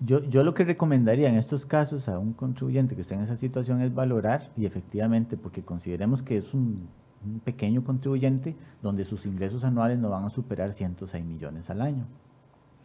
Yo, 0.00 0.22
yo 0.24 0.44
lo 0.44 0.54
que 0.54 0.64
recomendaría 0.64 1.28
en 1.28 1.36
estos 1.36 1.66
casos 1.66 2.08
a 2.08 2.18
un 2.18 2.32
contribuyente 2.32 2.94
que 2.94 3.02
esté 3.02 3.14
en 3.14 3.22
esa 3.22 3.36
situación 3.36 3.80
es 3.80 3.92
valorar, 3.92 4.50
y 4.56 4.66
efectivamente, 4.66 5.36
porque 5.36 5.62
consideremos 5.62 6.22
que 6.22 6.36
es 6.36 6.54
un, 6.54 6.88
un 7.24 7.40
pequeño 7.40 7.82
contribuyente 7.84 8.54
donde 8.82 9.04
sus 9.04 9.26
ingresos 9.26 9.64
anuales 9.64 9.98
no 9.98 10.10
van 10.10 10.24
a 10.24 10.30
superar 10.30 10.72
106 10.72 11.24
millones 11.24 11.68
al 11.70 11.82
año. 11.82 12.04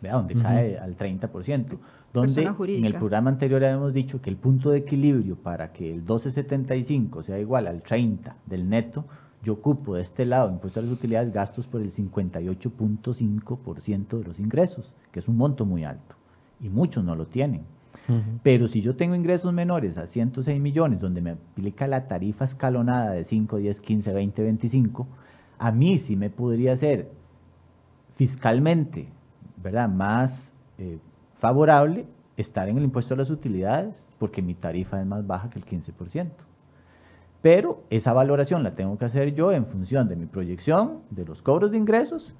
Donde 0.02 0.36
cae 0.36 0.78
al 0.78 0.98
30%, 0.98 1.78
donde 2.12 2.52
en 2.76 2.84
el 2.84 2.96
programa 2.96 3.30
anterior 3.30 3.64
habíamos 3.64 3.94
dicho 3.94 4.22
que 4.22 4.30
el 4.30 4.36
punto 4.36 4.72
de 4.72 4.80
equilibrio 4.80 5.38
para 5.38 5.72
que 5.72 5.90
el 5.90 6.00
1275 6.00 7.24
sea 7.24 7.40
igual 7.40 7.68
al 7.68 7.82
30 7.82 8.36
del 8.46 8.68
neto, 8.68 9.06
yo 9.44 9.54
ocupo 9.54 9.96
de 9.96 10.02
este 10.02 10.26
lado, 10.26 10.52
impuesto 10.52 10.82
a 10.82 10.84
las 10.84 10.92
utilidades, 10.92 11.32
gastos 11.32 11.68
por 11.68 11.82
el 11.82 11.94
58.5% 11.94 14.18
de 14.18 14.24
los 14.26 14.40
ingresos, 14.40 14.94
que 15.14 15.20
es 15.20 15.30
un 15.30 15.38
monto 15.38 15.66
muy 15.66 15.86
alto, 15.86 16.16
y 16.64 16.70
muchos 16.70 17.04
no 17.04 17.16
lo 17.16 17.28
tienen. 17.28 17.62
Pero 18.42 18.68
si 18.68 18.82
yo 18.82 18.96
tengo 18.96 19.16
ingresos 19.16 19.54
menores 19.54 19.98
a 19.98 20.08
106 20.08 20.62
millones, 20.62 21.00
donde 21.00 21.22
me 21.22 21.32
aplica 21.32 21.88
la 21.88 22.08
tarifa 22.08 22.44
escalonada 22.44 23.12
de 23.12 23.24
5, 23.24 23.58
10, 23.58 23.80
15, 23.80 24.14
20, 24.14 24.44
25, 24.44 25.08
a 25.58 25.72
mí 25.72 26.00
sí 26.00 26.18
me 26.18 26.30
podría 26.30 26.76
ser 26.76 27.10
fiscalmente 28.16 29.08
¿verdad? 29.56 29.88
más 29.88 30.52
eh, 30.78 30.98
favorable 31.38 32.06
estar 32.36 32.68
en 32.68 32.78
el 32.78 32.84
impuesto 32.84 33.14
a 33.14 33.18
las 33.18 33.30
utilidades 33.30 34.06
porque 34.20 34.42
mi 34.42 34.54
tarifa 34.54 35.00
es 35.00 35.08
más 35.08 35.26
baja 35.26 35.50
que 35.50 35.60
el 35.60 35.66
15%. 35.66 36.30
Pero 37.42 37.84
esa 37.90 38.12
valoración 38.12 38.64
la 38.64 38.76
tengo 38.76 38.98
que 38.98 39.06
hacer 39.06 39.34
yo 39.34 39.52
en 39.54 39.66
función 39.66 40.10
de 40.10 40.16
mi 40.16 40.26
proyección, 40.26 41.00
de 41.10 41.26
los 41.26 41.42
cobros 41.42 41.72
de 41.72 41.78
ingresos 41.78 42.34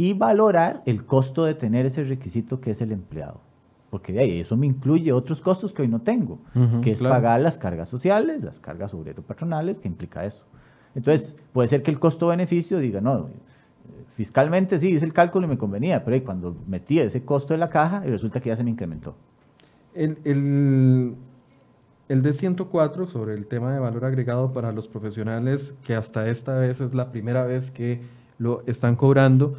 y 0.00 0.14
valorar 0.14 0.82
el 0.86 1.04
costo 1.04 1.44
de 1.44 1.52
tener 1.52 1.84
ese 1.84 2.02
requisito 2.04 2.58
que 2.58 2.70
es 2.70 2.80
el 2.80 2.90
empleado. 2.90 3.38
Porque 3.90 4.14
de 4.14 4.20
ahí 4.20 4.40
eso 4.40 4.56
me 4.56 4.66
incluye 4.66 5.12
otros 5.12 5.42
costos 5.42 5.74
que 5.74 5.82
hoy 5.82 5.88
no 5.88 6.00
tengo, 6.00 6.38
que 6.82 6.92
es 6.92 7.02
pagar 7.02 7.38
las 7.42 7.58
cargas 7.58 7.90
sociales, 7.90 8.42
las 8.42 8.58
cargas 8.60 8.94
obrero-patronales, 8.94 9.78
que 9.78 9.88
implica 9.88 10.24
eso. 10.24 10.42
Entonces, 10.94 11.36
puede 11.52 11.68
ser 11.68 11.82
que 11.82 11.90
el 11.90 11.98
costo-beneficio 11.98 12.78
diga, 12.78 13.02
no, 13.02 13.28
fiscalmente 14.14 14.78
sí, 14.78 14.88
hice 14.88 15.04
el 15.04 15.12
cálculo 15.12 15.46
y 15.46 15.50
me 15.50 15.58
convenía, 15.58 16.02
pero 16.02 16.24
cuando 16.24 16.56
metí 16.66 16.98
ese 16.98 17.22
costo 17.22 17.52
de 17.52 17.58
la 17.58 17.68
caja 17.68 18.02
y 18.06 18.08
resulta 18.08 18.40
que 18.40 18.48
ya 18.48 18.56
se 18.56 18.64
me 18.64 18.70
incrementó. 18.70 19.16
El, 19.92 20.16
el, 20.24 21.14
el 22.08 22.22
D104 22.22 23.06
sobre 23.06 23.34
el 23.34 23.44
tema 23.44 23.74
de 23.74 23.80
valor 23.80 24.06
agregado 24.06 24.54
para 24.54 24.72
los 24.72 24.88
profesionales, 24.88 25.74
que 25.84 25.94
hasta 25.94 26.26
esta 26.26 26.54
vez 26.54 26.80
es 26.80 26.94
la 26.94 27.12
primera 27.12 27.44
vez 27.44 27.70
que 27.70 28.00
lo 28.38 28.62
están 28.66 28.96
cobrando, 28.96 29.56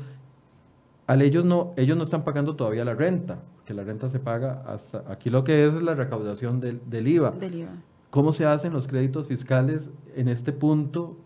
al 1.11 1.21
ellos 1.21 1.43
no, 1.43 1.73
ellos 1.75 1.97
no 1.97 2.03
están 2.03 2.23
pagando 2.23 2.55
todavía 2.55 2.85
la 2.85 2.93
renta, 2.93 3.39
que 3.65 3.73
la 3.73 3.83
renta 3.83 4.09
se 4.09 4.19
paga 4.19 4.63
hasta, 4.65 5.03
aquí 5.11 5.29
lo 5.29 5.43
que 5.43 5.65
es 5.65 5.73
es 5.73 5.83
la 5.83 5.93
recaudación 5.93 6.61
del, 6.61 6.79
del 6.89 7.05
IVA. 7.05 7.31
Del 7.31 7.53
IVA. 7.53 7.71
¿Cómo 8.09 8.31
se 8.31 8.45
hacen 8.45 8.71
los 8.71 8.87
créditos 8.87 9.27
fiscales 9.27 9.89
en 10.15 10.29
este 10.29 10.53
punto 10.53 11.17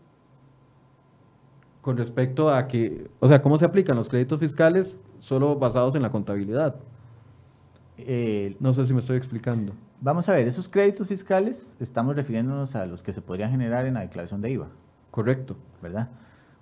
con 1.82 1.98
respecto 1.98 2.50
a 2.50 2.68
que, 2.68 3.12
o 3.20 3.28
sea, 3.28 3.44
¿cómo 3.44 3.60
se 3.60 3.66
aplican 3.66 3.96
los 3.96 4.10
créditos 4.10 4.40
fiscales 4.40 4.98
solo 5.20 5.56
basados 5.56 5.94
en 5.94 6.02
la 6.02 6.10
contabilidad? 6.10 6.78
Eh, 8.00 8.58
no 8.60 8.74
sé 8.74 8.88
si 8.88 8.94
me 8.94 9.02
estoy 9.02 9.18
explicando. 9.18 9.74
Vamos 10.02 10.28
a 10.30 10.32
ver, 10.34 10.48
esos 10.48 10.68
créditos 10.68 11.08
fiscales 11.08 11.72
estamos 11.80 12.16
refiriéndonos 12.16 12.74
a 12.74 12.88
los 12.88 13.04
que 13.04 13.14
se 13.14 13.22
podrían 13.22 13.52
generar 13.52 13.86
en 13.86 13.94
la 13.94 14.00
declaración 14.00 14.42
de 14.42 14.50
IVA. 14.50 14.68
Correcto. 15.12 15.56
¿Verdad? 15.80 16.10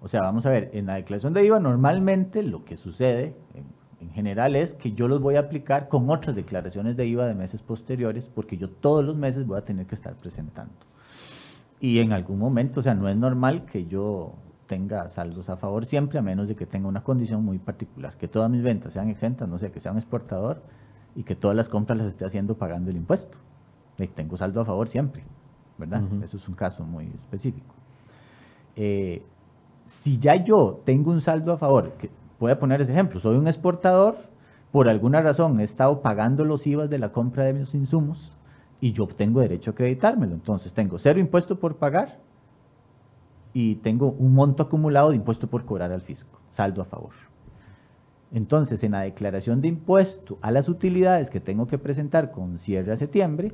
O 0.04 0.10
sea, 0.10 0.22
vamos 0.22 0.46
a 0.46 0.50
ver, 0.50 0.70
en 0.74 0.86
la 0.88 0.96
declaración 0.96 1.34
de 1.34 1.46
IVA 1.46 1.62
normalmente 1.62 2.44
lo 2.44 2.66
que 2.66 2.76
sucede 2.76 3.38
en, 3.54 3.64
en, 4.02 4.12
general 4.12 4.58
es 4.58 4.76
que 4.76 4.92
yo 4.92 5.08
los 5.08 5.22
voy 5.22 5.38
a 5.38 5.40
aplicar 5.40 5.88
con 5.88 6.10
otras 6.10 6.36
declaraciones 6.36 6.98
de 6.98 7.08
IVA 7.08 7.26
de 7.26 7.36
meses 7.36 7.62
posteriores 7.62 8.30
porque 8.36 8.58
yo 8.58 8.70
todos 8.70 9.06
los 9.06 9.16
meses 9.16 9.48
voy 9.48 9.58
a 9.58 9.64
tener 9.64 9.86
que 9.86 9.96
estar 9.96 10.14
presentando. 10.16 10.74
Y 11.80 12.00
en 12.00 12.12
algún 12.12 12.38
momento, 12.38 12.82
o 12.82 12.84
sea, 12.84 12.96
no 12.96 13.08
es 13.08 13.16
normal 13.16 13.64
que 13.66 13.86
yo 13.86 14.34
tenga 14.68 15.08
saldos 15.08 15.50
a 15.50 15.56
favor 15.56 15.86
siempre, 15.86 16.20
a 16.20 16.22
menos 16.22 16.50
de 16.50 16.56
que 16.56 16.66
tenga 16.66 16.88
una 16.88 17.04
condición 17.04 17.44
muy 17.46 17.60
particular, 17.60 18.18
que 18.18 18.28
todas 18.28 18.50
mis 18.50 18.62
ventas 18.62 18.92
sean 18.92 19.10
exentas, 19.10 19.48
no 19.48 19.58
sé, 19.58 19.72
que 19.72 19.80
sea 19.80 19.94
un 19.94 20.00
exportador 20.00 20.64
y 21.16 21.24
que 21.24 21.36
todas 21.36 21.56
las 21.56 21.70
compras 21.70 21.98
las 21.98 22.08
esté 22.08 22.26
haciendo 22.26 22.58
pagando 22.58 22.90
el 22.90 22.98
impuesto. 22.98 23.38
Y 23.98 24.08
tengo 24.08 24.36
saldo 24.36 24.62
a 24.62 24.66
favor 24.66 24.90
siempre, 24.90 25.24
¿verdad? 25.78 26.02
Eso 26.24 26.38
es 26.38 26.48
un 26.48 26.56
caso 26.56 26.84
muy 26.84 27.06
específico. 27.20 27.74
Eh, 28.76 29.22
si 29.86 30.20
ya 30.20 30.36
yo 30.36 30.82
tengo 30.86 31.12
un 31.12 31.22
saldo 31.22 31.54
a 31.54 31.58
favor, 31.58 31.94
que 31.94 32.10
voy 32.40 32.52
a 32.52 32.60
poner 32.60 32.82
ese 32.82 32.92
ejemplo, 32.92 33.20
soy 33.20 33.38
un 33.38 33.48
exportador, 33.48 34.18
por 34.72 34.90
alguna 34.90 35.22
razón 35.22 35.60
he 35.60 35.64
estado 35.64 36.02
pagando 36.02 36.46
los 36.46 36.66
IVAs 36.66 36.90
de 36.90 36.98
la 36.98 37.12
compra 37.12 37.44
de 37.44 37.54
mis 37.54 37.74
insumos 37.76 38.38
y 38.82 38.92
yo 38.92 39.08
tengo 39.08 39.40
derecho 39.40 39.72
a 39.72 39.74
acreditármelo. 39.74 40.34
Entonces 40.34 40.74
tengo 40.74 40.98
cero 40.98 41.20
impuesto 41.20 41.60
por 41.60 41.78
pagar 41.78 42.20
y 43.54 43.76
tengo 43.76 44.16
un 44.18 44.34
monto 44.34 44.64
acumulado 44.64 45.12
de 45.12 45.16
impuesto 45.16 45.48
por 45.48 45.64
cobrar 45.64 45.92
al 45.92 46.02
fisco, 46.02 46.40
saldo 46.52 46.82
a 46.82 46.86
favor. 46.86 47.12
Entonces, 48.34 48.84
en 48.84 48.94
la 48.94 49.02
declaración 49.02 49.62
de 49.62 49.68
impuesto 49.68 50.40
a 50.42 50.50
las 50.50 50.68
utilidades 50.68 51.30
que 51.30 51.40
tengo 51.40 51.68
que 51.68 51.78
presentar 51.78 52.32
con 52.32 52.58
cierre 52.58 52.92
a 52.92 52.98
septiembre, 52.98 53.54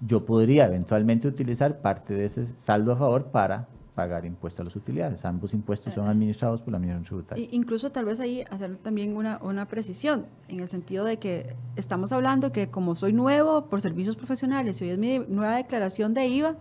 yo 0.00 0.26
podría 0.26 0.66
eventualmente 0.66 1.28
utilizar 1.28 1.80
parte 1.80 2.12
de 2.12 2.24
ese 2.24 2.46
saldo 2.58 2.92
a 2.92 2.96
favor 2.96 3.26
para 3.26 3.68
pagar 3.96 4.26
impuesto 4.26 4.60
a 4.60 4.64
las 4.66 4.76
utilidades. 4.76 5.24
Ambos 5.24 5.54
impuestos 5.54 5.94
son 5.94 6.06
administrados 6.06 6.60
por 6.60 6.70
la 6.70 6.76
Administración 6.76 7.06
Tributaria. 7.06 7.48
Incluso 7.50 7.90
tal 7.90 8.04
vez 8.04 8.20
ahí 8.20 8.44
hacer 8.50 8.76
también 8.76 9.16
una, 9.16 9.38
una 9.42 9.66
precisión, 9.66 10.26
en 10.48 10.60
el 10.60 10.68
sentido 10.68 11.04
de 11.04 11.16
que 11.16 11.56
estamos 11.76 12.12
hablando 12.12 12.52
que 12.52 12.68
como 12.68 12.94
soy 12.94 13.14
nuevo 13.14 13.64
por 13.64 13.80
servicios 13.80 14.14
profesionales 14.14 14.80
y 14.80 14.84
hoy 14.84 14.90
es 14.90 14.98
mi 14.98 15.18
nueva 15.20 15.56
declaración 15.56 16.12
de 16.12 16.26
IVA, 16.26 16.56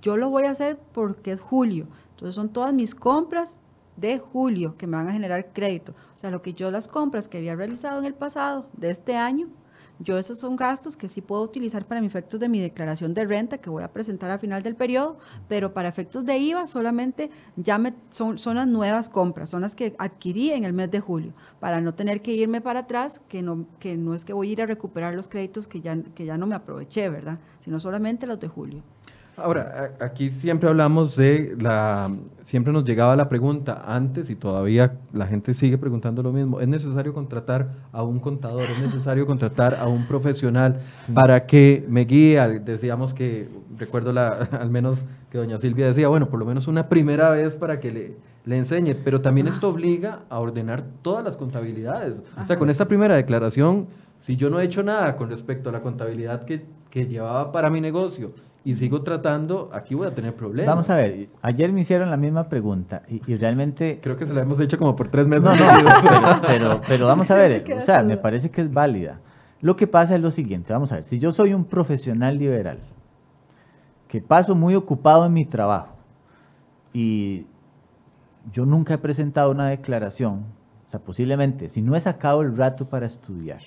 yo 0.00 0.16
lo 0.16 0.30
voy 0.30 0.44
a 0.44 0.50
hacer 0.50 0.78
porque 0.92 1.32
es 1.32 1.40
julio. 1.40 1.86
Entonces 2.12 2.34
son 2.34 2.48
todas 2.48 2.72
mis 2.72 2.94
compras 2.94 3.58
de 3.98 4.18
julio 4.18 4.76
que 4.78 4.86
me 4.86 4.96
van 4.96 5.08
a 5.08 5.12
generar 5.12 5.52
crédito. 5.52 5.92
O 6.16 6.18
sea, 6.18 6.30
lo 6.30 6.40
que 6.40 6.54
yo 6.54 6.70
las 6.70 6.88
compras 6.88 7.28
que 7.28 7.36
había 7.36 7.54
realizado 7.54 7.98
en 7.98 8.06
el 8.06 8.14
pasado 8.14 8.66
de 8.72 8.90
este 8.90 9.16
año, 9.16 9.48
yo 9.98 10.18
esos 10.18 10.38
son 10.38 10.56
gastos 10.56 10.96
que 10.96 11.08
sí 11.08 11.20
puedo 11.20 11.42
utilizar 11.42 11.86
para 11.86 12.00
mis 12.00 12.10
efectos 12.10 12.38
de 12.40 12.48
mi 12.48 12.60
declaración 12.60 13.14
de 13.14 13.24
renta 13.24 13.58
que 13.58 13.70
voy 13.70 13.82
a 13.82 13.92
presentar 13.92 14.30
al 14.30 14.38
final 14.38 14.62
del 14.62 14.76
periodo, 14.76 15.18
pero 15.48 15.72
para 15.72 15.88
efectos 15.88 16.24
de 16.24 16.38
IVA 16.38 16.66
solamente 16.66 17.30
ya 17.56 17.78
me, 17.78 17.94
son, 18.10 18.38
son 18.38 18.56
las 18.56 18.66
nuevas 18.66 19.08
compras, 19.08 19.50
son 19.50 19.62
las 19.62 19.74
que 19.74 19.94
adquirí 19.98 20.50
en 20.50 20.64
el 20.64 20.72
mes 20.72 20.90
de 20.90 21.00
julio, 21.00 21.32
para 21.60 21.80
no 21.80 21.94
tener 21.94 22.22
que 22.22 22.32
irme 22.32 22.60
para 22.60 22.80
atrás, 22.80 23.20
que 23.28 23.42
no, 23.42 23.66
que 23.78 23.96
no 23.96 24.14
es 24.14 24.24
que 24.24 24.32
voy 24.32 24.50
a 24.50 24.52
ir 24.52 24.62
a 24.62 24.66
recuperar 24.66 25.14
los 25.14 25.28
créditos 25.28 25.66
que 25.66 25.80
ya, 25.80 25.96
que 26.14 26.24
ya 26.24 26.36
no 26.36 26.46
me 26.46 26.54
aproveché, 26.54 27.08
¿verdad? 27.08 27.38
Sino 27.60 27.80
solamente 27.80 28.26
los 28.26 28.38
de 28.38 28.48
julio. 28.48 28.82
Ahora, 29.36 29.92
aquí 30.00 30.30
siempre 30.30 30.66
hablamos 30.66 31.14
de 31.14 31.56
la, 31.60 32.10
siempre 32.42 32.72
nos 32.72 32.84
llegaba 32.84 33.14
la 33.16 33.28
pregunta 33.28 33.82
antes 33.86 34.30
y 34.30 34.34
todavía 34.34 34.96
la 35.12 35.26
gente 35.26 35.52
sigue 35.52 35.76
preguntando 35.76 36.22
lo 36.22 36.32
mismo, 36.32 36.58
¿es 36.58 36.68
necesario 36.68 37.12
contratar 37.12 37.68
a 37.92 38.02
un 38.02 38.18
contador? 38.18 38.62
¿Es 38.62 38.80
necesario 38.80 39.26
contratar 39.26 39.74
a 39.74 39.88
un 39.88 40.06
profesional 40.06 40.78
para 41.12 41.44
que 41.44 41.84
me 41.86 42.06
guíe? 42.06 42.60
Decíamos 42.60 43.12
que, 43.12 43.50
recuerdo 43.76 44.10
la, 44.10 44.28
al 44.58 44.70
menos 44.70 45.04
que 45.30 45.36
doña 45.36 45.58
Silvia 45.58 45.86
decía, 45.86 46.08
bueno, 46.08 46.30
por 46.30 46.38
lo 46.38 46.46
menos 46.46 46.66
una 46.66 46.88
primera 46.88 47.28
vez 47.28 47.56
para 47.56 47.78
que 47.78 47.92
le, 47.92 48.16
le 48.46 48.56
enseñe, 48.56 48.94
pero 48.94 49.20
también 49.20 49.48
esto 49.48 49.68
obliga 49.68 50.20
a 50.30 50.38
ordenar 50.38 50.82
todas 51.02 51.22
las 51.22 51.36
contabilidades. 51.36 52.22
O 52.40 52.44
sea, 52.46 52.56
con 52.56 52.70
esta 52.70 52.88
primera 52.88 53.16
declaración, 53.16 53.88
si 54.18 54.36
yo 54.36 54.48
no 54.48 54.60
he 54.60 54.64
hecho 54.64 54.82
nada 54.82 55.14
con 55.16 55.28
respecto 55.28 55.68
a 55.68 55.72
la 55.72 55.82
contabilidad 55.82 56.46
que, 56.46 56.64
que 56.88 57.06
llevaba 57.06 57.52
para 57.52 57.68
mi 57.68 57.82
negocio, 57.82 58.32
y 58.66 58.74
sigo 58.74 59.02
tratando, 59.02 59.70
aquí 59.72 59.94
voy 59.94 60.08
a 60.08 60.10
tener 60.12 60.34
problemas. 60.34 60.74
Vamos 60.74 60.90
a 60.90 60.96
ver, 60.96 61.28
ayer 61.40 61.72
me 61.72 61.82
hicieron 61.82 62.10
la 62.10 62.16
misma 62.16 62.48
pregunta 62.48 63.02
y, 63.06 63.36
realmente... 63.36 64.00
Creo 64.02 64.16
que 64.16 64.26
se 64.26 64.34
la 64.34 64.42
hemos 64.42 64.58
hecho 64.58 64.76
como 64.76 64.96
por 64.96 65.06
tres 65.06 65.24
meses. 65.24 65.44
No, 65.44 65.54
no, 65.54 66.40
pero, 66.48 66.80
pero, 66.88 67.06
vamos 67.06 67.30
a 67.30 67.36
ver, 67.36 67.64
o 67.80 67.84
sea, 67.84 68.02
me 68.02 68.16
parece 68.16 68.50
que 68.50 68.62
es 68.62 68.74
válida. 68.74 69.20
Lo 69.60 69.76
que 69.76 69.86
pasa 69.86 70.16
es 70.16 70.20
lo 70.20 70.32
siguiente, 70.32 70.72
vamos 70.72 70.90
a 70.90 70.96
ver, 70.96 71.04
si 71.04 71.20
yo 71.20 71.30
soy 71.30 71.54
un 71.54 71.64
profesional 71.64 72.38
liberal, 72.38 72.80
que 74.08 74.20
paso 74.20 74.56
muy 74.56 74.74
ocupado 74.74 75.26
en 75.26 75.32
mi 75.32 75.44
trabajo 75.44 75.94
y 76.92 77.46
yo 78.52 78.66
nunca 78.66 78.94
he 78.94 78.98
presentado 78.98 79.52
una 79.52 79.68
declaración, 79.68 80.44
o 80.88 80.90
sea, 80.90 80.98
posiblemente, 80.98 81.68
si 81.68 81.82
no 81.82 81.94
he 81.94 82.00
sacado 82.00 82.42
el 82.42 82.56
rato 82.56 82.86
para 82.86 83.06
estudiar, 83.06 83.60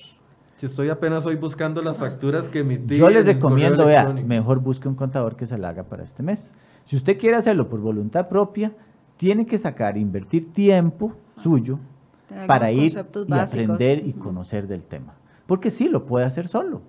si 0.60 0.66
estoy 0.66 0.90
apenas 0.90 1.26
hoy 1.26 1.38
buscando 1.38 1.82
las 1.82 1.96
facturas 1.96 2.50
que 2.50 2.60
emití. 2.60 2.98
Yo 2.98 3.10
le 3.10 3.24
recomiendo, 3.24 3.86
vea, 3.86 4.12
mejor 4.12 4.60
busque 4.60 4.90
un 4.90 4.96
contador 4.96 5.38
que 5.38 5.46
se 5.46 5.58
la 5.58 5.70
haga 5.70 5.84
para 5.84 6.04
este 6.04 6.22
mes. 6.22 6.52
Si 6.84 6.98
usted 6.98 7.18
quiere 7.18 7.38
hacerlo 7.38 7.70
por 7.70 7.80
voluntad 7.80 8.28
propia, 8.28 8.74
tiene 9.16 9.46
que 9.46 9.58
sacar, 9.58 9.98
invertir 9.98 10.52
tiempo 10.52 11.14
suyo 11.38 11.80
para 12.46 12.74
ir 12.74 12.92
y 12.94 13.34
aprender 13.34 14.06
y 14.06 14.12
conocer 14.12 14.68
del 14.68 14.84
tema. 14.84 15.14
Porque 15.48 15.72
sí 15.72 15.88
lo 15.88 16.06
puede 16.06 16.26
hacer 16.26 16.50
solo, 16.50 16.82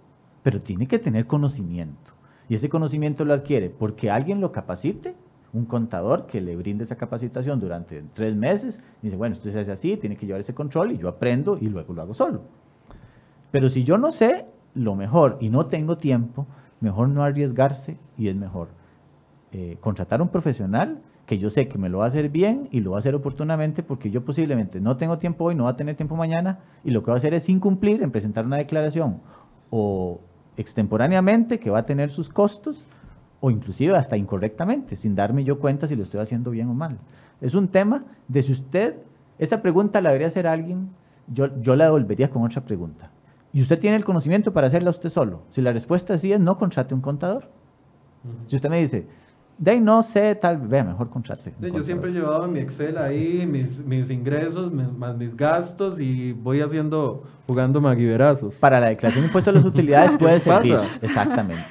pero 0.43 0.61
tiene 0.61 0.89
que 0.89 0.99
tener 0.99 1.29
conocimiento. 1.29 2.11
Y 2.49 2.57
ese 2.57 2.69
conocimiento 2.69 3.25
lo 3.25 3.35
adquiere 3.35 3.71
porque 3.71 4.11
alguien 4.11 4.41
lo 4.41 4.51
capacite, 4.51 5.15
un 5.53 5.65
contador 5.65 6.27
que 6.27 6.41
le 6.41 6.57
brinde 6.57 6.83
esa 6.83 6.97
capacitación 6.97 7.61
durante 7.61 8.03
tres 8.15 8.35
meses, 8.35 8.81
y 9.01 9.07
dice, 9.07 9.17
bueno, 9.17 9.37
esto 9.37 9.49
se 9.49 9.61
hace 9.61 9.71
así, 9.71 9.97
tiene 9.97 10.17
que 10.17 10.27
llevar 10.27 10.41
ese 10.41 10.55
control 10.55 10.91
y 10.91 10.99
yo 10.99 11.09
aprendo 11.09 11.57
y 11.57 11.69
luego 11.69 11.95
lo 11.95 12.03
hago 12.03 12.15
solo. 12.15 12.43
Pero 13.51 13.69
si 13.69 13.85
yo 13.85 13.99
no 13.99 14.13
sé 14.13 14.47
lo 14.75 14.95
mejor 14.95 15.39
y 15.41 15.51
no 15.51 15.67
tengo 15.67 15.99
tiempo, 15.99 16.47
mejor 16.81 17.09
no 17.09 17.23
arriesgarse 17.23 17.97
y 18.17 18.29
es 18.29 18.37
mejor 18.37 18.69
eh, 19.53 19.77
contratar 19.81 20.23
un 20.23 20.29
profesional 20.29 20.99
que 21.27 21.39
yo 21.39 21.51
sé 21.51 21.69
que 21.69 21.79
me 21.79 21.89
lo 21.89 21.99
va 21.99 22.07
a 22.07 22.09
hacer 22.09 22.29
bien 22.29 22.69
y 22.73 22.81
lo 22.81 22.93
va 22.93 22.97
a 22.97 23.01
hacer 23.01 23.15
oportunamente 23.15 23.83
porque 23.83 24.11
yo 24.11 24.25
posiblemente 24.25 24.81
no 24.81 24.97
tengo 24.97 25.19
tiempo 25.19 25.45
hoy, 25.45 25.55
no 25.55 25.65
va 25.65 25.71
a 25.71 25.77
tener 25.77 25.95
tiempo 25.95 26.17
mañana 26.17 26.59
y 26.83 26.91
lo 26.91 27.03
que 27.03 27.11
va 27.11 27.15
a 27.15 27.19
hacer 27.19 27.35
es 27.35 27.49
incumplir 27.49 28.03
en 28.03 28.11
presentar 28.11 28.47
una 28.47 28.57
declaración 28.57 29.21
o 29.71 30.21
extemporáneamente 30.57 31.61
que 31.61 31.71
va 31.71 31.81
a 31.81 31.87
tener 31.87 32.11
sus 32.11 32.29
costos 32.29 32.85
o 33.41 33.51
inclusive 33.51 33.97
hasta 33.97 34.17
incorrectamente, 34.17 34.97
sin 34.97 35.15
darme 35.15 35.45
yo 35.45 35.61
cuenta 35.61 35.87
si 35.87 35.97
lo 35.97 36.03
estoy 36.03 36.21
haciendo 36.21 36.51
bien 36.51 36.69
o 36.69 36.75
mal. 36.75 36.99
Es 37.41 37.55
un 37.55 37.69
tema 37.69 38.05
de 38.29 38.43
si 38.43 38.53
usted, 38.53 38.97
esa 39.39 39.63
pregunta 39.63 40.01
la 40.01 40.11
debería 40.11 40.29
hacer 40.29 40.47
alguien, 40.47 40.91
yo, 41.29 41.49
yo 41.61 41.77
la 41.77 41.85
devolvería 41.85 42.31
con 42.31 42.43
otra 42.43 42.63
pregunta. 42.63 43.11
Y 43.53 43.63
usted 43.63 43.79
tiene 43.79 43.97
el 43.97 44.05
conocimiento 44.05 44.53
para 44.53 44.69
hacerla 44.69 44.91
usted 44.91 45.11
solo. 45.11 45.43
Si 45.51 45.61
la 45.61 45.73
respuesta 45.73 46.15
es 46.15 46.21
sí, 46.21 46.33
es 46.33 46.41
no 46.41 46.57
contrate 46.57 46.95
un 46.95 47.01
contador. 47.01 47.49
Si 48.47 48.57
usted 48.57 48.69
me 48.69 48.81
dice, 48.81 49.07
de 49.61 49.73
ahí 49.73 49.81
no 49.81 50.03
sé, 50.03 50.35
tal, 50.37 50.57
vea, 50.57 50.85
mejor 50.85 51.11
contrate. 51.11 51.53
yo 51.61 51.83
siempre 51.83 52.13
llevaba 52.13 52.47
mi 52.49 52.61
Excel 52.61 52.97
ahí, 52.97 53.47
mis, 53.47 53.85
mis 53.85 54.09
ingresos, 54.11 54.73
más 54.73 55.17
mis 55.17 55.37
gastos 55.37 56.01
y 56.01 56.33
voy 56.33 56.61
haciendo, 56.61 57.25
jugando 57.47 57.81
maguiverazos. 57.81 58.55
Para 58.57 58.81
la 58.81 58.89
declaración 58.89 59.25
de 59.25 59.29
impuestos 59.29 59.55
a 59.55 59.57
las 59.59 59.65
utilidades 59.67 60.13
puede 60.19 60.41
servir. 60.41 60.79
Exactamente. 61.03 61.63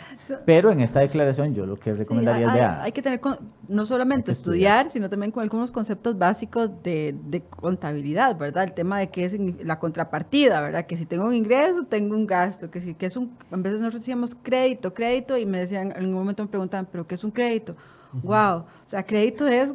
Pero 0.45 0.71
en 0.71 0.79
esta 0.81 0.99
declaración 0.99 1.53
yo 1.53 1.65
lo 1.65 1.77
que 1.77 1.93
recomendaría 1.93 2.47
es 2.47 2.53
de 2.53 2.59
hay, 2.61 2.91
que 2.91 3.01
tener 3.01 3.19
no 3.67 3.85
solamente 3.85 4.31
estudiar, 4.31 4.89
sino 4.89 5.09
también 5.09 5.31
con 5.31 5.43
algunos 5.43 5.71
conceptos 5.71 6.17
básicos 6.17 6.69
de, 6.83 7.43
contabilidad, 7.49 8.37
¿verdad? 8.37 8.63
El 8.65 8.73
tema 8.73 8.99
de 8.99 9.09
qué 9.09 9.25
es 9.25 9.37
la 9.63 9.79
contrapartida, 9.79 10.61
¿verdad? 10.61 10.85
Que 10.85 10.97
si 10.97 11.05
tengo 11.05 11.25
un 11.25 11.33
ingreso, 11.33 11.83
tengo 11.85 12.15
un 12.15 12.27
gasto, 12.27 12.69
que 12.69 12.81
si 12.81 12.93
que 12.93 13.05
es 13.05 13.17
un, 13.17 13.35
a 13.51 13.57
veces 13.57 13.79
nosotros 13.79 14.01
decíamos 14.01 14.35
crédito, 14.35 14.93
crédito, 14.93 15.37
y 15.37 15.45
me 15.45 15.59
decían, 15.59 15.91
en 15.91 15.97
algún 15.97 16.13
momento 16.13 16.43
me 16.43 16.49
preguntaban, 16.49 16.87
¿pero 16.91 17.07
qué 17.07 17.15
es 17.15 17.23
un 17.23 17.31
crédito? 17.31 17.75
Wow, 18.23 18.57
o 18.57 18.65
sea, 18.85 19.03
crédito 19.03 19.47
es 19.47 19.71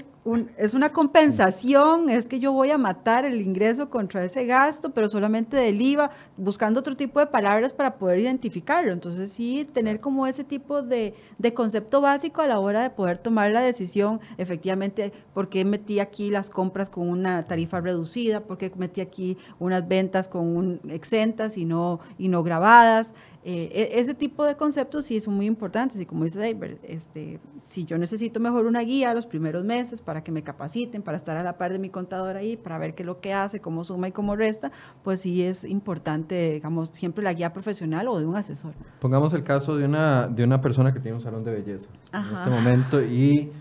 es 0.57 0.72
una 0.72 0.91
compensación, 0.91 2.09
es 2.09 2.27
que 2.27 2.41
yo 2.41 2.53
voy 2.53 2.70
a 2.70 2.79
matar 2.79 3.27
el 3.27 3.43
ingreso 3.43 3.91
contra 3.91 4.25
ese 4.25 4.47
gasto, 4.47 4.91
pero 4.91 5.11
solamente 5.11 5.55
del 5.55 5.81
IVA, 5.81 6.11
buscando 6.39 6.81
otro 6.81 6.97
tipo 6.97 7.20
de 7.20 7.27
palabras 7.27 7.75
para 7.75 7.99
poder 7.99 8.20
identificarlo. 8.20 8.93
Entonces 8.93 9.31
sí, 9.31 9.68
tener 9.70 10.01
como 10.01 10.27
ese 10.27 10.43
tipo 10.43 10.81
de, 10.81 11.14
concepto 11.55 12.01
básico 12.01 12.41
a 12.41 12.47
la 12.47 12.59
hora 12.59 12.83
de 12.83 12.91
poder 12.91 13.18
tomar 13.18 13.51
la 13.51 13.61
decisión, 13.61 14.18
efectivamente, 14.39 15.12
por 15.35 15.51
qué 15.51 15.64
metí 15.64 16.01
aquí 16.01 16.31
las 16.31 16.49
compras 16.49 16.89
con 16.89 17.07
una 17.09 17.45
tarifa 17.45 17.83
reducida, 17.83 18.41
por 18.41 18.57
qué 18.57 18.72
metí 18.77 19.03
aquí 19.03 19.37
unas 19.59 19.87
ventas 19.87 20.29
con 20.29 20.57
un 20.57 20.81
exentas 20.89 21.59
y 21.59 21.66
no, 21.66 22.01
y 22.18 22.29
no 22.29 22.43
grabadas. 22.43 23.12
Eh, 23.47 23.92
e, 23.92 24.01
ese 24.01 24.14
tipo 24.14 24.42
de 24.45 24.57
conceptos 24.57 25.05
sí 25.05 25.20
son 25.20 25.34
muy 25.34 25.45
importantes 25.45 26.01
y 26.01 26.07
como 26.07 26.24
dice 26.24 26.38
David, 26.38 26.78
este, 26.82 27.40
si 27.62 27.84
yo 27.84 27.99
necesito 27.99 28.40
mejor 28.40 28.64
una 28.64 28.80
guía 28.80 29.12
los 29.12 29.26
primeros 29.26 29.64
meses 29.64 30.01
para 30.01 30.24
que 30.24 30.32
me 30.32 30.42
capaciten, 30.42 31.03
para 31.03 31.18
estar 31.18 31.36
a 31.36 31.42
la 31.42 31.59
par 31.59 31.70
de 31.70 31.78
mi 31.78 31.90
contador 31.90 32.36
ahí, 32.36 32.57
para 32.57 32.78
ver 32.78 32.95
qué 32.95 33.03
es 33.03 33.07
lo 33.07 33.20
que 33.20 33.34
hace, 33.34 33.61
cómo 33.61 33.84
suma 33.84 34.09
y 34.09 34.12
cómo 34.12 34.34
resta, 34.34 34.72
pues 35.03 35.20
sí 35.20 35.42
es 35.42 35.64
importante, 35.64 36.53
digamos, 36.55 36.88
siempre 36.88 37.22
la 37.22 37.34
guía 37.34 37.53
profesional 37.53 38.09
o 38.09 38.18
de 38.18 38.24
un 38.24 38.34
asesor. 38.34 38.72
Pongamos 39.01 39.34
el 39.34 39.45
caso 39.45 39.76
de 39.76 39.84
una, 39.84 40.26
de 40.26 40.42
una 40.42 40.62
persona 40.62 40.95
que 40.95 41.01
tiene 41.01 41.16
un 41.16 41.20
salón 41.20 41.45
de 41.45 41.53
belleza 41.53 41.90
en 42.14 42.36
este 42.36 42.49
momento 42.49 43.03
y 43.03 43.53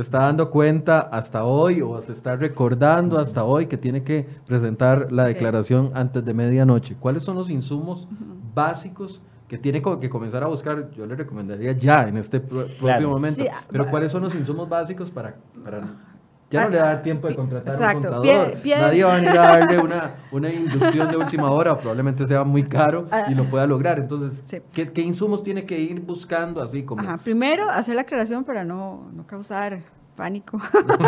se 0.00 0.04
está 0.04 0.20
dando 0.20 0.48
cuenta 0.48 1.00
hasta 1.00 1.44
hoy 1.44 1.82
o 1.82 2.00
se 2.00 2.12
está 2.12 2.34
recordando 2.34 3.18
hasta 3.18 3.44
hoy 3.44 3.66
que 3.66 3.76
tiene 3.76 4.02
que 4.02 4.26
presentar 4.46 5.12
la 5.12 5.26
declaración 5.26 5.90
antes 5.92 6.24
de 6.24 6.32
medianoche. 6.32 6.96
¿Cuáles 6.98 7.22
son 7.22 7.36
los 7.36 7.50
insumos 7.50 8.08
básicos 8.54 9.20
que 9.46 9.58
tiene 9.58 9.82
que 9.82 10.08
comenzar 10.08 10.42
a 10.42 10.46
buscar, 10.46 10.90
yo 10.92 11.04
le 11.04 11.16
recomendaría 11.16 11.72
ya 11.72 12.08
en 12.08 12.16
este 12.16 12.40
propio 12.40 13.10
momento. 13.10 13.44
Ah, 13.52 13.62
Pero 13.68 13.88
¿cuáles 13.88 14.10
son 14.10 14.22
los 14.22 14.34
insumos 14.34 14.70
básicos 14.70 15.10
para, 15.10 15.34
para 15.62 16.09
ya 16.50 16.64
no 16.64 16.70
le 16.70 16.78
va 16.78 16.84
a 16.84 16.86
dar 16.88 17.02
tiempo 17.02 17.28
de 17.28 17.34
contratar 17.34 17.74
un 17.74 17.92
contador. 17.92 18.26
Nadie 18.26 19.04
va 19.04 19.12
a 19.12 19.16
venir 19.16 19.30
a 19.30 19.34
darle 19.58 19.78
una, 19.78 20.14
una, 20.32 20.52
inducción 20.52 21.10
de 21.10 21.16
última 21.16 21.50
hora, 21.50 21.78
probablemente 21.78 22.26
sea 22.26 22.44
muy 22.44 22.64
caro 22.64 23.06
ah. 23.10 23.26
y 23.28 23.34
lo 23.34 23.44
pueda 23.44 23.66
lograr. 23.66 23.98
Entonces, 23.98 24.62
¿qué, 24.72 24.90
¿qué, 24.90 25.02
insumos 25.02 25.42
tiene 25.42 25.64
que 25.64 25.78
ir 25.78 26.00
buscando 26.00 26.60
así 26.60 26.82
como? 26.82 27.02
Primero, 27.18 27.68
hacer 27.70 27.94
la 27.94 28.02
aclaración 28.02 28.44
para 28.44 28.64
no, 28.64 29.08
no 29.12 29.26
causar 29.26 29.80
pánico. 30.20 30.60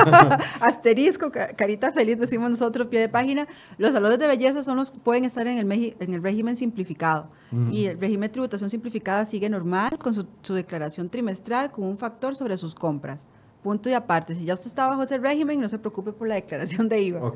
Asterisco, 0.60 1.30
carita 1.30 1.92
feliz, 1.92 2.18
decimos 2.18 2.48
nosotros, 2.48 2.86
pie 2.86 3.00
de 3.00 3.08
página. 3.10 3.46
Los 3.76 3.92
salones 3.92 4.18
de 4.18 4.26
belleza 4.26 4.62
son 4.62 4.78
los, 4.78 4.90
pueden 4.90 5.26
estar 5.26 5.46
en 5.46 5.58
el, 5.58 5.94
en 6.00 6.14
el 6.14 6.22
régimen 6.22 6.56
simplificado. 6.56 7.28
Y 7.70 7.84
el 7.84 8.00
régimen 8.00 8.28
de 8.28 8.28
tributación 8.30 8.70
simplificada 8.70 9.26
sigue 9.26 9.50
normal 9.50 9.98
con 9.98 10.14
su, 10.14 10.54
declaración 10.54 11.10
trimestral 11.10 11.70
con 11.70 11.84
un 11.84 11.98
factor 11.98 12.34
sobre 12.34 12.56
sus 12.56 12.74
compras. 12.74 13.28
Punto 13.62 13.88
y 13.88 13.92
aparte, 13.92 14.34
si 14.34 14.44
ya 14.44 14.54
usted 14.54 14.66
está 14.66 14.88
bajo 14.88 15.04
ese 15.04 15.18
régimen, 15.18 15.60
no 15.60 15.68
se 15.68 15.78
preocupe 15.78 16.12
por 16.12 16.26
la 16.26 16.34
declaración 16.34 16.88
de 16.88 17.00
IVA. 17.00 17.32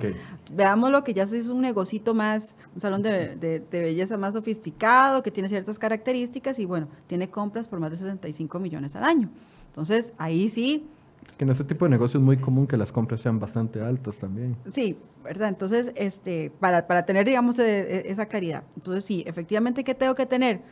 Veamos 0.52 0.90
lo 0.90 1.04
que 1.04 1.14
ya 1.14 1.22
es 1.22 1.46
un 1.46 1.60
negocito 1.60 2.14
más, 2.14 2.56
un 2.74 2.80
salón 2.80 3.02
de, 3.02 3.36
de, 3.36 3.80
belleza 3.80 4.16
más 4.16 4.34
sofisticado, 4.34 5.22
que 5.22 5.30
tiene 5.30 5.48
ciertas 5.48 5.78
características 5.78 6.58
y 6.58 6.64
bueno, 6.64 6.88
tiene 7.06 7.30
compras 7.30 7.68
por 7.68 7.78
más 7.78 7.92
de 7.92 7.98
65 7.98 8.58
millones 8.58 8.96
al 8.96 9.04
año. 9.04 9.30
Entonces, 9.68 10.12
ahí 10.18 10.48
sí, 10.48 10.88
que 11.36 11.44
en 11.44 11.50
este 11.50 11.64
tipo 11.64 11.84
de 11.84 11.90
negocio 11.90 12.18
es 12.18 12.24
muy 12.24 12.38
común 12.38 12.66
que 12.66 12.76
las 12.76 12.92
compras 12.92 13.20
sean 13.20 13.38
bastante 13.38 13.80
altas 13.82 14.16
también. 14.16 14.56
Sí, 14.66 14.96
¿verdad? 15.22 15.48
Entonces, 15.48 15.92
este, 15.94 16.50
para, 16.60 16.86
para 16.86 17.04
tener, 17.04 17.26
digamos, 17.26 17.58
e, 17.58 17.80
e, 17.80 18.10
esa 18.10 18.26
claridad. 18.26 18.64
Entonces, 18.76 19.04
sí, 19.04 19.22
efectivamente, 19.26 19.84
¿qué 19.84 19.94
tengo 19.94 20.14
que 20.14 20.24
tener? 20.24 20.62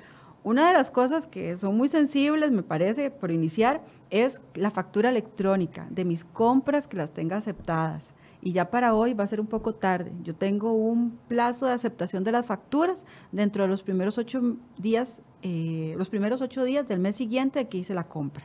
Una 0.45 0.69
de 0.69 0.75
las 0.75 0.91
cosas 0.91 1.27
que 1.27 1.57
son 1.57 1.77
muy 1.77 1.89
sensibles, 1.89 2.51
me 2.51 2.63
parece, 2.63 3.11
por 3.11 3.31
iniciar, 3.31 3.83
es 4.11 4.43
la 4.55 4.71
factura 4.71 5.09
electrónica 5.09 5.87
de 5.91 6.05
mis 6.05 6.25
compras 6.25 6.87
que 6.87 6.99
las 6.99 7.13
tenga 7.13 7.39
aceptadas. 7.39 8.15
Y 8.43 8.53
ya 8.53 8.71
para 8.71 8.95
hoy 8.95 9.15
va 9.15 9.25
a 9.25 9.27
ser 9.27 9.41
un 9.41 9.47
poco 9.47 9.75
tarde. 9.75 10.13
Yo 10.23 10.37
tengo 10.37 10.73
un 10.73 11.19
plazo 11.29 11.65
de 11.65 11.73
aceptación 11.73 12.25
de 12.25 12.33
las 12.33 12.45
facturas 12.45 13.07
dentro 13.33 13.63
de 13.63 13.71
los 13.71 13.83
primeros 13.83 14.19
ocho 14.19 14.59
días, 14.77 15.23
eh, 15.41 15.95
los 15.97 16.11
primeros 16.11 16.43
ocho 16.43 16.63
días 16.63 16.87
del 16.87 17.01
mes 17.01 17.17
siguiente 17.17 17.67
que 17.69 17.79
hice 17.79 17.95
la 17.95 18.05
compra. 18.05 18.45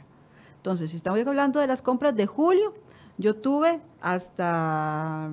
Entonces, 0.55 0.91
si 0.91 0.95
estamos 0.95 1.19
hablando 1.27 1.59
de 1.59 1.67
las 1.67 1.81
compras 1.81 2.15
de 2.15 2.27
julio, 2.27 2.73
yo 3.17 3.35
tuve 3.35 3.81
hasta 3.99 5.29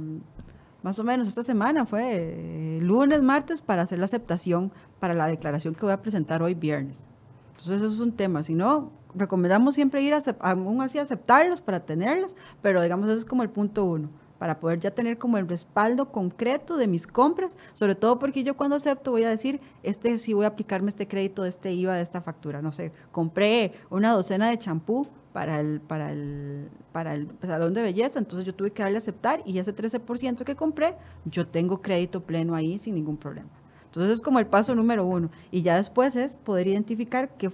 más 0.86 1.00
o 1.00 1.02
menos 1.02 1.26
esta 1.26 1.42
semana, 1.42 1.84
fue 1.84 2.76
eh, 2.76 2.78
lunes, 2.80 3.20
martes, 3.20 3.60
para 3.60 3.82
hacer 3.82 3.98
la 3.98 4.04
aceptación 4.04 4.70
para 5.00 5.14
la 5.14 5.26
declaración 5.26 5.74
que 5.74 5.80
voy 5.80 5.90
a 5.90 6.00
presentar 6.00 6.44
hoy 6.44 6.54
viernes. 6.54 7.08
Entonces 7.56 7.82
eso 7.82 7.92
es 7.92 7.98
un 7.98 8.12
tema. 8.12 8.44
Si 8.44 8.54
no, 8.54 8.92
recomendamos 9.12 9.74
siempre 9.74 10.00
ir 10.02 10.14
a, 10.14 10.20
aún 10.38 10.80
así 10.80 11.00
aceptarlas 11.00 11.60
para 11.60 11.80
tenerlas, 11.80 12.36
pero 12.62 12.80
digamos 12.82 13.08
eso 13.08 13.18
es 13.18 13.24
como 13.24 13.42
el 13.42 13.50
punto 13.50 13.84
uno 13.84 14.10
para 14.38 14.60
poder 14.60 14.80
ya 14.80 14.90
tener 14.90 15.18
como 15.18 15.38
el 15.38 15.48
respaldo 15.48 16.10
concreto 16.12 16.76
de 16.76 16.86
mis 16.86 17.06
compras, 17.06 17.56
sobre 17.72 17.94
todo 17.94 18.18
porque 18.18 18.44
yo 18.44 18.56
cuando 18.56 18.76
acepto 18.76 19.10
voy 19.10 19.24
a 19.24 19.30
decir, 19.30 19.60
este 19.82 20.18
sí 20.18 20.32
voy 20.32 20.44
a 20.44 20.48
aplicarme 20.48 20.88
este 20.88 21.08
crédito 21.08 21.42
de 21.42 21.48
este 21.48 21.72
IVA 21.72 21.94
de 21.94 22.02
esta 22.02 22.20
factura, 22.20 22.62
no 22.62 22.72
sé, 22.72 22.92
compré 23.12 23.72
una 23.90 24.12
docena 24.12 24.48
de 24.50 24.58
champú 24.58 25.06
para 25.32 25.60
el, 25.60 25.80
para 25.80 26.12
el, 26.12 26.70
para 26.92 27.14
el 27.14 27.28
salón 27.42 27.74
de 27.74 27.82
belleza, 27.82 28.18
entonces 28.18 28.46
yo 28.46 28.54
tuve 28.54 28.70
que 28.70 28.82
darle 28.82 28.98
aceptar 28.98 29.42
y 29.44 29.58
ese 29.58 29.74
13% 29.74 30.44
que 30.44 30.56
compré, 30.56 30.94
yo 31.24 31.46
tengo 31.46 31.82
crédito 31.82 32.22
pleno 32.22 32.54
ahí 32.54 32.78
sin 32.78 32.94
ningún 32.94 33.16
problema. 33.16 33.50
Entonces 33.84 34.18
es 34.18 34.22
como 34.22 34.38
el 34.38 34.46
paso 34.46 34.74
número 34.74 35.06
uno. 35.06 35.30
Y 35.50 35.62
ya 35.62 35.76
después 35.76 36.16
es 36.16 36.36
poder 36.36 36.66
identificar 36.66 37.30
qué, 37.38 37.50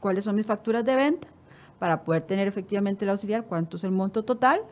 cuáles 0.00 0.24
son 0.24 0.36
mis 0.36 0.46
facturas 0.46 0.84
de 0.84 0.96
venta 0.96 1.28
para 1.78 2.02
poder 2.02 2.22
tener 2.22 2.48
efectivamente 2.48 3.04
el 3.04 3.10
auxiliar, 3.10 3.44
cuánto 3.44 3.76
es 3.76 3.84
el 3.84 3.90
monto 3.90 4.22
total 4.22 4.62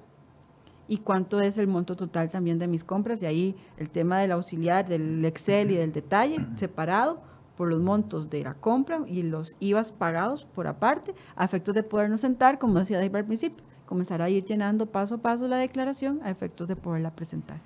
y 0.88 0.98
cuánto 0.98 1.40
es 1.40 1.58
el 1.58 1.68
monto 1.68 1.94
total 1.94 2.30
también 2.30 2.58
de 2.58 2.66
mis 2.66 2.82
compras. 2.82 3.22
Y 3.22 3.26
ahí 3.26 3.56
el 3.76 3.90
tema 3.90 4.18
del 4.18 4.32
auxiliar, 4.32 4.88
del 4.88 5.24
Excel 5.24 5.70
y 5.70 5.76
del 5.76 5.92
detalle 5.92 6.44
separado 6.56 7.20
por 7.56 7.68
los 7.68 7.80
montos 7.80 8.30
de 8.30 8.42
la 8.42 8.54
compra 8.54 9.00
y 9.06 9.22
los 9.22 9.56
IVAs 9.60 9.92
pagados 9.92 10.44
por 10.44 10.66
aparte, 10.66 11.14
a 11.36 11.44
efectos 11.44 11.74
de 11.74 11.82
podernos 11.82 12.20
sentar, 12.20 12.58
como 12.58 12.78
decía 12.78 12.98
David 12.98 13.16
al 13.16 13.24
principio, 13.24 13.64
comenzar 13.84 14.22
a 14.22 14.30
ir 14.30 14.44
llenando 14.44 14.86
paso 14.86 15.16
a 15.16 15.18
paso 15.18 15.46
la 15.48 15.58
declaración 15.58 16.20
a 16.22 16.30
efectos 16.30 16.68
de 16.68 16.76
poderla 16.76 17.10
presentar. 17.10 17.58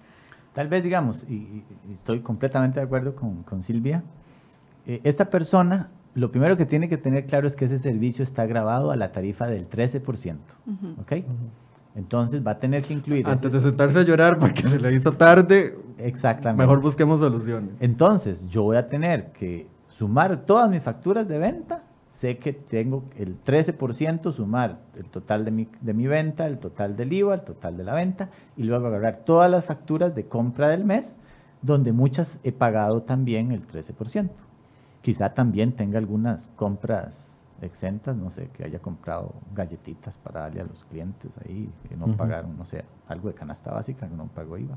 Tal 0.54 0.68
vez, 0.68 0.82
digamos, 0.82 1.24
y, 1.28 1.62
estoy 1.92 2.20
completamente 2.20 2.80
de 2.80 2.86
acuerdo 2.86 3.14
con, 3.14 3.42
con 3.42 3.62
Silvia, 3.62 4.02
eh, 4.86 5.00
esta 5.04 5.30
persona 5.30 5.90
lo 6.14 6.30
primero 6.30 6.56
que 6.56 6.66
tiene 6.66 6.88
que 6.88 6.98
tener 6.98 7.26
claro 7.26 7.46
es 7.46 7.56
que 7.56 7.64
ese 7.64 7.78
servicio 7.78 8.22
está 8.22 8.46
grabado 8.46 8.90
a 8.90 8.96
la 8.96 9.12
tarifa 9.12 9.46
del 9.46 9.68
13%. 9.68 10.36
¿Ok? 11.00 11.12
Entonces 11.94 12.44
va 12.46 12.52
a 12.52 12.58
tener 12.58 12.82
que 12.82 12.94
incluir. 12.94 13.26
Antes 13.26 13.52
de 13.52 13.60
sentarse 13.60 13.98
a 13.98 14.02
llorar 14.02 14.38
porque 14.38 14.66
se 14.66 14.78
le 14.78 14.92
hizo 14.94 15.12
tarde. 15.12 15.78
Exactamente. 15.98 16.62
Mejor 16.62 16.80
busquemos 16.80 17.20
soluciones. 17.20 17.70
Entonces 17.80 18.48
yo 18.48 18.62
voy 18.62 18.76
a 18.76 18.88
tener 18.88 19.32
que 19.32 19.66
sumar 19.88 20.44
todas 20.46 20.70
mis 20.70 20.82
facturas 20.82 21.28
de 21.28 21.38
venta, 21.38 21.82
sé 22.10 22.38
que 22.38 22.52
tengo 22.52 23.04
el 23.18 23.42
13%, 23.44 24.32
sumar 24.32 24.78
el 24.96 25.04
total 25.04 25.44
de 25.44 25.50
mi, 25.50 25.68
de 25.80 25.92
mi 25.92 26.06
venta, 26.06 26.46
el 26.46 26.58
total 26.58 26.96
del 26.96 27.12
IVA, 27.12 27.34
el 27.34 27.40
total 27.42 27.76
de 27.76 27.84
la 27.84 27.94
venta, 27.94 28.30
y 28.56 28.62
luego 28.62 28.86
agarrar 28.86 29.22
todas 29.24 29.50
las 29.50 29.64
facturas 29.64 30.14
de 30.14 30.26
compra 30.26 30.68
del 30.68 30.84
mes, 30.84 31.16
donde 31.60 31.92
muchas 31.92 32.38
he 32.42 32.52
pagado 32.52 33.02
también 33.02 33.52
el 33.52 33.66
13%. 33.66 34.30
Quizá 35.02 35.34
también 35.34 35.72
tenga 35.72 35.98
algunas 35.98 36.48
compras 36.56 37.31
exentas, 37.62 38.16
no 38.16 38.30
sé, 38.30 38.48
que 38.52 38.64
haya 38.64 38.78
comprado 38.80 39.34
galletitas 39.54 40.16
para 40.18 40.40
darle 40.40 40.62
a 40.62 40.64
los 40.64 40.84
clientes 40.84 41.32
ahí, 41.44 41.70
que 41.88 41.96
no 41.96 42.16
pagaron, 42.16 42.56
no 42.56 42.64
sé, 42.64 42.84
algo 43.08 43.28
de 43.28 43.34
canasta 43.34 43.70
básica 43.72 44.08
que 44.08 44.16
no 44.16 44.26
pagó 44.26 44.58
IVA. 44.58 44.76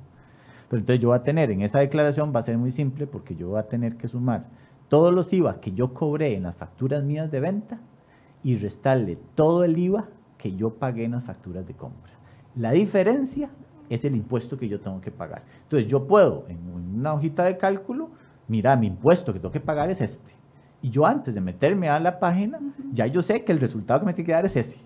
Pero 0.69 0.79
entonces 0.79 1.01
yo 1.01 1.09
voy 1.09 1.17
a 1.17 1.23
tener, 1.23 1.51
en 1.51 1.61
esa 1.61 1.79
declaración 1.79 2.33
va 2.35 2.39
a 2.39 2.43
ser 2.43 2.57
muy 2.57 2.71
simple 2.71 3.07
porque 3.07 3.35
yo 3.35 3.49
voy 3.49 3.59
a 3.59 3.67
tener 3.67 3.97
que 3.97 4.07
sumar 4.07 4.45
todos 4.89 5.13
los 5.13 5.31
IVA 5.33 5.59
que 5.59 5.71
yo 5.71 5.93
cobré 5.93 6.35
en 6.35 6.43
las 6.43 6.55
facturas 6.55 7.03
mías 7.03 7.31
de 7.31 7.39
venta 7.39 7.79
y 8.43 8.57
restarle 8.57 9.17
todo 9.35 9.63
el 9.63 9.77
IVA 9.77 10.05
que 10.37 10.55
yo 10.55 10.75
pagué 10.75 11.05
en 11.05 11.11
las 11.11 11.23
facturas 11.23 11.65
de 11.67 11.73
compra. 11.73 12.13
La 12.55 12.71
diferencia 12.71 13.49
es 13.89 14.05
el 14.05 14.15
impuesto 14.15 14.57
que 14.57 14.67
yo 14.67 14.79
tengo 14.79 15.01
que 15.01 15.11
pagar. 15.11 15.43
Entonces 15.63 15.89
yo 15.89 16.07
puedo 16.07 16.45
en 16.47 16.59
una 16.99 17.13
hojita 17.13 17.43
de 17.43 17.57
cálculo, 17.57 18.09
mira, 18.47 18.75
mi 18.75 18.87
impuesto 18.87 19.33
que 19.33 19.39
tengo 19.39 19.51
que 19.51 19.59
pagar 19.59 19.89
es 19.89 20.01
este. 20.01 20.33
Y 20.81 20.89
yo 20.89 21.05
antes 21.05 21.33
de 21.33 21.41
meterme 21.41 21.89
a 21.89 21.99
la 21.99 22.19
página, 22.19 22.59
ya 22.91 23.07
yo 23.07 23.21
sé 23.21 23.43
que 23.43 23.51
el 23.51 23.59
resultado 23.59 24.01
que 24.01 24.05
me 24.05 24.13
tiene 24.13 24.25
que 24.27 24.33
dar 24.33 24.45
es 24.45 24.55
ese. 24.55 24.77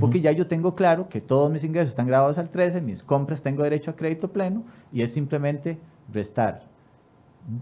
Porque 0.00 0.20
ya 0.20 0.32
yo 0.32 0.48
tengo 0.48 0.74
claro 0.74 1.08
que 1.08 1.20
todos 1.20 1.50
mis 1.50 1.62
ingresos 1.62 1.90
están 1.90 2.06
grabados 2.06 2.36
al 2.38 2.50
13, 2.50 2.80
mis 2.80 3.02
compras 3.02 3.42
tengo 3.42 3.62
derecho 3.62 3.92
a 3.92 3.96
crédito 3.96 4.32
pleno 4.32 4.64
y 4.92 5.02
es 5.02 5.12
simplemente 5.12 5.78
restar 6.12 6.64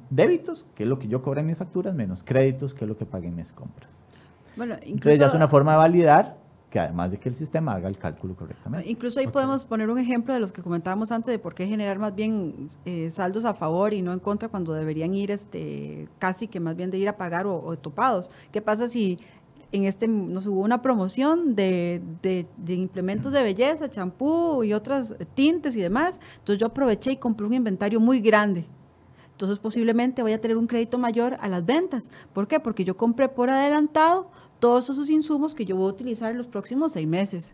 débitos, 0.08 0.64
que 0.74 0.84
es 0.84 0.88
lo 0.88 0.98
que 0.98 1.08
yo 1.08 1.20
cobré 1.20 1.42
en 1.42 1.48
mis 1.48 1.58
facturas, 1.58 1.94
menos 1.94 2.22
créditos, 2.22 2.72
que 2.72 2.84
es 2.84 2.88
lo 2.88 2.96
que 2.96 3.04
pagué 3.04 3.28
en 3.28 3.36
mis 3.36 3.52
compras. 3.52 3.90
Bueno, 4.56 4.74
incluso, 4.76 4.94
Entonces 4.94 5.18
ya 5.18 5.26
es 5.26 5.34
una 5.34 5.48
forma 5.48 5.72
de 5.72 5.78
validar 5.78 6.36
que 6.74 6.80
además 6.80 7.12
de 7.12 7.18
que 7.18 7.28
el 7.28 7.36
sistema 7.36 7.74
haga 7.74 7.88
el 7.88 7.96
cálculo 7.96 8.34
correctamente. 8.34 8.90
Incluso 8.90 9.20
ahí 9.20 9.28
podemos 9.28 9.64
poner 9.64 9.88
un 9.90 9.98
ejemplo 10.00 10.34
de 10.34 10.40
los 10.40 10.50
que 10.50 10.60
comentábamos 10.60 11.12
antes 11.12 11.30
de 11.30 11.38
por 11.38 11.54
qué 11.54 11.68
generar 11.68 12.00
más 12.00 12.16
bien 12.16 12.66
eh, 12.84 13.10
saldos 13.12 13.44
a 13.44 13.54
favor 13.54 13.94
y 13.94 14.02
no 14.02 14.12
en 14.12 14.18
contra 14.18 14.48
cuando 14.48 14.74
deberían 14.74 15.14
ir 15.14 15.30
este 15.30 16.08
casi 16.18 16.48
que 16.48 16.58
más 16.58 16.74
bien 16.74 16.90
de 16.90 16.98
ir 16.98 17.08
a 17.08 17.16
pagar 17.16 17.46
o, 17.46 17.76
topados. 17.78 18.28
¿Qué 18.50 18.60
pasa 18.60 18.88
si 18.88 19.20
en 19.70 19.84
este 19.84 20.08
nos 20.08 20.48
hubo 20.48 20.62
una 20.62 20.82
promoción 20.82 21.54
de, 21.54 22.02
de, 22.22 22.44
de 22.56 22.74
implementos 22.74 23.32
de 23.32 23.44
belleza, 23.44 23.88
champú 23.88 24.64
y 24.64 24.72
otras 24.72 25.14
tintes 25.34 25.76
y 25.76 25.80
demás? 25.80 26.18
Entonces 26.38 26.58
yo 26.58 26.66
aproveché 26.66 27.12
y 27.12 27.18
compré 27.18 27.46
un 27.46 27.54
inventario 27.54 28.00
muy 28.00 28.18
grande 28.18 28.66
entonces 29.34 29.58
posiblemente 29.58 30.22
voy 30.22 30.32
a 30.32 30.40
tener 30.40 30.56
un 30.56 30.68
crédito 30.68 30.96
mayor 30.96 31.36
a 31.40 31.48
las 31.48 31.66
ventas. 31.66 32.08
¿Por 32.32 32.46
qué? 32.46 32.60
Porque 32.60 32.84
yo 32.84 32.96
compré 32.96 33.28
por 33.28 33.50
adelantado 33.50 34.30
todos 34.64 34.88
esos 34.88 35.10
insumos 35.10 35.54
que 35.54 35.66
yo 35.66 35.76
voy 35.76 35.90
a 35.90 35.92
utilizar 35.92 36.30
en 36.30 36.38
los 36.38 36.46
próximos 36.46 36.92
seis 36.92 37.06
meses. 37.06 37.52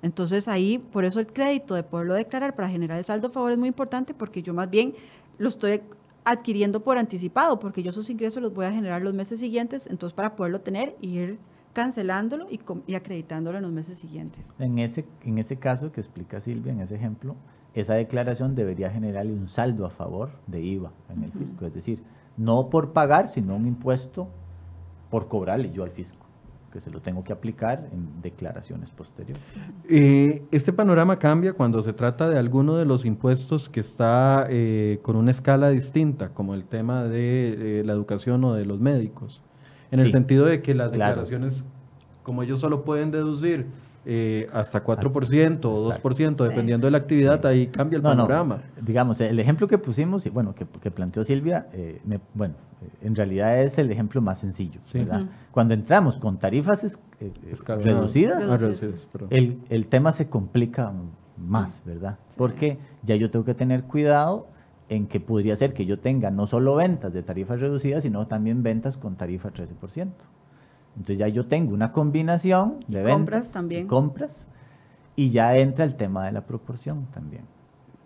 Entonces 0.00 0.48
ahí, 0.48 0.78
por 0.78 1.04
eso 1.04 1.20
el 1.20 1.26
crédito 1.26 1.74
de 1.74 1.82
poderlo 1.82 2.14
declarar 2.14 2.56
para 2.56 2.70
generar 2.70 2.98
el 2.98 3.04
saldo 3.04 3.26
a 3.26 3.30
favor 3.30 3.52
es 3.52 3.58
muy 3.58 3.68
importante 3.68 4.14
porque 4.14 4.42
yo 4.42 4.54
más 4.54 4.70
bien 4.70 4.94
lo 5.36 5.50
estoy 5.50 5.82
adquiriendo 6.24 6.80
por 6.80 6.96
anticipado, 6.96 7.60
porque 7.60 7.82
yo 7.82 7.90
esos 7.90 8.08
ingresos 8.08 8.42
los 8.42 8.54
voy 8.54 8.64
a 8.64 8.72
generar 8.72 9.02
los 9.02 9.12
meses 9.12 9.40
siguientes, 9.40 9.86
entonces 9.90 10.14
para 10.14 10.36
poderlo 10.36 10.62
tener 10.62 10.96
y 11.02 11.18
ir 11.18 11.38
cancelándolo 11.74 12.46
y, 12.50 12.58
y 12.86 12.94
acreditándolo 12.94 13.58
en 13.58 13.64
los 13.64 13.72
meses 13.72 13.98
siguientes. 13.98 14.50
En 14.58 14.78
ese, 14.78 15.04
en 15.26 15.36
ese 15.36 15.56
caso 15.56 15.92
que 15.92 16.00
explica 16.00 16.40
Silvia, 16.40 16.72
en 16.72 16.80
ese 16.80 16.94
ejemplo, 16.94 17.36
esa 17.74 17.92
declaración 17.92 18.54
debería 18.54 18.88
generarle 18.88 19.34
un 19.34 19.48
saldo 19.48 19.84
a 19.84 19.90
favor 19.90 20.30
de 20.46 20.62
IVA 20.62 20.92
en 21.10 21.24
el 21.24 21.32
fisco. 21.32 21.66
Es 21.66 21.74
decir, 21.74 22.02
no 22.38 22.70
por 22.70 22.94
pagar, 22.94 23.28
sino 23.28 23.54
un 23.54 23.66
impuesto 23.66 24.28
por 25.10 25.28
cobrarle 25.28 25.70
yo 25.72 25.84
al 25.84 25.90
fisco, 25.90 26.27
que 26.72 26.80
se 26.80 26.90
lo 26.90 27.00
tengo 27.00 27.24
que 27.24 27.32
aplicar 27.32 27.88
en 27.92 28.20
declaraciones 28.22 28.90
posteriores. 28.90 29.42
Eh, 29.88 30.42
este 30.50 30.72
panorama 30.72 31.16
cambia 31.16 31.52
cuando 31.52 31.82
se 31.82 31.92
trata 31.92 32.28
de 32.28 32.38
alguno 32.38 32.76
de 32.76 32.84
los 32.84 33.04
impuestos 33.04 33.68
que 33.68 33.80
está 33.80 34.46
eh, 34.50 34.98
con 35.02 35.16
una 35.16 35.30
escala 35.30 35.70
distinta, 35.70 36.30
como 36.30 36.54
el 36.54 36.64
tema 36.64 37.04
de 37.04 37.80
eh, 37.80 37.84
la 37.84 37.92
educación 37.92 38.44
o 38.44 38.54
de 38.54 38.64
los 38.64 38.80
médicos, 38.80 39.42
en 39.90 40.00
el 40.00 40.10
sentido 40.10 40.44
de 40.44 40.60
que 40.60 40.74
las 40.74 40.90
declaraciones, 40.92 41.64
como 42.22 42.42
ellos 42.42 42.60
solo 42.60 42.84
pueden 42.84 43.10
deducir 43.10 43.66
eh, 44.04 44.48
hasta 44.52 44.82
4% 44.84 45.64
o 45.64 45.92
2%, 45.92 46.36
dependiendo 46.48 46.86
de 46.86 46.90
la 46.90 46.98
actividad, 46.98 47.44
ahí 47.46 47.66
cambia 47.66 47.96
el 47.96 48.02
panorama. 48.02 48.62
Digamos, 48.80 49.20
el 49.20 49.38
ejemplo 49.38 49.66
que 49.68 49.78
pusimos, 49.78 50.24
y 50.26 50.30
bueno, 50.30 50.54
que, 50.54 50.90
planteó 50.90 51.24
Silvia, 51.24 51.66
eh, 51.72 52.00
bueno, 52.34 52.54
en 53.02 53.14
realidad 53.14 53.60
es 53.60 53.78
el 53.78 53.90
ejemplo 53.90 54.20
más 54.20 54.38
sencillo. 54.38 54.80
Cuando 55.50 55.74
entramos 55.74 56.16
con 56.18 56.38
tarifas 56.38 56.98
eh, 57.20 57.32
reducidas, 57.66 58.44
ah, 58.48 59.26
el, 59.30 59.58
el, 59.68 59.86
tema 59.86 60.12
se 60.12 60.28
complica 60.28 60.92
más, 61.36 61.82
¿verdad? 61.84 62.18
Porque 62.36 62.78
ya 63.02 63.16
yo 63.16 63.30
tengo 63.30 63.44
que 63.44 63.54
tener 63.54 63.84
cuidado 63.84 64.46
en 64.88 65.06
que 65.06 65.20
podría 65.20 65.56
ser 65.56 65.74
que 65.74 65.84
yo 65.84 65.98
tenga 65.98 66.30
no 66.30 66.46
solo 66.46 66.74
ventas 66.76 67.12
de 67.12 67.22
tarifas 67.22 67.60
reducidas, 67.60 68.02
sino 68.02 68.26
también 68.26 68.62
ventas 68.62 68.96
con 68.96 69.16
tarifa 69.16 69.50
13%. 69.50 70.08
Entonces 70.98 71.18
ya 71.18 71.28
yo 71.28 71.46
tengo 71.46 71.72
una 71.72 71.92
combinación 71.92 72.80
de 72.88 73.02
ventas, 73.02 73.14
compras 73.14 73.50
también. 73.52 73.86
compras 73.86 74.44
y 75.14 75.30
ya 75.30 75.56
entra 75.56 75.84
el 75.84 75.94
tema 75.94 76.26
de 76.26 76.32
la 76.32 76.42
proporción 76.42 77.06
también. 77.14 77.44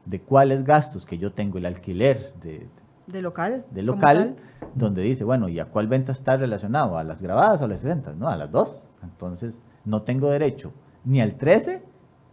De 0.05 0.21
cuáles 0.21 0.65
gastos 0.65 1.07
que 1.07 1.17
yo 1.17 1.33
tengo 1.33 1.59
el 1.59 1.67
alquiler 1.67 2.35
de, 2.43 2.67
de 3.07 3.23
local, 3.23 3.65
de 3.71 3.83
local 3.83 4.37
donde 4.75 5.03
dice, 5.03 5.25
bueno, 5.25 5.49
¿y 5.49 5.59
a 5.59 5.67
cuál 5.67 5.89
venta 5.89 6.13
está 6.13 6.37
relacionado? 6.37 6.99
¿A 6.99 7.05
las 7.05 7.23
grabadas 7.23 7.63
o 7.63 7.65
a 7.65 7.69
las 7.69 7.81
60? 7.81 8.13
No, 8.13 8.29
a 8.29 8.37
las 8.37 8.51
dos. 8.51 8.87
Entonces 9.03 9.63
no 9.85 10.03
tengo 10.03 10.31
derecho 10.31 10.73
ni 11.05 11.21
al 11.21 11.37
13 11.37 11.83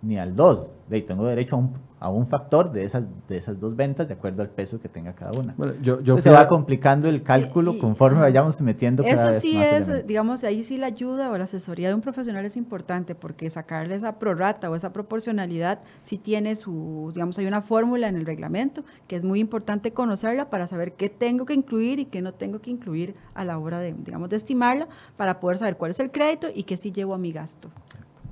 ni 0.01 0.17
al 0.17 0.35
2. 0.35 0.65
De 0.89 1.01
tengo 1.01 1.25
derecho 1.25 1.55
a 1.55 1.59
un, 1.59 1.73
a 1.99 2.09
un 2.09 2.25
factor 2.27 2.71
de 2.71 2.83
esas, 2.83 3.05
de 3.27 3.37
esas 3.37 3.59
dos 3.59 3.75
ventas 3.75 4.07
de 4.07 4.15
acuerdo 4.15 4.41
al 4.41 4.49
peso 4.49 4.79
que 4.81 4.89
tenga 4.89 5.13
cada 5.13 5.33
una. 5.39 5.53
Bueno, 5.55 5.73
yo, 5.83 5.95
yo 5.97 5.99
Entonces 5.99 6.23
se 6.23 6.29
a- 6.29 6.33
va 6.33 6.47
complicando 6.47 7.07
el 7.07 7.21
cálculo 7.21 7.77
conforme 7.77 8.19
vayamos 8.21 8.59
metiendo 8.61 9.03
cada 9.03 9.15
Eso 9.15 9.27
vez 9.27 9.41
sí 9.41 9.53
más 9.55 9.65
es, 9.65 9.71
elementos. 9.87 10.07
digamos, 10.07 10.43
ahí 10.43 10.63
sí 10.63 10.77
la 10.77 10.87
ayuda 10.87 11.29
o 11.29 11.37
la 11.37 11.43
asesoría 11.43 11.89
de 11.89 11.93
un 11.93 12.01
profesional 12.01 12.43
es 12.43 12.57
importante 12.57 13.13
porque 13.13 13.49
sacarle 13.51 13.93
esa 13.93 14.17
prorrata 14.17 14.67
o 14.71 14.75
esa 14.75 14.91
proporcionalidad 14.93 15.81
sí 16.01 16.17
tiene 16.17 16.55
su, 16.55 17.11
digamos, 17.13 17.37
hay 17.37 17.45
una 17.45 17.61
fórmula 17.61 18.07
en 18.07 18.15
el 18.15 18.25
reglamento 18.25 18.83
que 19.07 19.15
es 19.15 19.23
muy 19.23 19.39
importante 19.39 19.91
conocerla 19.93 20.49
para 20.49 20.65
saber 20.65 20.93
qué 20.93 21.09
tengo 21.09 21.45
que 21.45 21.53
incluir 21.53 21.99
y 21.99 22.05
qué 22.05 22.23
no 22.23 22.33
tengo 22.33 22.59
que 22.61 22.71
incluir 22.71 23.13
a 23.35 23.45
la 23.45 23.59
hora 23.59 23.79
de, 23.79 23.93
digamos, 23.93 24.29
de 24.29 24.37
estimarla 24.37 24.87
para 25.17 25.39
poder 25.39 25.59
saber 25.59 25.77
cuál 25.77 25.91
es 25.91 25.99
el 25.99 26.09
crédito 26.09 26.47
y 26.55 26.63
qué 26.63 26.77
sí 26.77 26.91
llevo 26.91 27.13
a 27.13 27.19
mi 27.19 27.31
gasto. 27.31 27.69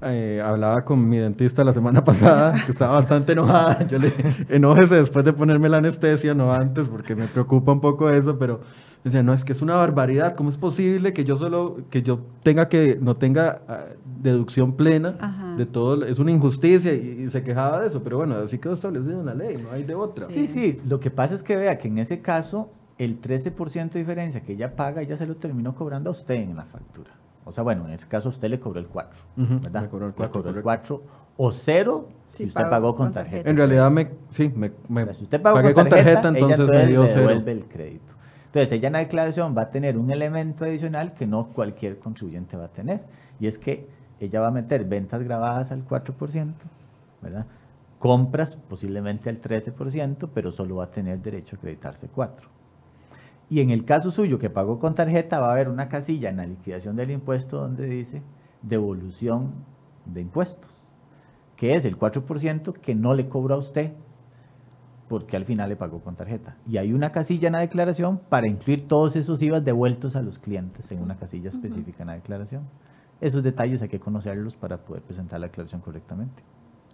Eh, 0.02 0.42
hablaba 0.44 0.86
con 0.86 1.08
mi 1.10 1.18
dentista 1.18 1.64
la 1.64 1.74
semana 1.74 2.04
pasada, 2.06 2.54
que 2.66 2.72
estaba 2.72 2.94
bastante 2.94 3.34
enojada. 3.34 3.86
Yo 3.88 3.98
le 3.98 4.14
enójese 4.50 4.96
después 4.96 5.26
de 5.26 5.34
ponerme 5.34 5.70
la 5.70 5.78
anestesia, 5.78 6.34
no 6.34 6.54
antes, 6.54 6.88
porque 6.88 7.16
me 7.16 7.28
preocupa 7.28 7.72
un 7.72 7.82
poco 7.82 8.10
eso, 8.10 8.38
pero 8.38 8.62
decía, 9.04 9.24
no, 9.24 9.34
es 9.34 9.44
que 9.44 9.54
es 9.54 9.62
una 9.62 9.76
barbaridad. 9.76 10.36
¿Cómo 10.36 10.50
es 10.50 10.58
posible 10.58 11.14
que 11.14 11.24
yo 11.24 11.38
solo, 11.38 11.78
que 11.90 12.04
yo 12.04 12.20
tenga 12.44 12.68
que, 12.68 12.98
no 13.02 13.16
tenga 13.16 13.62
ah, 13.68 13.86
deducción 14.22 14.74
plena 14.74 15.16
Ajá. 15.20 15.56
de 15.56 15.66
todo? 15.66 16.06
Es 16.06 16.20
una 16.20 16.32
injusticia 16.32 16.94
y, 16.94 17.24
y 17.26 17.30
se 17.30 17.44
quejaba 17.44 17.82
de 17.82 17.88
eso, 17.88 18.04
pero 18.04 18.18
bueno, 18.18 18.36
así 18.36 18.60
quedó 18.60 18.74
establecido 18.74 19.20
en 19.20 19.26
la 19.26 19.34
ley, 19.34 19.58
no 19.58 19.72
hay 19.72 19.84
de 19.84 19.96
otra. 19.96 20.26
Sí, 20.28 20.48
sí, 20.48 20.80
lo 20.88 21.00
que 21.00 21.10
pasa 21.10 21.34
es 21.34 21.44
que 21.44 21.56
vea 21.56 21.78
que 21.80 21.88
en 21.88 21.98
ese 21.98 22.22
caso 22.22 22.70
el 22.98 23.22
13% 23.22 23.92
de 23.92 24.00
diferencia 24.00 24.42
que 24.42 24.54
ella 24.54 24.76
paga, 24.76 25.02
ella 25.02 25.18
se 25.18 25.28
lo 25.28 25.36
terminó 25.36 25.76
cobrando 25.76 26.10
a 26.10 26.14
usted 26.14 26.36
en 26.36 26.56
la 26.56 26.66
factura. 26.66 27.12
O 27.48 27.52
sea, 27.52 27.64
bueno, 27.64 27.86
en 27.88 27.94
ese 27.94 28.08
caso 28.08 28.30
usted 28.30 28.50
le 28.50 28.60
cobró 28.60 28.80
el 28.80 28.88
4, 28.88 29.20
Ujú, 29.38 29.60
¿verdad? 29.62 29.82
me 29.84 29.88
cobró 29.90 30.06
el 30.08 30.12
Le 30.12 30.16
4, 30.18 30.32
cobró 30.34 30.50
el 30.58 30.64
correcto. 30.64 31.02
4 31.06 31.28
o 31.38 31.52
0 31.52 32.08
si 32.28 32.46
usted 32.46 32.54
pagó 32.64 32.70
pagó 32.70 32.96
con 32.96 33.14
tarjeta. 33.14 33.32
tarjeta. 33.32 33.50
En 33.50 33.58
realidad, 33.58 33.92
me, 33.92 34.10
sí, 34.30 34.52
me, 34.56 34.72
me 34.90 35.02
O 35.04 35.06
sea, 35.06 35.14
si 35.14 35.24
usted 35.24 35.42
pagó 35.42 35.56
pagué 35.56 35.74
con 35.74 35.90
tarjeta, 35.90 36.20
ella 36.20 36.30
entonces 36.30 36.70
me 36.70 36.86
dio 36.88 37.02
le 37.04 37.08
cero. 37.08 37.28
devuelve 37.30 37.52
el 37.52 37.66
crédito. 37.66 38.14
Entonces, 38.48 38.72
ella 38.72 38.88
en 38.88 38.94
la 38.94 39.00
declaración 39.00 39.56
va 39.58 39.64
a 39.64 39.70
tener 39.70 39.98
un 39.98 40.10
elemento 40.12 40.66
adicional 40.66 41.14
que 41.14 41.28
no 41.28 41.48
cualquier 41.50 42.00
contribuyente 42.00 42.58
va 42.58 42.66
a 42.66 42.70
tener. 42.70 43.02
Y 43.40 43.48
es 43.48 43.58
que 43.60 43.88
ella 44.20 44.42
va 44.42 44.48
a 44.48 44.52
meter 44.52 44.84
ventas 44.86 45.22
grabadas 45.24 45.72
al 45.72 45.86
4%, 45.86 46.54
¿verdad? 47.22 47.46
Compras 48.00 48.56
posiblemente 48.70 49.30
al 49.30 49.42
13%, 49.42 50.30
pero 50.34 50.52
solo 50.52 50.78
va 50.78 50.86
a 50.86 50.92
tener 50.92 51.20
derecho 51.20 51.56
a 51.56 51.60
acreditarse 51.60 52.08
4%. 52.10 52.30
Y 53.50 53.62
en 53.62 53.70
el 53.70 53.86
caso 53.86 54.12
suyo 54.12 54.40
que 54.40 54.50
pagó 54.50 54.80
con 54.80 54.96
tarjeta, 54.96 55.40
va 55.40 55.50
a 55.50 55.52
haber 55.54 55.70
una 55.70 55.88
casilla 55.88 56.30
en 56.30 56.38
la 56.38 56.46
liquidación 56.46 56.96
del 56.96 57.12
impuesto 57.12 57.58
donde 57.58 57.86
dice 57.86 58.22
devolución 58.62 59.52
de 60.06 60.22
impuestos, 60.22 60.92
que 61.56 61.76
es 61.76 61.86
el 61.86 61.98
4% 61.98 62.74
que 62.74 62.96
no 62.96 63.14
le 63.14 63.30
cobra 63.30 63.56
a 63.56 63.60
usted 63.60 63.94
porque 65.08 65.38
al 65.38 65.46
final 65.46 65.70
le 65.70 65.76
pagó 65.76 66.02
con 66.02 66.16
tarjeta. 66.16 66.58
Y 66.68 66.78
hay 66.78 66.92
una 66.92 67.12
casilla 67.12 67.48
en 67.48 67.54
la 67.54 67.60
declaración 67.60 68.20
para 68.30 68.48
incluir 68.48 68.88
todos 68.88 69.16
esos 69.16 69.42
IVAs 69.42 69.64
devueltos 69.64 70.16
a 70.16 70.22
los 70.22 70.38
clientes 70.38 70.92
en 70.92 71.02
una 71.02 71.16
casilla 71.16 71.50
específica 71.50 72.04
en 72.04 72.08
la 72.08 72.14
declaración. 72.16 72.64
Esos 73.22 73.44
detalles 73.44 73.82
hay 73.82 73.88
que 73.88 74.00
conocerlos 74.00 74.56
para 74.56 74.78
poder 74.78 75.04
presentar 75.04 75.40
la 75.40 75.48
declaración 75.48 75.82
correctamente. 75.82 76.44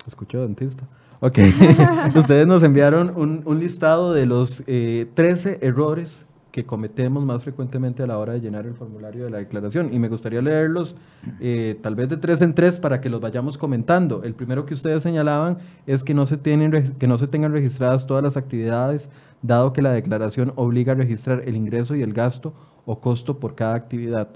Escucho 0.05 0.41
dentista. 0.41 0.83
Ok. 1.21 1.39
Ustedes 2.15 2.45
nos 2.45 2.61
enviaron 2.61 3.13
un, 3.15 3.41
un 3.45 3.59
listado 3.59 4.13
de 4.13 4.25
los 4.25 4.63
eh, 4.67 5.09
13 5.15 5.59
errores 5.61 6.25
que 6.53 6.65
cometemos 6.65 7.25
más 7.25 7.41
frecuentemente 7.41 8.03
a 8.03 8.07
la 8.07 8.19
hora 8.19 8.33
de 8.33 8.39
llenar 8.39 8.67
el 8.67 8.75
formulario 8.75 9.25
de 9.25 9.31
la 9.31 9.39
declaración. 9.39 9.91
Y 9.91 9.97
me 9.97 10.07
gustaría 10.07 10.39
leerlos 10.39 10.95
eh, 11.41 11.79
tal 11.81 11.95
vez 11.95 12.09
de 12.09 12.17
tres 12.17 12.43
en 12.43 12.53
tres 12.53 12.79
para 12.79 13.01
que 13.01 13.09
los 13.09 13.19
vayamos 13.19 13.57
comentando. 13.57 14.21
El 14.23 14.35
primero 14.35 14.63
que 14.67 14.75
ustedes 14.75 15.01
señalaban 15.01 15.57
es 15.87 16.03
que 16.03 16.13
no, 16.13 16.27
se 16.27 16.37
tienen, 16.37 16.93
que 16.99 17.07
no 17.07 17.17
se 17.17 17.25
tengan 17.25 17.53
registradas 17.53 18.05
todas 18.05 18.23
las 18.23 18.37
actividades, 18.37 19.09
dado 19.41 19.73
que 19.73 19.81
la 19.81 19.91
declaración 19.93 20.53
obliga 20.55 20.91
a 20.93 20.95
registrar 20.95 21.41
el 21.47 21.55
ingreso 21.55 21.95
y 21.95 22.03
el 22.03 22.13
gasto 22.13 22.53
o 22.85 22.99
costo 22.99 23.39
por 23.39 23.55
cada 23.55 23.73
actividad. 23.73 24.27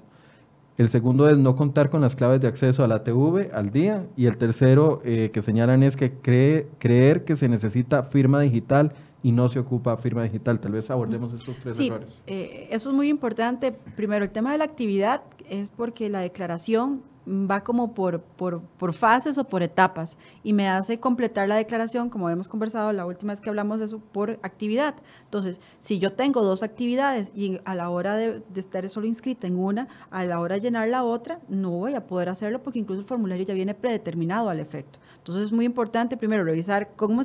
El 0.80 0.90
segundo 0.90 1.30
es 1.30 1.38
no 1.38 1.56
contar 1.56 1.92
con 1.92 2.02
las 2.02 2.16
claves 2.16 2.42
de 2.42 2.48
acceso 2.48 2.84
a 2.84 2.88
la 2.88 3.04
TV 3.04 3.52
al 3.54 3.70
día. 3.72 4.06
Y 4.16 4.26
el 4.26 4.38
tercero 4.38 5.02
eh, 5.06 5.30
que 5.32 5.44
señalan 5.44 5.84
es 5.84 5.96
que 5.96 6.14
cree- 6.22 6.68
creer 6.80 7.26
que 7.26 7.36
se 7.36 7.48
necesita 7.48 8.04
firma 8.04 8.40
digital 8.42 8.94
y 9.28 9.32
no 9.34 9.50
se 9.50 9.60
ocupa 9.60 9.98
firma 9.98 10.24
digital. 10.24 10.60
Tal 10.62 10.72
vez 10.72 10.90
abordemos 10.90 11.34
estos 11.34 11.58
tres 11.58 11.76
Sí, 11.76 11.88
errores. 11.88 12.22
eh, 12.28 12.68
eso 12.72 12.90
es 12.92 12.96
muy 12.96 13.10
importante. 13.10 13.74
Primero, 13.96 14.24
el 14.24 14.32
tema 14.32 14.54
de 14.54 14.58
la 14.58 14.64
actividad 14.64 15.22
es 15.50 15.68
porque 15.70 16.10
la 16.10 16.22
declaración 16.22 17.02
va 17.30 17.62
como 17.62 17.94
por, 17.94 18.22
por, 18.22 18.62
por 18.62 18.94
fases 18.94 19.38
o 19.38 19.44
por 19.44 19.62
etapas 19.62 20.18
y 20.44 20.54
me 20.54 20.70
hace 20.70 20.98
completar 21.02 21.50
la 21.50 21.58
declaración, 21.58 22.10
como 22.10 22.28
habíamos 22.28 22.48
conversado 22.48 22.94
la 22.94 23.06
última 23.06 23.34
vez 23.34 23.42
que 23.42 23.50
hablamos 23.50 23.80
de 23.80 23.86
eso, 23.88 24.00
por 24.00 24.40
actividad. 24.44 24.96
Entonces, 25.26 25.60
si 25.78 26.00
yo 26.00 26.14
tengo 26.14 26.42
dos 26.42 26.64
actividades 26.64 27.34
y 27.36 27.60
a 27.66 27.76
la 27.76 27.90
hora 27.90 28.16
de, 28.16 28.42
de 28.48 28.60
estar 28.62 28.90
solo 28.90 29.08
inscrita 29.08 29.46
en 29.46 29.60
una, 29.60 29.90
a 30.10 30.24
la 30.24 30.40
hora 30.40 30.56
de 30.56 30.62
llenar 30.62 30.88
la 30.88 31.04
otra, 31.04 31.42
no 31.50 31.72
voy 31.72 31.96
a 31.96 32.08
poder 32.08 32.30
hacerlo 32.30 32.64
porque 32.64 32.80
incluso 32.80 33.02
el 33.02 33.08
formulario 33.08 33.46
ya 33.46 33.54
viene 33.54 33.74
predeterminado 33.74 34.50
al 34.50 34.62
efecto. 34.62 35.00
Entonces, 35.18 35.44
es 35.48 35.52
muy 35.52 35.66
importante 35.66 36.16
primero 36.16 36.46
revisar 36.46 36.92
cómo, 36.96 37.24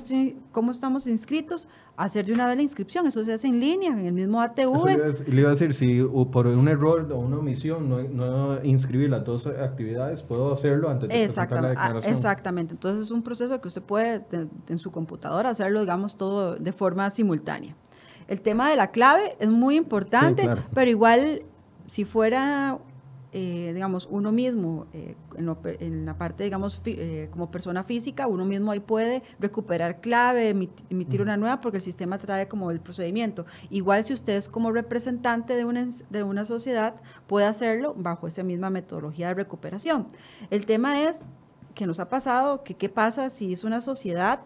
cómo 0.51 0.73
estamos 0.73 1.07
inscritos, 1.07 1.69
hacer 1.97 2.25
de 2.25 2.33
una 2.33 2.47
vez 2.47 2.57
la 2.57 2.63
inscripción. 2.63 3.07
Eso 3.07 3.23
se 3.25 3.33
hace 3.35 3.47
en 3.49 3.61
línea, 3.61 3.93
en 3.93 4.07
el 4.07 4.13
mismo 4.13 4.41
ATV. 4.41 5.27
Le 5.29 5.41
iba 5.41 5.49
a 5.49 5.53
decir, 5.53 5.75
si 5.75 6.03
por 6.33 6.47
un 6.47 6.67
error 6.69 7.11
o 7.13 7.19
una 7.19 7.39
omisión 7.39 7.89
no, 7.89 8.03
no 8.03 8.65
inscribir 8.65 9.11
las 9.11 9.25
dos 9.25 9.47
actividades, 9.47 10.23
puedo 10.23 10.53
hacerlo 10.53 10.89
antes 10.91 11.09
de 11.09 11.15
presentar 11.15 11.63
la 11.63 11.69
Exactamente, 11.71 11.79
ah, 11.79 11.83
declaración. 11.85 12.15
exactamente. 12.15 12.75
Entonces 12.75 13.05
es 13.05 13.11
un 13.11 13.23
proceso 13.23 13.61
que 13.61 13.69
usted 13.69 13.83
puede 13.83 14.21
de- 14.31 14.49
en 14.69 14.79
su 14.79 14.91
computadora 14.91 15.51
hacerlo, 15.51 15.81
digamos, 15.81 16.17
todo 16.17 16.57
de 16.57 16.73
forma 16.73 17.11
simultánea. 17.11 17.77
El 18.29 18.41
tema 18.41 18.71
de 18.71 18.77
la 18.77 18.91
clave 18.91 19.37
es 19.41 19.49
muy 19.51 19.77
importante, 19.77 20.43
claro. 20.43 20.63
pero 20.75 20.91
igual 20.91 21.43
si 21.87 22.05
fuera, 22.05 22.79
eh, 23.35 23.73
digamos, 23.75 24.07
uno 24.11 24.31
mismo 24.31 24.87
eh, 24.93 25.15
en, 25.37 25.47
lo 25.47 25.57
en 25.65 26.05
la 26.05 26.19
parte, 26.19 26.45
digamos, 26.45 26.79
fi- 26.79 26.97
eh, 26.99 27.29
como 27.31 27.51
persona 27.51 27.83
física, 27.83 28.27
uno 28.27 28.45
mismo 28.45 28.71
ahí 28.71 28.81
puede 28.81 29.23
recuperar 29.41 30.01
clave, 30.01 30.55
emit- 30.55 30.85
emitir 30.91 31.23
una 31.23 31.37
nueva, 31.37 31.61
porque 31.63 31.79
el 31.79 31.83
sistema 31.83 32.19
trae 32.19 32.47
como 32.47 32.71
el 32.71 32.81
procedimiento. 32.81 33.47
Igual 33.71 34.05
si 34.05 34.13
usted 34.13 34.37
es 34.37 34.49
como 34.49 34.71
representante 34.71 35.57
de 35.57 35.65
una, 35.65 35.87
de 36.11 36.23
una 36.23 36.45
sociedad, 36.45 36.95
puede 37.27 37.47
hacerlo 37.47 37.95
bajo 37.97 38.27
esa 38.27 38.43
misma 38.43 38.69
metodología 38.69 39.29
de 39.29 39.35
recuperación. 39.35 40.09
El 40.51 40.67
tema 40.67 41.03
es 41.03 41.21
que 41.75 41.87
nos 41.87 42.01
ha 42.01 42.11
pasado, 42.11 42.63
que 42.65 42.75
qué 42.75 42.91
pasa 42.91 43.31
si 43.31 43.55
es 43.55 43.65
una 43.65 43.81
sociedad 43.81 44.41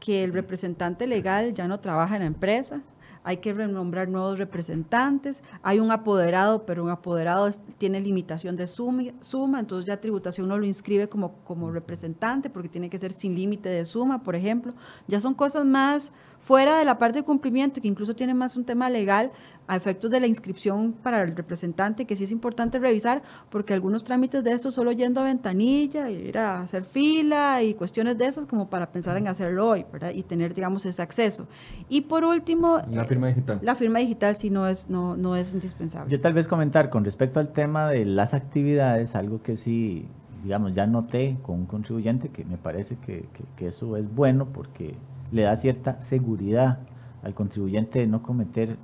que 0.00 0.24
el 0.24 0.32
representante 0.32 1.06
legal 1.06 1.52
ya 1.52 1.68
no 1.68 1.80
trabaja 1.80 2.16
en 2.16 2.22
la 2.22 2.26
empresa, 2.26 2.80
hay 3.24 3.38
que 3.38 3.52
renombrar 3.52 4.08
nuevos 4.08 4.38
representantes, 4.38 5.42
hay 5.62 5.78
un 5.78 5.90
apoderado, 5.90 6.66
pero 6.66 6.82
un 6.84 6.90
apoderado 6.90 7.48
tiene 7.78 8.00
limitación 8.00 8.56
de 8.56 8.66
suma, 8.66 9.60
entonces 9.60 9.86
ya 9.86 10.00
tributación 10.00 10.48
no 10.48 10.58
lo 10.58 10.66
inscribe 10.66 11.08
como, 11.08 11.36
como 11.44 11.70
representante 11.70 12.50
porque 12.50 12.68
tiene 12.68 12.90
que 12.90 12.98
ser 12.98 13.12
sin 13.12 13.34
límite 13.34 13.68
de 13.68 13.84
suma, 13.84 14.22
por 14.22 14.34
ejemplo. 14.34 14.72
Ya 15.06 15.20
son 15.20 15.34
cosas 15.34 15.64
más 15.64 16.12
fuera 16.42 16.76
de 16.78 16.84
la 16.84 16.98
parte 16.98 17.20
de 17.20 17.24
cumplimiento, 17.24 17.80
que 17.80 17.88
incluso 17.88 18.14
tiene 18.16 18.34
más 18.34 18.56
un 18.56 18.64
tema 18.64 18.90
legal 18.90 19.30
a 19.68 19.76
efectos 19.76 20.10
de 20.10 20.18
la 20.18 20.26
inscripción 20.26 20.92
para 20.92 21.22
el 21.22 21.36
representante, 21.36 22.04
que 22.04 22.16
sí 22.16 22.24
es 22.24 22.32
importante 22.32 22.80
revisar, 22.80 23.22
porque 23.48 23.72
algunos 23.74 24.02
trámites 24.02 24.42
de 24.42 24.50
estos 24.52 24.74
solo 24.74 24.90
yendo 24.90 25.20
a 25.20 25.24
ventanilla, 25.24 26.10
ir 26.10 26.36
a 26.36 26.62
hacer 26.62 26.82
fila 26.82 27.62
y 27.62 27.74
cuestiones 27.74 28.18
de 28.18 28.26
esas 28.26 28.46
como 28.46 28.68
para 28.68 28.90
pensar 28.90 29.16
en 29.16 29.28
hacerlo 29.28 29.68
hoy, 29.68 29.86
¿verdad? 29.92 30.10
Y 30.12 30.24
tener, 30.24 30.52
digamos, 30.52 30.84
ese 30.84 31.00
acceso. 31.00 31.46
Y 31.88 32.00
por 32.02 32.24
último, 32.24 32.82
La 32.90 33.04
firma 33.04 33.28
digital. 33.28 33.60
la 33.62 33.74
firma 33.76 34.00
digital 34.00 34.34
sí 34.34 34.50
no 34.50 34.66
es, 34.66 34.90
no, 34.90 35.16
no 35.16 35.36
es 35.36 35.52
indispensable. 35.54 36.10
Yo 36.10 36.20
tal 36.20 36.32
vez 36.32 36.48
comentar 36.48 36.90
con 36.90 37.04
respecto 37.04 37.38
al 37.38 37.52
tema 37.52 37.88
de 37.88 38.04
las 38.04 38.34
actividades, 38.34 39.14
algo 39.14 39.42
que 39.42 39.56
sí, 39.56 40.06
digamos, 40.42 40.74
ya 40.74 40.88
noté 40.88 41.36
con 41.42 41.60
un 41.60 41.66
contribuyente 41.66 42.30
que 42.30 42.44
me 42.44 42.56
parece 42.58 42.96
que, 42.96 43.26
que- 43.32 43.44
que 43.56 43.68
eso 43.68 43.96
es 43.96 44.12
bueno 44.12 44.46
porque 44.52 44.96
le 45.32 45.42
da 45.42 45.56
cierta 45.56 46.00
seguridad 46.02 46.78
al 47.22 47.34
contribuyente 47.34 47.98
de 48.00 48.06
no 48.06 48.22
cometer 48.22 48.76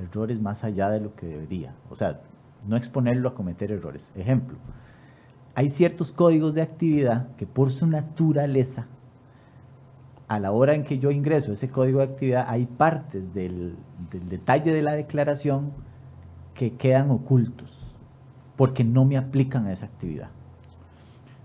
errores 0.00 0.40
más 0.40 0.64
allá 0.64 0.90
de 0.90 1.00
lo 1.00 1.14
que 1.14 1.26
debería. 1.26 1.74
O 1.90 1.96
sea, 1.96 2.20
no 2.66 2.76
exponerlo 2.76 3.28
a 3.28 3.34
cometer 3.34 3.70
errores. 3.70 4.08
Ejemplo, 4.16 4.56
hay 5.54 5.70
ciertos 5.70 6.12
códigos 6.12 6.54
de 6.54 6.62
actividad 6.62 7.34
que 7.36 7.46
por 7.46 7.70
su 7.70 7.86
naturaleza 7.86 8.86
a 10.28 10.38
la 10.38 10.52
hora 10.52 10.74
en 10.74 10.84
que 10.84 10.98
yo 10.98 11.10
ingreso 11.10 11.52
ese 11.52 11.70
código 11.70 11.98
de 11.98 12.04
actividad, 12.04 12.44
hay 12.48 12.66
partes 12.66 13.32
del, 13.32 13.76
del 14.10 14.28
detalle 14.28 14.72
de 14.72 14.82
la 14.82 14.92
declaración 14.92 15.72
que 16.54 16.74
quedan 16.74 17.10
ocultos 17.10 17.72
porque 18.56 18.84
no 18.84 19.04
me 19.04 19.16
aplican 19.16 19.66
a 19.66 19.72
esa 19.72 19.86
actividad. 19.86 20.28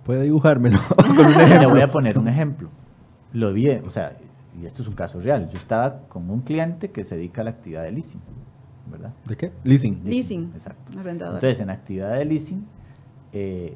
Puede 0.04 0.24
dibujármelo 0.24 0.80
con 0.96 1.26
un 1.28 1.34
Le 1.60 1.66
voy 1.66 1.82
a 1.82 1.90
poner 1.90 2.18
un 2.18 2.28
ejemplo. 2.28 2.70
Lo 3.34 3.52
vi, 3.52 3.68
o 3.70 3.90
sea, 3.90 4.16
y 4.62 4.66
esto 4.66 4.84
es 4.84 4.88
un 4.88 4.94
caso 4.94 5.20
real. 5.20 5.50
Yo 5.50 5.58
estaba 5.58 6.02
con 6.08 6.30
un 6.30 6.42
cliente 6.42 6.92
que 6.92 7.04
se 7.04 7.16
dedica 7.16 7.42
a 7.42 7.46
la 7.46 7.50
actividad 7.52 7.84
de 7.84 7.92
leasing, 7.92 8.22
¿verdad? 8.92 9.14
¿De 9.26 9.36
qué? 9.36 9.52
Leasing. 9.64 10.02
Leasing. 10.06 10.52
Exacto. 10.54 11.00
Arrendador. 11.00 11.36
Entonces, 11.36 11.60
en 11.60 11.70
actividad 11.72 12.16
de 12.16 12.26
leasing, 12.26 12.66
eh, 13.32 13.76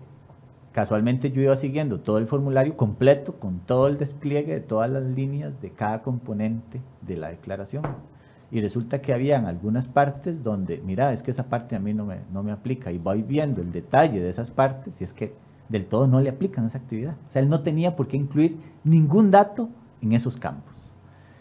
casualmente 0.73 1.31
yo 1.31 1.41
iba 1.41 1.55
siguiendo 1.55 1.99
todo 1.99 2.19
el 2.19 2.27
formulario 2.27 2.77
completo 2.77 3.33
con 3.39 3.59
todo 3.61 3.87
el 3.87 3.97
despliegue 3.97 4.53
de 4.53 4.61
todas 4.61 4.91
las 4.91 5.03
líneas 5.03 5.59
de 5.59 5.71
cada 5.71 6.03
componente 6.03 6.79
de 7.01 7.17
la 7.17 7.29
declaración. 7.29 7.83
Y 8.51 8.61
resulta 8.61 9.01
que 9.01 9.13
habían 9.13 9.45
algunas 9.45 9.87
partes 9.89 10.43
donde, 10.43 10.81
mira, 10.85 11.11
es 11.11 11.21
que 11.21 11.31
esa 11.31 11.49
parte 11.49 11.75
a 11.75 11.79
mí 11.79 11.93
no 11.93 12.05
me, 12.05 12.19
no 12.31 12.43
me 12.43 12.51
aplica. 12.51 12.91
Y 12.91 12.97
voy 12.97 13.23
viendo 13.23 13.61
el 13.61 13.71
detalle 13.71 14.21
de 14.21 14.29
esas 14.29 14.51
partes 14.51 15.01
y 15.01 15.03
es 15.03 15.11
que 15.11 15.33
del 15.69 15.85
todo 15.85 16.07
no 16.07 16.19
le 16.21 16.29
aplican 16.29 16.65
esa 16.65 16.77
actividad. 16.77 17.15
O 17.27 17.31
sea, 17.31 17.41
él 17.41 17.49
no 17.49 17.61
tenía 17.61 17.95
por 17.95 18.07
qué 18.07 18.17
incluir 18.17 18.57
ningún 18.83 19.31
dato 19.31 19.69
en 20.01 20.13
esos 20.13 20.37
campos. 20.37 20.75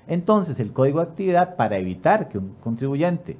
Entonces, 0.08 0.60
el 0.60 0.72
código 0.72 1.00
de 1.00 1.06
actividad, 1.06 1.56
para 1.56 1.78
evitar 1.78 2.28
que 2.28 2.38
un 2.38 2.54
contribuyente 2.62 3.36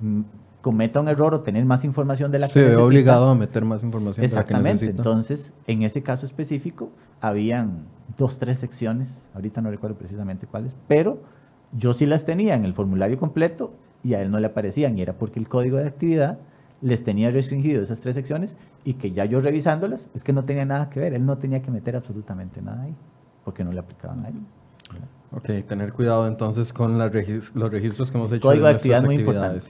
mm, 0.00 0.20
cometa 0.60 1.00
un 1.00 1.08
error 1.08 1.34
o 1.34 1.40
tener 1.40 1.64
más 1.64 1.84
información 1.84 2.30
de 2.30 2.38
la 2.40 2.46
que 2.46 2.52
Se 2.52 2.64
ve 2.64 2.76
obligado 2.76 3.28
a 3.28 3.34
meter 3.34 3.64
más 3.64 3.82
información. 3.82 4.24
Exactamente. 4.24 4.86
Entonces, 4.86 5.52
en 5.66 5.82
ese 5.82 6.02
caso 6.02 6.26
específico, 6.26 6.90
habían 7.20 7.86
dos, 8.16 8.38
tres 8.38 8.58
secciones, 8.58 9.18
ahorita 9.34 9.60
no 9.60 9.70
recuerdo 9.70 9.96
precisamente 9.96 10.46
cuáles, 10.46 10.76
pero 10.86 11.18
yo 11.72 11.94
sí 11.94 12.06
las 12.06 12.24
tenía 12.24 12.54
en 12.54 12.64
el 12.64 12.74
formulario 12.74 13.18
completo 13.18 13.72
y 14.02 14.14
a 14.14 14.22
él 14.22 14.30
no 14.30 14.40
le 14.40 14.46
aparecían, 14.46 14.96
y 14.96 15.02
era 15.02 15.14
porque 15.14 15.40
el 15.40 15.48
código 15.48 15.76
de 15.76 15.86
actividad 15.86 16.38
les 16.80 17.02
tenía 17.02 17.30
restringido 17.30 17.82
esas 17.82 18.00
tres 18.00 18.14
secciones 18.14 18.56
y 18.84 18.94
que 18.94 19.12
ya 19.12 19.24
yo 19.24 19.40
revisándolas 19.40 20.08
es 20.14 20.24
que 20.24 20.32
no 20.32 20.44
tenía 20.44 20.64
nada 20.64 20.90
que 20.90 21.00
ver, 21.00 21.14
él 21.14 21.26
no 21.26 21.38
tenía 21.38 21.62
que 21.62 21.70
meter 21.70 21.96
absolutamente 21.96 22.62
nada 22.62 22.82
ahí, 22.82 22.94
porque 23.44 23.64
no 23.64 23.72
le 23.72 23.80
aplicaban 23.80 24.24
a 24.24 24.28
él. 24.28 24.34
Ok, 25.32 25.66
tener 25.68 25.92
cuidado 25.92 26.26
entonces 26.26 26.72
con 26.72 26.98
los 26.98 27.12
registros 27.12 28.10
que 28.10 28.16
hemos 28.16 28.32
hecho. 28.32 28.42
Código 28.42 28.66
de 28.66 28.72
actividad 28.72 29.04
muy 29.04 29.16
importante. 29.16 29.60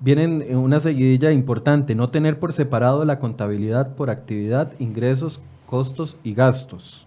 Vienen 0.00 0.56
una 0.56 0.80
seguidilla 0.80 1.30
importante, 1.30 1.94
no 1.94 2.10
tener 2.10 2.38
por 2.38 2.52
separado 2.52 3.04
la 3.04 3.18
contabilidad 3.18 3.94
por 3.94 4.10
actividad, 4.10 4.72
ingresos, 4.78 5.40
costos 5.66 6.18
y 6.24 6.34
gastos. 6.34 7.06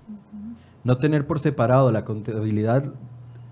No 0.84 0.98
tener 0.98 1.26
por 1.26 1.40
separado 1.40 1.92
la 1.92 2.06
contabilidad 2.06 2.86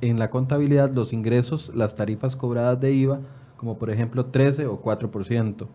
en 0.02 0.20
la 0.20 0.30
contabilidad 0.30 0.92
los 0.92 1.14
ingresos, 1.14 1.72
las 1.76 1.96
tarifas 1.96 2.36
cobradas 2.36 2.80
de 2.80 2.94
IVA, 2.94 3.20
como 3.58 3.78
por 3.78 3.90
ejemplo 3.90 4.26
13 4.26 4.68
o 4.68 4.82
4%. 4.82 5.68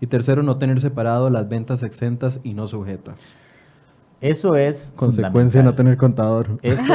Y 0.00 0.06
tercero, 0.06 0.42
no 0.42 0.58
tener 0.58 0.80
separado 0.80 1.30
las 1.30 1.48
ventas 1.48 1.82
exentas 1.82 2.40
y 2.44 2.54
no 2.54 2.68
sujetas. 2.68 3.36
Eso 4.20 4.56
es 4.56 4.92
consecuencia 4.96 5.60
de 5.60 5.64
no 5.64 5.74
tener 5.74 5.96
contador. 5.96 6.58
Eso, 6.62 6.82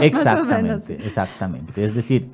exactamente, 0.00 0.06
exactamente, 0.06 0.94
exactamente. 0.94 1.84
Es 1.84 1.94
decir, 1.94 2.28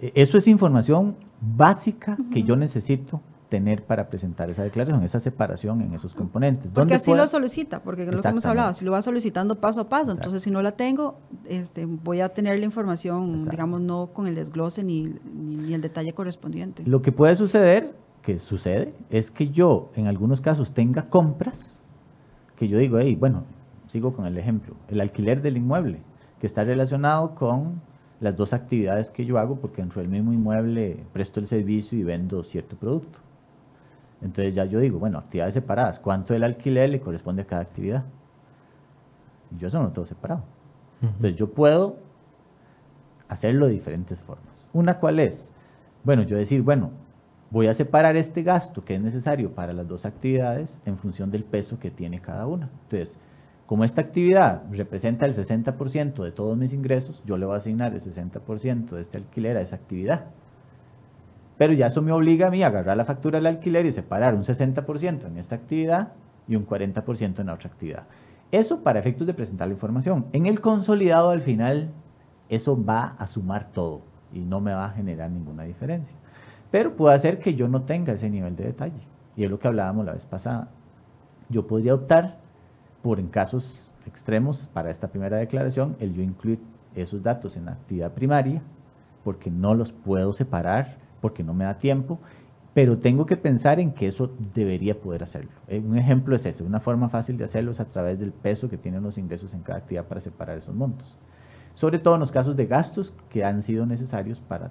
e, 0.00 0.12
eso 0.14 0.38
es 0.38 0.46
información 0.46 1.16
básica 1.40 2.16
que 2.32 2.42
yo 2.42 2.56
necesito 2.56 3.20
tener 3.48 3.84
para 3.84 4.08
presentar 4.08 4.50
esa 4.50 4.64
declaración, 4.64 5.04
esa 5.04 5.20
separación 5.20 5.80
en 5.80 5.94
esos 5.94 6.14
componentes. 6.14 6.70
Porque 6.74 6.94
así 6.94 7.14
lo 7.14 7.28
solicita, 7.28 7.80
porque 7.80 8.02
es 8.02 8.12
lo 8.12 8.20
que 8.20 8.28
hemos 8.28 8.46
hablado, 8.46 8.74
si 8.74 8.84
lo 8.84 8.92
va 8.92 9.02
solicitando 9.02 9.60
paso 9.60 9.82
a 9.82 9.88
paso, 9.88 10.10
entonces 10.10 10.42
si 10.42 10.50
no 10.50 10.62
la 10.62 10.72
tengo, 10.72 11.18
este, 11.48 11.86
voy 11.86 12.20
a 12.20 12.30
tener 12.30 12.58
la 12.58 12.64
información, 12.64 13.48
digamos, 13.48 13.80
no 13.80 14.08
con 14.08 14.26
el 14.26 14.34
desglose 14.34 14.82
ni, 14.82 15.14
ni, 15.32 15.74
el 15.74 15.80
detalle 15.80 16.12
correspondiente. 16.12 16.82
Lo 16.86 17.02
que 17.02 17.12
puede 17.12 17.36
suceder, 17.36 17.94
que 18.26 18.40
sucede, 18.40 18.92
es 19.08 19.30
que 19.30 19.50
yo 19.50 19.92
en 19.94 20.08
algunos 20.08 20.40
casos 20.40 20.74
tenga 20.74 21.08
compras, 21.08 21.78
que 22.56 22.66
yo 22.66 22.76
digo, 22.76 22.98
hey, 22.98 23.14
bueno, 23.14 23.44
sigo 23.86 24.14
con 24.14 24.26
el 24.26 24.36
ejemplo, 24.36 24.74
el 24.88 25.00
alquiler 25.00 25.42
del 25.42 25.56
inmueble, 25.56 26.00
que 26.40 26.48
está 26.48 26.64
relacionado 26.64 27.36
con 27.36 27.80
las 28.18 28.36
dos 28.36 28.52
actividades 28.52 29.12
que 29.12 29.26
yo 29.26 29.38
hago, 29.38 29.54
porque 29.60 29.80
dentro 29.80 30.02
del 30.02 30.10
mismo 30.10 30.32
inmueble 30.32 31.04
presto 31.12 31.38
el 31.38 31.46
servicio 31.46 31.96
y 31.96 32.02
vendo 32.02 32.42
cierto 32.42 32.74
producto. 32.74 33.20
Entonces 34.20 34.56
ya 34.56 34.64
yo 34.64 34.80
digo, 34.80 34.98
bueno, 34.98 35.18
actividades 35.18 35.54
separadas, 35.54 36.00
¿cuánto 36.00 36.32
del 36.32 36.42
alquiler 36.42 36.90
le 36.90 37.00
corresponde 37.00 37.42
a 37.42 37.46
cada 37.46 37.62
actividad? 37.62 38.02
Yo 39.56 39.68
eso 39.68 39.78
no 39.78 39.84
lo 39.84 39.90
tengo 39.90 40.06
separado. 40.06 40.42
Entonces 41.00 41.36
yo 41.36 41.48
puedo 41.50 41.98
hacerlo 43.28 43.66
de 43.66 43.74
diferentes 43.74 44.20
formas. 44.20 44.68
Una 44.72 44.98
cuál 44.98 45.20
es, 45.20 45.52
bueno, 46.02 46.22
yo 46.22 46.36
decir, 46.36 46.62
bueno, 46.62 46.90
voy 47.56 47.68
a 47.68 47.74
separar 47.74 48.18
este 48.18 48.42
gasto 48.42 48.84
que 48.84 48.96
es 48.96 49.00
necesario 49.00 49.52
para 49.54 49.72
las 49.72 49.88
dos 49.88 50.04
actividades 50.04 50.78
en 50.84 50.98
función 50.98 51.30
del 51.30 51.42
peso 51.42 51.78
que 51.78 51.90
tiene 51.90 52.20
cada 52.20 52.46
una. 52.46 52.68
Entonces, 52.82 53.16
como 53.64 53.82
esta 53.82 54.02
actividad 54.02 54.64
representa 54.70 55.24
el 55.24 55.34
60% 55.34 56.22
de 56.22 56.32
todos 56.32 56.58
mis 56.58 56.74
ingresos, 56.74 57.22
yo 57.24 57.38
le 57.38 57.46
voy 57.46 57.54
a 57.54 57.58
asignar 57.60 57.94
el 57.94 58.02
60% 58.02 58.90
de 58.90 59.00
este 59.00 59.16
alquiler 59.16 59.56
a 59.56 59.62
esa 59.62 59.76
actividad. 59.76 60.26
Pero 61.56 61.72
ya 61.72 61.86
eso 61.86 62.02
me 62.02 62.12
obliga 62.12 62.48
a 62.48 62.50
mí 62.50 62.62
a 62.62 62.66
agarrar 62.66 62.94
la 62.94 63.06
factura 63.06 63.38
del 63.38 63.46
alquiler 63.46 63.86
y 63.86 63.92
separar 63.94 64.34
un 64.34 64.44
60% 64.44 65.26
en 65.26 65.38
esta 65.38 65.54
actividad 65.54 66.12
y 66.46 66.56
un 66.56 66.66
40% 66.66 67.40
en 67.40 67.46
la 67.46 67.54
otra 67.54 67.70
actividad. 67.70 68.02
Eso 68.52 68.82
para 68.82 68.98
efectos 68.98 69.26
de 69.26 69.32
presentar 69.32 69.66
la 69.68 69.72
información. 69.72 70.26
En 70.34 70.44
el 70.44 70.60
consolidado 70.60 71.30
al 71.30 71.40
final, 71.40 71.88
eso 72.50 72.84
va 72.84 73.16
a 73.18 73.26
sumar 73.26 73.72
todo 73.72 74.02
y 74.30 74.40
no 74.40 74.60
me 74.60 74.74
va 74.74 74.84
a 74.84 74.90
generar 74.90 75.30
ninguna 75.30 75.62
diferencia. 75.62 76.14
Pero 76.70 76.96
puede 76.96 77.14
hacer 77.14 77.38
que 77.38 77.54
yo 77.54 77.68
no 77.68 77.82
tenga 77.82 78.12
ese 78.12 78.30
nivel 78.30 78.56
de 78.56 78.64
detalle. 78.64 79.00
Y 79.36 79.44
es 79.44 79.50
lo 79.50 79.58
que 79.58 79.68
hablábamos 79.68 80.06
la 80.06 80.12
vez 80.12 80.24
pasada. 80.24 80.68
Yo 81.48 81.66
podría 81.66 81.94
optar 81.94 82.38
por 83.02 83.20
en 83.20 83.28
casos 83.28 83.86
extremos 84.06 84.68
para 84.72 84.90
esta 84.90 85.08
primera 85.08 85.36
declaración, 85.36 85.96
el 86.00 86.14
yo 86.14 86.22
incluir 86.22 86.58
esos 86.94 87.22
datos 87.22 87.56
en 87.56 87.68
actividad 87.68 88.12
primaria, 88.12 88.62
porque 89.24 89.50
no 89.50 89.74
los 89.74 89.92
puedo 89.92 90.32
separar, 90.32 90.96
porque 91.20 91.42
no 91.42 91.52
me 91.54 91.64
da 91.64 91.78
tiempo, 91.78 92.18
pero 92.72 92.98
tengo 92.98 93.26
que 93.26 93.36
pensar 93.36 93.80
en 93.80 93.92
que 93.92 94.06
eso 94.06 94.30
debería 94.54 95.00
poder 95.00 95.22
hacerlo. 95.22 95.50
Eh, 95.66 95.82
un 95.84 95.96
ejemplo 95.96 96.36
es 96.36 96.44
ese, 96.46 96.62
una 96.62 96.80
forma 96.80 97.08
fácil 97.08 97.36
de 97.38 97.44
hacerlo 97.44 97.72
es 97.72 97.80
a 97.80 97.86
través 97.86 98.18
del 98.18 98.32
peso 98.32 98.68
que 98.68 98.76
tienen 98.76 99.02
los 99.02 99.18
ingresos 99.18 99.54
en 99.54 99.62
cada 99.62 99.78
actividad 99.78 100.04
para 100.04 100.20
separar 100.20 100.58
esos 100.58 100.74
montos. 100.74 101.16
Sobre 101.74 101.98
todo 101.98 102.14
en 102.14 102.20
los 102.20 102.32
casos 102.32 102.56
de 102.56 102.66
gastos 102.66 103.12
que 103.30 103.44
han 103.44 103.62
sido 103.62 103.86
necesarios 103.86 104.40
para, 104.40 104.70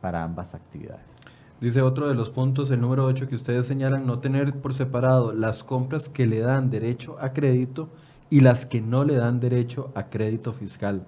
para 0.00 0.22
ambas 0.22 0.54
actividades. 0.54 1.17
Dice 1.60 1.82
otro 1.82 2.08
de 2.08 2.14
los 2.14 2.30
puntos, 2.30 2.70
el 2.70 2.80
número 2.80 3.04
8 3.04 3.26
que 3.28 3.34
ustedes 3.34 3.66
señalan, 3.66 4.06
no 4.06 4.20
tener 4.20 4.54
por 4.54 4.74
separado 4.74 5.32
las 5.32 5.64
compras 5.64 6.08
que 6.08 6.26
le 6.26 6.38
dan 6.38 6.70
derecho 6.70 7.16
a 7.20 7.32
crédito 7.32 7.88
y 8.30 8.40
las 8.40 8.64
que 8.64 8.80
no 8.80 9.04
le 9.04 9.16
dan 9.16 9.40
derecho 9.40 9.90
a 9.94 10.04
crédito 10.04 10.52
fiscal. 10.52 11.02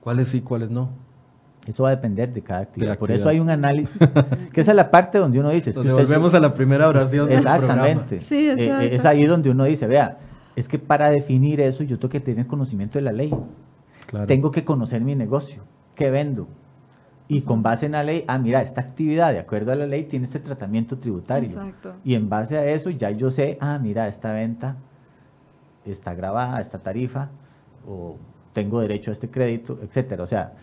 ¿Cuáles 0.00 0.28
sí, 0.28 0.40
cuáles 0.40 0.70
no? 0.70 0.90
Eso 1.66 1.82
va 1.82 1.90
a 1.90 1.96
depender 1.96 2.32
de 2.32 2.42
cada 2.42 2.60
actividad. 2.60 2.96
Por 2.96 3.10
eso 3.10 3.28
hay 3.28 3.40
un 3.40 3.50
análisis, 3.50 3.98
que 4.52 4.60
esa 4.60 4.70
es 4.70 4.76
la 4.76 4.90
parte 4.90 5.18
donde 5.18 5.40
uno 5.40 5.50
dice... 5.50 5.72
volvemos 5.72 6.32
a 6.32 6.40
la 6.40 6.54
primera 6.54 6.88
oración 6.88 7.30
Exactamente. 7.30 8.20
Sí, 8.20 8.48
eh, 8.48 8.94
es 8.94 9.04
ahí 9.04 9.26
donde 9.26 9.50
uno 9.50 9.64
dice, 9.64 9.86
vea, 9.86 10.18
es 10.54 10.68
que 10.68 10.78
para 10.78 11.10
definir 11.10 11.60
eso 11.60 11.82
yo 11.82 11.98
tengo 11.98 12.10
que 12.10 12.20
tener 12.20 12.46
conocimiento 12.46 12.98
de 12.98 13.02
la 13.02 13.12
ley. 13.12 13.34
Tengo 14.26 14.50
que 14.50 14.64
conocer 14.64 15.02
mi 15.02 15.14
negocio. 15.14 15.62
¿Qué 15.94 16.10
vendo? 16.10 16.48
Y 17.28 17.42
con 17.42 17.62
base 17.62 17.86
en 17.86 17.92
la 17.92 18.02
ley, 18.02 18.24
ah, 18.26 18.38
mira, 18.38 18.62
esta 18.62 18.80
actividad 18.80 19.32
de 19.32 19.38
acuerdo 19.38 19.72
a 19.72 19.74
la 19.74 19.86
ley 19.86 20.04
tiene 20.04 20.24
este 20.24 20.40
tratamiento 20.40 20.96
tributario. 20.96 21.50
Exacto. 21.50 21.94
Y 22.02 22.14
en 22.14 22.30
base 22.30 22.56
a 22.56 22.66
eso 22.66 22.88
ya 22.88 23.10
yo 23.10 23.30
sé, 23.30 23.58
ah, 23.60 23.78
mira, 23.78 24.08
esta 24.08 24.32
venta 24.32 24.76
está 25.84 26.14
grabada, 26.14 26.60
esta 26.60 26.78
tarifa, 26.78 27.28
o 27.86 28.16
tengo 28.54 28.80
derecho 28.80 29.10
a 29.10 29.12
este 29.12 29.28
crédito, 29.28 29.78
etcétera. 29.82 30.24
O 30.24 30.26
sea, 30.26 30.54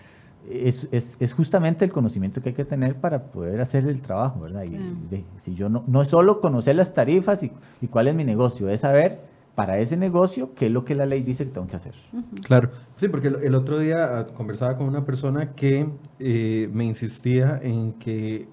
es, 0.49 0.87
es, 0.91 1.17
es, 1.19 1.33
justamente 1.33 1.85
el 1.85 1.91
conocimiento 1.91 2.41
que 2.41 2.49
hay 2.49 2.55
que 2.55 2.65
tener 2.65 2.95
para 2.95 3.23
poder 3.23 3.61
hacer 3.61 3.87
el 3.87 4.01
trabajo, 4.01 4.41
¿verdad? 4.41 4.63
Y, 4.63 5.23
si 5.41 5.53
yo 5.53 5.69
no, 5.69 5.83
no 5.85 6.01
es 6.01 6.07
solo 6.07 6.41
conocer 6.41 6.75
las 6.75 6.93
tarifas 6.95 7.43
y, 7.43 7.51
y 7.79 7.87
cuál 7.87 8.07
es 8.07 8.15
mi 8.15 8.23
negocio, 8.23 8.69
es 8.69 8.81
saber 8.81 9.19
para 9.55 9.79
ese 9.79 9.95
negocio 9.95 10.53
qué 10.53 10.67
es 10.67 10.71
lo 10.71 10.83
que 10.83 10.95
la 10.95 11.05
ley 11.05 11.23
dice 11.23 11.45
que 11.45 11.51
tengo 11.51 11.67
que 11.67 11.77
hacer. 11.77 11.95
Claro, 12.43 12.69
sí, 12.97 13.07
porque 13.07 13.29
el, 13.29 13.55
otro 13.55 13.79
día 13.79 14.19
ah, 14.19 14.27
conversaba 14.27 14.77
con 14.77 14.87
una 14.87 15.05
persona 15.05 15.53
que 15.53 15.87
eh, 16.19 16.69
me 16.73 16.83
insistía 16.83 17.59
en 17.63 17.93
que 17.93 18.47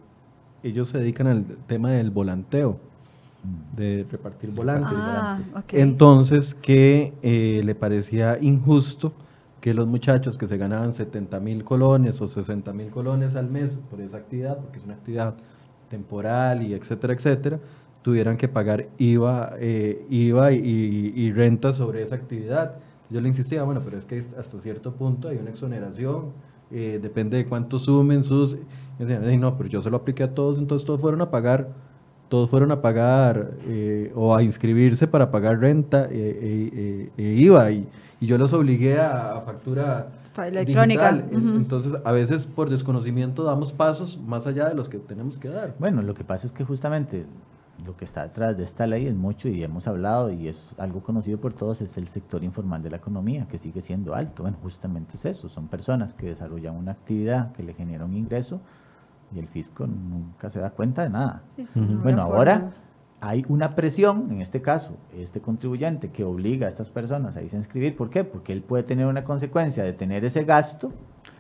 ellos 0.63 0.89
se 0.89 0.99
dedican 0.99 1.27
al 1.27 1.45
tema 1.67 1.91
del 1.91 2.11
volanteo, 2.11 2.79
mm. 3.43 3.77
de 3.77 4.07
repartir 4.11 4.51
volantes. 4.53 4.99
Ah, 5.03 5.41
Entonces, 5.73 6.55
que 6.55 7.13
eh, 7.23 7.63
le 7.65 7.75
parecía 7.75 8.39
injusto 8.41 9.13
que 9.61 9.75
los 9.75 9.87
muchachos 9.87 10.39
que 10.39 10.47
se 10.47 10.57
ganaban 10.57 10.93
70 10.93 11.41
mil 11.41 11.65
colones 11.65 12.21
o 12.21 12.29
60 12.29 12.73
mil 12.73 12.91
colones 12.91 13.35
al 13.35 13.49
mes 13.49 13.81
por 13.91 14.01
esa 14.01 14.19
actividad, 14.19 14.59
porque 14.59 14.79
es 14.79 14.85
una 14.85 14.95
actividad 14.95 15.35
temporal 15.89 16.63
y 16.63 16.75
etcétera, 16.75 17.13
etcétera, 17.13 17.61
tuvieran 18.03 18.37
que 18.37 18.49
pagar 18.49 18.89
IVA, 18.99 19.55
eh, 19.59 20.05
IVA 20.11 20.53
y, 20.53 21.13
y, 21.15 21.33
renta 21.33 21.73
sobre 21.73 22.03
esa 22.03 22.17
actividad. 22.17 22.75
Yo 23.11 23.21
le 23.21 23.29
insistía, 23.29 23.63
bueno, 23.63 23.81
pero 23.85 23.99
es 23.99 24.05
que 24.05 24.19
hasta 24.19 24.61
cierto 24.61 24.93
punto 24.93 25.29
hay 25.29 25.37
una 25.37 25.51
exoneración, 25.51 26.33
eh, 26.71 26.99
depende 27.01 27.37
de 27.37 27.47
cuánto 27.47 27.79
sumen 27.79 28.25
sus... 28.25 28.55
Y 28.99 29.05
decían, 29.05 29.41
no, 29.41 29.57
pero 29.57 29.69
yo 29.69 29.83
se 29.83 29.91
lo 29.91 29.99
apliqué 29.99 30.23
a 30.23 30.35
todos, 30.35 30.59
entonces 30.59 30.87
todos 30.87 31.01
fueron 31.01 31.21
a 31.21 31.31
pagar, 31.31 31.69
todos 32.29 32.49
fueron 32.49 32.71
a 32.73 32.81
pagar 32.81 33.53
eh, 33.67 34.13
o 34.15 34.35
a 34.35 34.43
inscribirse 34.43 35.07
para 35.07 35.31
pagar 35.31 35.61
renta 35.61 36.09
e, 36.11 37.11
IVA 37.17 37.71
y, 37.71 37.89
y, 38.21 38.27
yo 38.27 38.39
los 38.39 38.53
obligué 38.53 38.99
a, 39.01 39.41
factura 39.45 40.09
electrónica. 40.47 41.13
Digital. 41.13 41.57
Entonces, 41.57 41.95
a 42.03 42.13
veces 42.13 42.47
por 42.47 42.71
desconocimiento 42.71 43.45
damos 43.45 43.73
pasos 43.73 44.19
más 44.27 44.47
allá 44.47 44.69
de 44.69 44.75
los 44.75 44.89
que 44.89 44.99
tenemos 44.99 45.39
que 45.39 45.49
dar. 45.49 45.75
Bueno, 45.79 46.03
lo 46.03 46.15
que 46.15 46.25
pasa 46.25 46.47
es 46.47 46.53
que 46.53 46.65
justamente 46.65 47.27
lo 47.85 47.97
que 47.97 48.05
está 48.05 48.23
detrás 48.23 48.57
de 48.57 48.65
esta 48.65 48.87
ley 48.87 49.07
es 49.07 49.15
mucho 49.15 49.49
y 49.49 49.63
hemos 49.63 49.87
hablado 49.87 50.31
y 50.31 50.49
es 50.49 50.63
algo 50.79 51.03
conocido 51.03 51.39
por 51.39 51.53
todos, 51.53 51.81
es 51.81 51.97
el 51.97 52.09
sector 52.09 52.45
informal 52.45 52.83
de 52.83 52.91
la 52.91 52.97
economía, 52.97 53.47
que 53.49 53.59
sigue 53.59 53.81
siendo 53.81 54.15
alto. 54.15 54.43
Bueno, 54.43 54.59
justamente 54.63 55.17
es 55.17 55.25
eso, 55.25 55.49
son 55.49 55.69
personas 55.69 56.15
que 56.15 56.27
desarrollan 56.27 56.77
una 56.77 56.93
actividad 56.93 57.53
que 57.53 57.63
le 57.63 57.75
genera 57.75 58.05
un 58.05 58.15
ingreso 58.15 58.61
y 59.35 59.39
el 59.39 59.49
fisco 59.49 59.87
nunca 59.87 60.51
se 60.51 60.61
da 60.61 60.71
cuenta 60.71 61.03
de 61.03 61.11
nada. 61.11 61.43
Bueno, 62.03 62.23
ahora 62.23 62.73
hay 63.21 63.45
una 63.49 63.75
presión, 63.75 64.31
en 64.31 64.43
este 64.43 64.61
caso, 64.61 64.97
este 65.17 65.41
contribuyente 65.41 66.11
que 66.11 66.25
obliga 66.25 66.67
a 66.67 66.69
estas 66.69 66.91
personas 66.91 67.37
a 67.37 67.43
irse 67.43 67.57
a 67.57 67.61
inscribir. 67.61 67.97
¿Por 67.97 68.11
qué? 68.11 68.25
Porque 68.25 68.53
él 68.53 68.63
puede 68.63 68.83
tener 68.83 69.07
una 69.07 69.25
consecuencia 69.25 69.85
de 69.85 69.93
tener 69.93 70.25
ese 70.25 70.45
gasto 70.45 70.93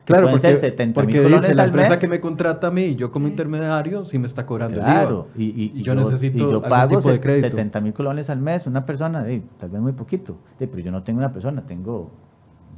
Claro, 0.04 0.30
porque, 0.30 0.92
porque 0.92 1.20
dice, 1.20 1.54
la 1.54 1.64
empresa 1.64 1.98
que 1.98 2.08
me 2.08 2.20
contrata 2.20 2.66
a 2.66 2.70
mí, 2.72 2.96
yo 2.96 3.12
como 3.12 3.28
intermediario, 3.28 4.04
sí 4.04 4.18
me 4.18 4.26
está 4.26 4.44
cobrando 4.44 4.80
claro, 4.80 5.28
el 5.36 5.42
IVA. 5.42 5.56
Y, 5.56 5.80
y, 5.80 5.82
yo, 5.84 5.94
necesito 5.94 6.48
y 6.48 6.52
yo 6.52 6.60
pago 6.60 6.96
tipo 6.96 7.10
de 7.10 7.20
crédito. 7.20 7.50
70 7.50 7.80
mil 7.80 7.92
colones 7.92 8.28
al 8.28 8.40
mes, 8.40 8.66
una 8.66 8.84
persona, 8.84 9.24
tal 9.58 9.70
vez 9.70 9.80
muy 9.80 9.92
poquito, 9.92 10.38
pero 10.58 10.78
yo 10.78 10.90
no 10.90 11.04
tengo 11.04 11.20
una 11.20 11.32
persona, 11.32 11.62
tengo 11.66 12.10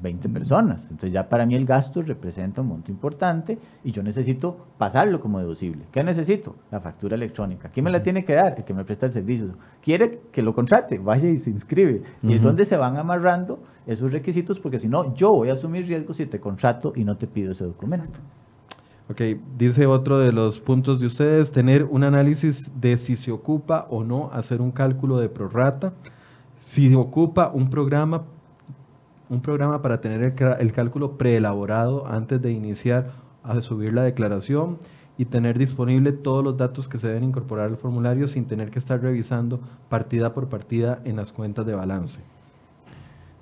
20 0.02 0.28
personas. 0.28 0.82
Entonces 0.82 1.12
ya 1.12 1.28
para 1.28 1.46
mí 1.46 1.54
el 1.54 1.66
gasto 1.66 2.02
representa 2.02 2.60
un 2.60 2.68
monto 2.68 2.90
importante 2.90 3.58
y 3.82 3.92
yo 3.92 4.02
necesito 4.02 4.66
pasarlo 4.78 5.20
como 5.20 5.38
deducible. 5.38 5.84
¿Qué 5.92 6.04
necesito? 6.04 6.56
La 6.70 6.80
factura 6.80 7.16
electrónica. 7.16 7.68
¿Quién 7.70 7.84
me 7.84 7.90
la 7.90 8.02
tiene 8.02 8.24
que 8.24 8.34
dar? 8.34 8.54
El 8.58 8.64
que 8.64 8.74
me 8.74 8.84
presta 8.84 9.06
el 9.06 9.12
servicio. 9.12 9.54
¿Quiere 9.82 10.20
que 10.32 10.42
lo 10.42 10.54
contrate? 10.54 10.98
Vaya 10.98 11.28
y 11.28 11.38
se 11.38 11.50
inscribe. 11.50 12.02
Y 12.22 12.34
es 12.34 12.42
donde 12.42 12.64
se 12.64 12.76
van 12.76 12.96
amarrando 12.96 13.58
esos 13.86 14.12
requisitos 14.12 14.58
porque 14.58 14.78
si 14.78 14.88
no, 14.88 15.14
yo 15.14 15.32
voy 15.32 15.50
a 15.50 15.54
asumir 15.54 15.86
riesgos 15.86 16.16
si 16.16 16.26
te 16.26 16.40
contrato 16.40 16.92
y 16.96 17.04
no 17.04 17.16
te 17.16 17.26
pido 17.26 17.52
ese 17.52 17.64
documento. 17.64 18.20
Ok, 19.10 19.20
dice 19.58 19.84
otro 19.84 20.18
de 20.18 20.32
los 20.32 20.60
puntos 20.60 20.98
de 20.98 21.06
ustedes, 21.06 21.52
tener 21.52 21.84
un 21.84 22.04
análisis 22.04 22.72
de 22.80 22.96
si 22.96 23.16
se 23.16 23.30
ocupa 23.30 23.86
o 23.90 24.02
no 24.02 24.30
hacer 24.32 24.62
un 24.62 24.70
cálculo 24.70 25.18
de 25.18 25.28
prorata, 25.28 25.92
si 26.60 26.94
ocupa 26.94 27.50
un 27.52 27.68
programa 27.68 28.22
un 29.34 29.42
programa 29.42 29.82
para 29.82 30.00
tener 30.00 30.34
el, 30.58 30.72
cálculo 30.72 31.18
preelaborado 31.18 32.06
antes 32.06 32.40
de 32.40 32.52
iniciar 32.52 33.12
a 33.42 33.60
subir 33.60 33.92
la 33.92 34.02
declaración 34.02 34.78
y 35.18 35.26
tener 35.26 35.58
disponible 35.58 36.12
todos 36.12 36.42
los 36.42 36.56
datos 36.56 36.88
que 36.88 36.98
se 36.98 37.08
deben 37.08 37.24
incorporar 37.24 37.66
al 37.66 37.76
formulario 37.76 38.26
sin 38.26 38.46
tener 38.46 38.70
que 38.70 38.78
estar 38.78 39.00
revisando 39.00 39.60
partida 39.88 40.32
por 40.32 40.48
partida 40.48 41.00
en 41.04 41.16
las 41.16 41.32
cuentas 41.32 41.66
de 41.66 41.74
balance. 41.74 42.20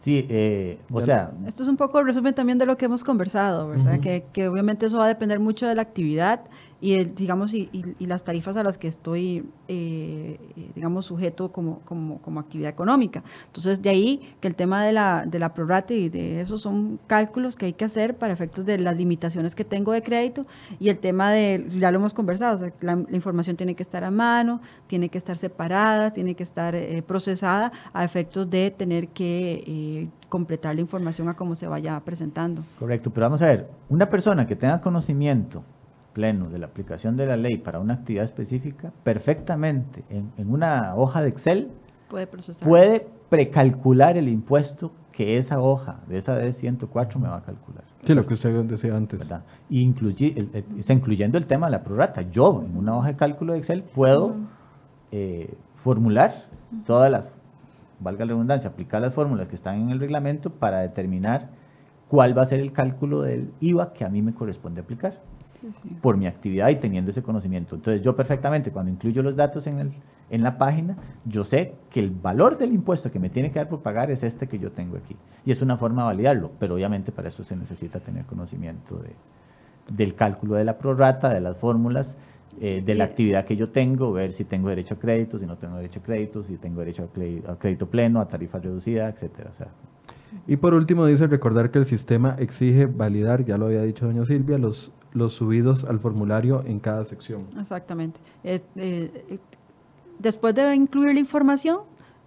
Sí, 0.01 0.27
eh, 0.29 0.81
o 0.91 1.01
sea... 1.01 1.31
Esto 1.47 1.63
es 1.63 1.69
un 1.69 1.77
poco 1.77 2.01
el 2.01 2.07
resumen 2.07 2.35
también 2.35 2.59
de 2.59 2.67
lo 2.67 2.77
que 2.77 2.87
hemos 2.87 3.05
conversado, 3.05 3.69
¿verdad? 3.69 4.01
que, 4.01 4.25
que, 4.33 4.49
obviamente 4.49 4.87
eso 4.87 4.99
va 4.99 5.05
a 5.05 5.09
depender 5.09 5.39
mucho 5.39 5.67
de 5.67 5.77
la 5.77 5.83
actividad 5.83 6.41
y, 6.83 6.95
el, 6.95 7.15
digamos, 7.15 7.55
y, 7.55 7.71
las 8.01 8.25
tarifas 8.25 8.57
a 8.57 8.65
las 8.65 8.77
que 8.77 8.89
estoy, 8.89 9.49
eh, 9.69 10.37
digamos, 10.75 11.07
sujeto 11.07 11.53
como, 11.53 11.79
como, 11.81 12.41
actividad 12.41 12.71
económica. 12.71 13.23
Entonces, 13.47 13.81
de 13.81 13.89
ahí 13.89 14.35
que 14.41 14.49
el 14.49 14.57
tema 14.57 14.85
de 14.85 14.93
la, 14.93 15.25
de 15.25 15.39
la 15.39 15.55
prorata 15.55 15.95
y 15.95 16.09
de 16.09 16.41
eso 16.41 16.59
son 16.59 16.99
cálculos 17.07 17.55
que 17.55 17.67
hay 17.67 17.73
que 17.73 17.85
hacer 17.85 18.19
para 18.19 18.33
efectos 18.33 18.67
de 18.67 18.79
las 18.79 18.97
limitaciones 18.97 19.55
que 19.55 19.65
tengo 19.65 19.93
de 19.93 20.03
crédito 20.03 20.43
y 20.81 20.89
el 20.89 20.99
tema 20.99 21.31
de, 21.31 21.69
ya 21.71 21.93
lo 21.93 21.99
hemos 22.01 22.15
conversado, 22.15 22.73
la, 22.81 22.95
información 23.13 23.57
tiene 23.57 23.77
que 23.77 23.85
estar 23.85 24.03
a 24.03 24.11
mano, 24.11 24.61
tiene 24.89 25.09
que 25.09 25.19
estar 25.19 25.37
separada, 25.37 26.13
tiene 26.13 26.35
que 26.35 26.43
estar 26.43 26.75
eh, 26.75 27.01
procesada 27.07 27.71
a 27.93 28.05
efectos 28.05 28.51
de 28.51 28.73
tener 28.73 29.09
que... 29.09 29.63
Eh, 29.67 30.09
completar 30.29 30.75
la 30.75 30.81
información 30.81 31.29
a 31.29 31.35
cómo 31.35 31.55
se 31.55 31.67
vaya 31.67 32.01
presentando. 32.01 32.65
Correcto, 32.79 33.11
pero 33.11 33.27
vamos 33.27 33.43
a 33.43 33.49
ver, 33.49 33.69
una 33.91 34.09
persona 34.09 34.47
que 34.47 34.57
tenga 34.57 34.81
conocimiento 34.81 35.63
pleno 36.13 36.49
de 36.49 36.59
la 36.59 36.67
aplicación 36.67 37.17
de 37.17 37.27
la 37.27 37.37
ley 37.37 37.59
para 37.59 37.79
una 37.79 37.95
actividad 37.95 38.25
específica, 38.25 38.93
perfectamente 39.05 40.05
en, 40.11 40.33
una 40.53 40.95
hoja 40.95 41.23
de 41.23 41.29
Excel 41.29 41.71
puede, 42.09 42.29
puede 42.63 43.07
precalcular 43.29 44.17
el 44.17 44.29
impuesto 44.29 44.93
que 45.13 45.37
esa 45.37 45.61
hoja 45.61 46.01
de 46.09 46.19
esa 46.19 46.41
D104 46.41 47.17
me 47.17 47.29
va 47.29 47.37
a 47.37 47.43
calcular. 47.43 47.85
Sí, 48.03 48.15
lo 48.15 48.27
que 48.27 48.35
usted 48.35 48.65
decía 48.65 48.97
antes. 48.97 49.31
Y 49.71 49.95
está 50.79 50.93
incluyendo 50.93 51.39
el 51.39 51.47
tema 51.47 51.67
de 51.67 51.73
la 51.73 51.85
prorata. 51.85 52.23
Yo, 52.23 52.65
en 52.67 52.77
una 52.77 52.97
hoja 52.97 53.09
de 53.09 53.17
cálculo 53.17 53.53
de 53.53 53.61
Excel, 53.61 53.83
puedo 53.83 54.35
eh, 55.13 55.55
formular 55.77 56.47
todas 56.87 57.13
las, 57.13 57.29
valga 58.01 58.25
la 58.25 58.31
redundancia, 58.31 58.71
aplicar 58.71 59.03
las 59.03 59.15
fórmulas 59.15 59.49
que 59.49 59.55
están 59.55 59.81
en 59.81 59.91
el 59.91 60.01
reglamento 60.01 60.51
para 60.51 60.81
determinar 60.81 61.51
cuál 62.09 62.37
va 62.37 62.43
a 62.43 62.47
ser 62.47 62.61
el 62.61 62.73
cálculo 62.73 63.23
del 63.23 63.53
IVA 63.61 63.93
que 63.93 64.05
a 64.05 64.09
mí 64.09 64.21
me 64.21 64.35
corresponde 64.35 64.81
aplicar 64.81 65.21
por 66.01 66.17
mi 66.17 66.27
actividad 66.27 66.69
y 66.71 66.77
teniendo 66.77 67.11
ese 67.11 67.23
conocimiento. 67.23 67.75
Entonces 67.75 68.03
yo 68.03 68.17
perfectamente 68.17 68.71
cuando 68.71 68.91
incluyo 68.91 69.23
los 69.23 69.37
datos 69.37 69.67
en, 69.67 69.79
el, 69.79 69.93
en 70.31 70.43
la 70.43 70.59
página, 70.59 70.97
yo 71.25 71.45
sé 71.45 71.75
que 71.91 72.01
el 72.01 72.11
valor 72.11 72.59
del 72.59 72.73
impuesto 72.73 73.11
que 73.11 73.19
me 73.19 73.31
tiene 73.31 73.51
que 73.51 73.59
dar 73.59 73.69
por 73.69 73.81
pagar 73.81 74.11
es 74.11 74.23
este 74.23 74.49
que 74.49 74.59
yo 74.59 74.73
tengo 74.73 74.97
aquí. 74.97 75.17
Y 75.45 75.53
es 75.53 75.63
una 75.63 75.77
forma 75.77 76.03
de 76.03 76.07
validarlo, 76.07 76.51
pero 76.59 76.75
obviamente 76.75 77.13
para 77.13 77.29
eso 77.29 77.45
se 77.45 77.57
necesita 77.57 78.01
tener 78.01 78.25
conocimiento 78.25 78.97
de, 78.97 79.11
del 79.95 80.15
cálculo 80.15 80.55
de 80.55 80.65
la 80.65 80.79
prorata, 80.79 81.29
de 81.29 81.41
las 81.41 81.57
fórmulas, 81.57 82.15
eh, 82.61 82.83
de 82.85 82.95
la 82.95 83.05
actividad 83.05 83.47
que 83.47 83.57
yo 83.57 83.71
tengo, 83.71 84.13
ver 84.13 84.33
si 84.33 84.45
tengo 84.45 84.69
derecho 84.69 84.95
a 84.95 84.99
crédito, 84.99 85.39
si 85.39 85.47
no 85.47 85.57
tengo 85.57 85.77
derecho 85.77 86.01
a 86.01 86.03
crédito, 86.03 86.43
si 86.43 86.57
tengo 86.57 86.81
derecho 86.81 87.09
a 87.49 87.57
crédito, 87.57 87.87
pleno, 87.87 88.21
a 88.21 88.29
tarifa 88.29 88.59
reducida, 88.59 89.09
etcétera. 89.09 89.51
O 89.51 89.53
sea, 89.55 89.69
y 90.47 90.57
por 90.57 90.75
último 90.75 91.07
dice 91.07 91.27
recordar 91.27 91.71
que 91.71 91.79
el 91.79 91.87
sistema 91.87 92.37
exige 92.39 92.87
validar, 92.87 93.45
ya 93.45 93.57
lo 93.57 93.67
había 93.67 93.83
dicho 93.83 94.07
doña 94.07 94.25
Silvia, 94.27 94.59
los, 94.59 94.93
los 95.15 95.35
subidos 95.35 95.85
al 95.85 95.99
formulario 95.99 96.63
en 96.67 96.81
cada 96.81 97.05
sección. 97.05 97.47
Exactamente. 97.59 98.21
Eh, 98.45 98.61
después 100.19 100.55
de 100.55 100.75
incluir 100.75 101.15
la 101.15 101.21
información, 101.21 101.81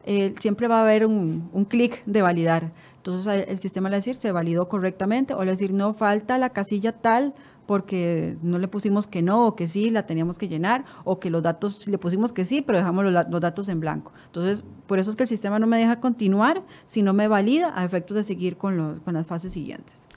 eh, 0.04 0.36
siempre 0.40 0.68
va 0.68 0.80
a 0.80 0.82
haber 0.82 1.06
un, 1.06 1.50
un 1.52 1.66
clic 1.66 2.04
de 2.06 2.22
validar. 2.22 2.72
Entonces 2.98 3.46
el 3.48 3.60
sistema 3.60 3.90
le 3.90 3.94
va 3.94 3.98
a 3.98 4.00
decir 4.00 4.16
se 4.16 4.32
validó 4.32 4.68
correctamente 4.68 5.34
o 5.34 5.40
le 5.40 5.46
va 5.46 5.52
a 5.52 5.56
decir 5.56 5.74
no 5.74 5.94
falta 5.94 6.38
la 6.38 6.50
casilla 6.50 6.92
tal 6.92 7.34
porque 7.66 8.38
no 8.42 8.60
le 8.60 8.68
pusimos 8.68 9.08
que 9.08 9.22
no 9.22 9.48
o 9.48 9.56
que 9.56 9.68
sí, 9.68 9.90
la 9.90 10.06
teníamos 10.06 10.38
que 10.38 10.48
llenar, 10.48 10.86
o 11.04 11.20
que 11.20 11.30
los 11.30 11.44
datos, 11.44 11.88
le 11.88 11.98
pusimos 11.98 12.34
que 12.34 12.46
sí, 12.46 12.62
pero 12.62 12.78
dejamos 12.78 13.06
los, 13.06 13.42
datos 13.42 13.70
en 13.70 13.80
blanco. 13.80 14.14
Entonces, 14.28 14.64
por 14.88 15.00
eso 15.00 15.10
es 15.10 15.16
que 15.16 15.24
el 15.24 15.30
sistema 15.30 15.60
no 15.60 15.68
me 15.68 15.78
deja 15.78 16.00
continuar 16.00 16.64
si 16.86 17.02
no 17.02 17.14
me 17.14 17.28
valida 17.28 17.74
a 17.76 17.84
efectos 17.84 18.16
de 18.16 18.24
seguir 18.24 18.58
con, 18.58 18.78
los, 18.78 19.00
con 19.00 19.14
las 19.14 19.28
fases 19.28 19.52
siguientes. 19.52 20.08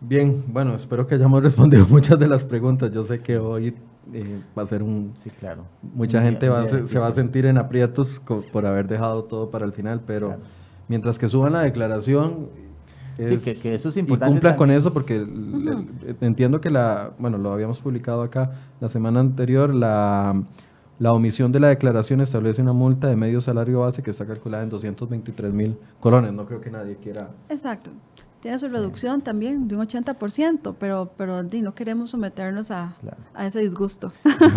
Bien, 0.00 0.44
bueno, 0.48 0.74
espero 0.74 1.06
que 1.06 1.14
hayamos 1.14 1.42
respondido 1.42 1.86
muchas 1.86 2.18
de 2.18 2.28
las 2.28 2.44
preguntas. 2.44 2.90
Yo 2.90 3.02
sé 3.02 3.20
que 3.20 3.38
hoy 3.38 3.74
eh, 4.12 4.40
va 4.56 4.62
a 4.62 4.66
ser 4.66 4.82
un... 4.82 5.14
Sí, 5.18 5.30
claro. 5.30 5.64
Mucha 5.82 6.22
gente 6.22 6.48
va 6.48 6.68
se, 6.68 6.98
va 6.98 7.08
a 7.08 7.12
sentir 7.12 7.46
en 7.46 7.58
aprietos 7.58 8.20
por 8.52 8.66
haber 8.66 8.86
dejado 8.86 9.24
todo 9.24 9.50
para 9.50 9.64
el 9.64 9.72
final, 9.72 10.00
pero 10.06 10.36
mientras 10.88 11.18
que 11.18 11.28
suban 11.28 11.54
la 11.54 11.60
declaración 11.60 12.48
sí, 13.16 13.38
que, 13.62 13.74
eso 13.74 13.88
es 13.88 13.96
importante. 13.96 14.30
Y 14.30 14.34
cumpla 14.34 14.56
con 14.56 14.70
eso 14.70 14.92
porque 14.92 15.26
entiendo 16.20 16.60
que 16.60 16.70
la, 16.70 17.12
bueno, 17.18 17.38
lo 17.38 17.52
habíamos 17.52 17.80
publicado 17.80 18.22
acá 18.22 18.52
la 18.80 18.88
semana 18.88 19.20
anterior, 19.20 19.74
la, 19.74 20.42
la 20.98 21.12
omisión 21.12 21.52
de 21.52 21.60
la 21.60 21.68
declaración 21.68 22.20
establece 22.20 22.62
una 22.62 22.72
multa 22.72 23.08
de 23.08 23.16
medio 23.16 23.40
salario 23.40 23.80
base 23.80 24.02
que 24.02 24.10
está 24.10 24.26
calculada 24.26 24.62
en 24.62 24.70
223 24.70 25.52
mil 25.52 25.76
colones. 26.00 26.32
No 26.32 26.46
creo 26.46 26.60
que 26.60 26.70
nadie 26.70 26.96
quiera. 26.96 27.30
Exacto. 27.48 27.90
Tiene 28.46 28.60
su 28.60 28.68
reducción 28.68 29.22
también 29.22 29.66
de 29.66 29.74
un 29.74 29.84
80%, 29.84 30.76
pero, 30.78 31.10
pero 31.16 31.42
no 31.42 31.74
queremos 31.74 32.10
someternos 32.10 32.70
a, 32.70 32.94
a 33.34 33.44
ese 33.44 33.58
disgusto. 33.58 34.12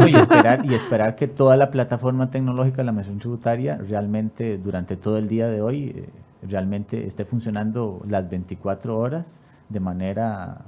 y, 0.07 0.15
esperar, 0.15 0.63
y 0.69 0.75
esperar 0.75 1.15
que 1.15 1.27
toda 1.27 1.57
la 1.57 1.71
plataforma 1.71 2.29
tecnológica 2.29 2.77
de 2.77 2.83
la 2.83 2.91
misión 2.91 3.17
tributaria 3.17 3.77
realmente 3.77 4.59
durante 4.59 4.95
todo 4.95 5.17
el 5.17 5.27
día 5.27 5.47
de 5.47 5.63
hoy 5.63 5.85
eh, 5.85 6.09
realmente 6.47 7.07
esté 7.07 7.25
funcionando 7.25 8.03
las 8.07 8.29
24 8.29 8.95
horas 8.95 9.39
de 9.69 9.79
manera 9.79 10.65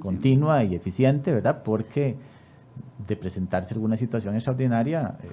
continua, 0.00 0.64
y 0.64 0.74
eficiente, 0.74 1.30
¿verdad? 1.30 1.62
Porque 1.64 2.16
de 3.06 3.16
presentarse 3.16 3.74
alguna 3.74 3.96
situación 3.96 4.34
extraordinaria, 4.34 5.16
eh, 5.22 5.28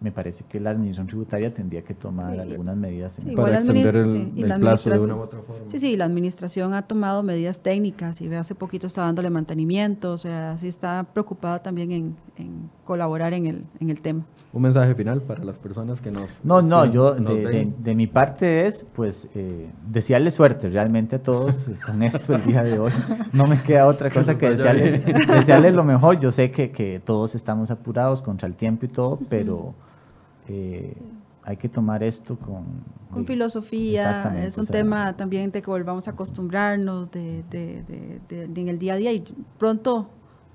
me, 0.00 0.12
parece, 0.12 0.44
que 0.44 0.60
la 0.60 0.70
administración 0.70 1.06
tributaria 1.08 1.52
tendría 1.52 1.82
que 1.82 1.94
tomar 1.94 2.38
algunas 2.38 2.76
medidas 2.76 3.16
para 3.34 3.58
extender 3.58 3.96
el, 3.96 4.60
plazo 4.60 4.90
de 4.90 4.98
una 5.00 5.16
u 5.16 5.20
otra 5.20 5.40
forma. 5.40 5.64
Sí, 5.66 5.80
sí, 5.80 5.96
la 5.96 6.04
administración 6.04 6.72
ha 6.74 6.82
tomado 6.82 7.22
medidas 7.22 7.60
técnicas 7.60 8.20
y 8.20 8.32
hace 8.34 8.54
poquito 8.54 8.86
está 8.86 9.02
dándole 9.02 9.30
mantenimiento, 9.30 10.12
o 10.12 10.18
sea, 10.18 10.56
sí 10.56 10.68
está 10.68 11.04
preocupada 11.04 11.58
también 11.60 12.16
en, 12.36 12.70
colaborar 12.84 13.34
en 13.34 13.46
el, 13.46 13.64
en 13.80 13.90
el 13.90 14.00
tema. 14.00 14.24
Un 14.52 14.60
mensaje 14.60 14.94
final 14.94 15.22
para 15.22 15.42
las 15.44 15.58
personas 15.58 16.02
que 16.02 16.10
nos... 16.10 16.44
No, 16.44 16.60
no, 16.60 16.84
yo 16.84 17.14
de, 17.14 17.94
mi 17.94 18.06
parte 18.06 18.66
es, 18.66 18.84
pues, 18.94 19.26
eh, 19.34 19.70
desearle 19.88 20.30
suerte 20.30 20.68
realmente 20.68 21.16
a 21.16 21.22
todos 21.22 21.54
con 21.86 22.02
esto 22.02 22.34
el 22.34 22.44
día 22.44 22.62
de 22.62 22.78
hoy. 22.78 22.92
No 23.32 23.46
me 23.46 23.62
queda 23.62 23.86
otra 23.86 24.10
cosa 24.10 24.36
que 24.36 24.50
desearles, 24.50 25.06
desearles 25.26 25.74
lo 25.74 25.84
mejor. 25.84 26.20
Yo 26.20 26.32
sé 26.32 26.50
que, 26.50 26.70
que 26.70 27.00
todos 27.00 27.34
estamos 27.34 27.70
apurados 27.70 28.20
contra 28.20 28.46
el 28.46 28.54
tiempo 28.54 28.84
y 28.84 28.88
todo, 28.88 29.18
pero 29.30 29.74
eh, 30.48 30.94
hay 31.44 31.56
que 31.56 31.68
tomar 31.68 32.02
esto 32.02 32.36
con... 32.36 32.64
Con 33.10 33.26
filosofía, 33.26 34.34
es 34.44 34.56
un 34.58 34.66
tema 34.66 35.16
también 35.16 35.50
de 35.50 35.60
que 35.60 35.70
volvamos 35.70 36.08
a 36.08 36.12
acostumbrarnos 36.12 37.10
de, 37.10 37.42
de, 37.50 38.20
en 38.30 38.68
el 38.68 38.78
día 38.78 38.94
a 38.94 38.96
día 38.96 39.12
y 39.12 39.24
pronto 39.58 40.08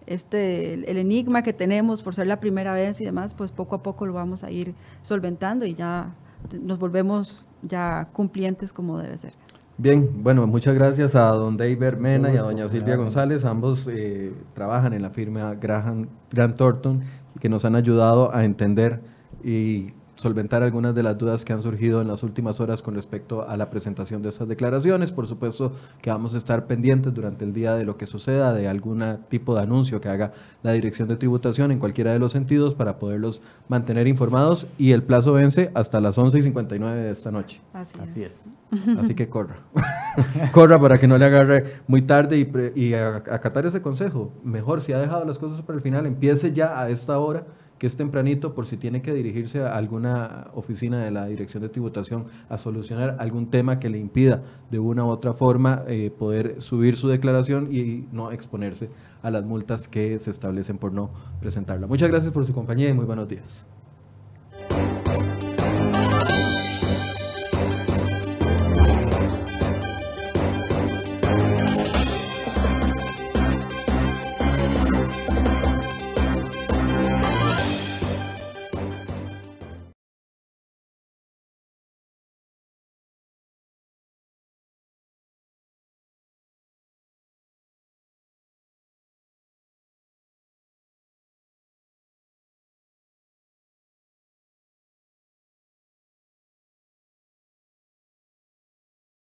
este, 0.07 0.73
el, 0.73 0.97
enigma 0.97 1.43
que 1.43 1.53
tenemos 1.53 2.01
por 2.01 2.15
ser 2.15 2.27
la 2.27 2.39
primera 2.39 2.73
vez 2.73 2.99
y 3.01 3.05
demás, 3.05 3.33
pues 3.33 3.51
poco 3.51 3.75
a 3.75 3.83
poco 3.83 4.05
lo 4.05 4.13
vamos 4.13 4.43
a 4.43 4.51
ir 4.51 4.73
solventando 5.01 5.65
y 5.65 5.73
ya 5.73 6.15
nos 6.61 6.79
volvemos 6.79 7.45
ya 7.61 8.09
cumplientes 8.13 8.73
como 8.73 8.97
debe 8.97 9.17
ser. 9.17 9.33
Bien, 9.77 10.23
bueno, 10.23 10.47
muchas 10.47 10.73
gracias 10.73 11.15
a 11.15 11.27
don 11.27 11.55
David 11.55 11.97
Mena 11.99 12.33
y 12.33 12.37
a 12.37 12.41
doña 12.41 12.67
Silvia 12.67 12.95
González. 12.95 13.45
Ambos 13.45 13.87
eh, 13.91 14.33
trabajan 14.55 14.93
en 14.93 15.03
la 15.03 15.11
firma 15.11 15.53
Graham, 15.53 16.07
Grant 16.31 16.57
Thornton 16.57 17.03
que 17.39 17.49
nos 17.49 17.65
han 17.65 17.75
ayudado 17.75 18.33
a 18.33 18.43
entender 18.45 19.01
y 19.43 19.93
solventar 20.17 20.63
algunas 20.63 20.93
de 20.93 21.03
las 21.03 21.17
dudas 21.17 21.45
que 21.45 21.53
han 21.53 21.61
surgido 21.61 22.01
en 22.01 22.07
las 22.07 22.23
últimas 22.23 22.59
horas 22.59 22.81
con 22.81 22.95
respecto 22.95 23.47
a 23.47 23.55
la 23.55 23.69
presentación 23.69 24.21
de 24.21 24.29
estas 24.29 24.47
declaraciones. 24.47 25.11
Por 25.11 25.27
supuesto 25.27 25.73
que 26.01 26.09
vamos 26.09 26.35
a 26.35 26.37
estar 26.37 26.65
pendientes 26.65 27.13
durante 27.13 27.45
el 27.45 27.53
día 27.53 27.75
de 27.75 27.85
lo 27.85 27.97
que 27.97 28.07
suceda, 28.07 28.53
de 28.53 28.67
algún 28.67 29.03
tipo 29.29 29.55
de 29.55 29.61
anuncio 29.61 30.01
que 30.01 30.09
haga 30.09 30.31
la 30.63 30.73
Dirección 30.73 31.07
de 31.07 31.15
Tributación 31.15 31.71
en 31.71 31.79
cualquiera 31.79 32.11
de 32.11 32.19
los 32.19 32.31
sentidos 32.31 32.73
para 32.75 32.97
poderlos 32.99 33.41
mantener 33.69 34.07
informados 34.07 34.67
y 34.77 34.91
el 34.91 35.03
plazo 35.03 35.33
vence 35.33 35.71
hasta 35.75 36.01
las 36.01 36.17
11 36.17 36.39
y 36.39 36.41
59 36.41 37.01
de 37.01 37.11
esta 37.11 37.31
noche. 37.31 37.61
Así, 37.73 38.23
es. 38.23 38.47
Así 38.99 39.13
que 39.13 39.29
corra. 39.29 39.57
corra 40.51 40.79
para 40.79 40.97
que 40.97 41.07
no 41.07 41.17
le 41.17 41.25
agarre 41.25 41.81
muy 41.87 42.01
tarde 42.01 42.37
y, 42.39 42.81
y 42.81 42.93
acatar 42.95 43.65
ese 43.65 43.81
consejo. 43.81 44.33
Mejor 44.43 44.81
si 44.81 44.93
ha 44.93 44.99
dejado 44.99 45.23
las 45.25 45.37
cosas 45.37 45.61
para 45.61 45.77
el 45.77 45.83
final, 45.83 46.05
empiece 46.05 46.51
ya 46.51 46.79
a 46.79 46.89
esta 46.89 47.19
hora 47.19 47.45
que 47.77 47.87
es 47.87 47.95
tempranito 47.95 48.53
por 48.53 48.67
si 48.67 48.77
tiene 48.77 49.01
que 49.01 49.13
dirigirse 49.13 49.61
a 49.61 49.75
alguna 49.75 50.47
oficina 50.53 51.03
de 51.03 51.11
la 51.11 51.25
Dirección 51.27 51.63
de 51.63 51.69
Tributación 51.69 52.25
a 52.49 52.57
solucionar 52.57 53.17
algún 53.19 53.49
tema 53.49 53.79
que 53.79 53.89
le 53.89 53.97
impida 53.97 54.43
de 54.71 54.79
una 54.79 55.05
u 55.05 55.09
otra 55.09 55.33
forma 55.33 55.83
eh, 55.87 56.11
poder 56.11 56.61
subir 56.61 56.97
su 56.97 57.07
declaración 57.07 57.69
y 57.71 58.07
no 58.11 58.31
exponerse 58.31 58.89
a 59.21 59.31
las 59.31 59.45
multas 59.45 59.87
que 59.87 60.19
se 60.19 60.31
establecen 60.31 60.77
por 60.77 60.93
no 60.93 61.11
presentarla. 61.39 61.87
Muchas 61.87 62.09
gracias 62.09 62.33
por 62.33 62.45
su 62.45 62.53
compañía 62.53 62.89
y 62.89 62.93
muy 62.93 63.05
buenos 63.05 63.27
días. 63.27 63.65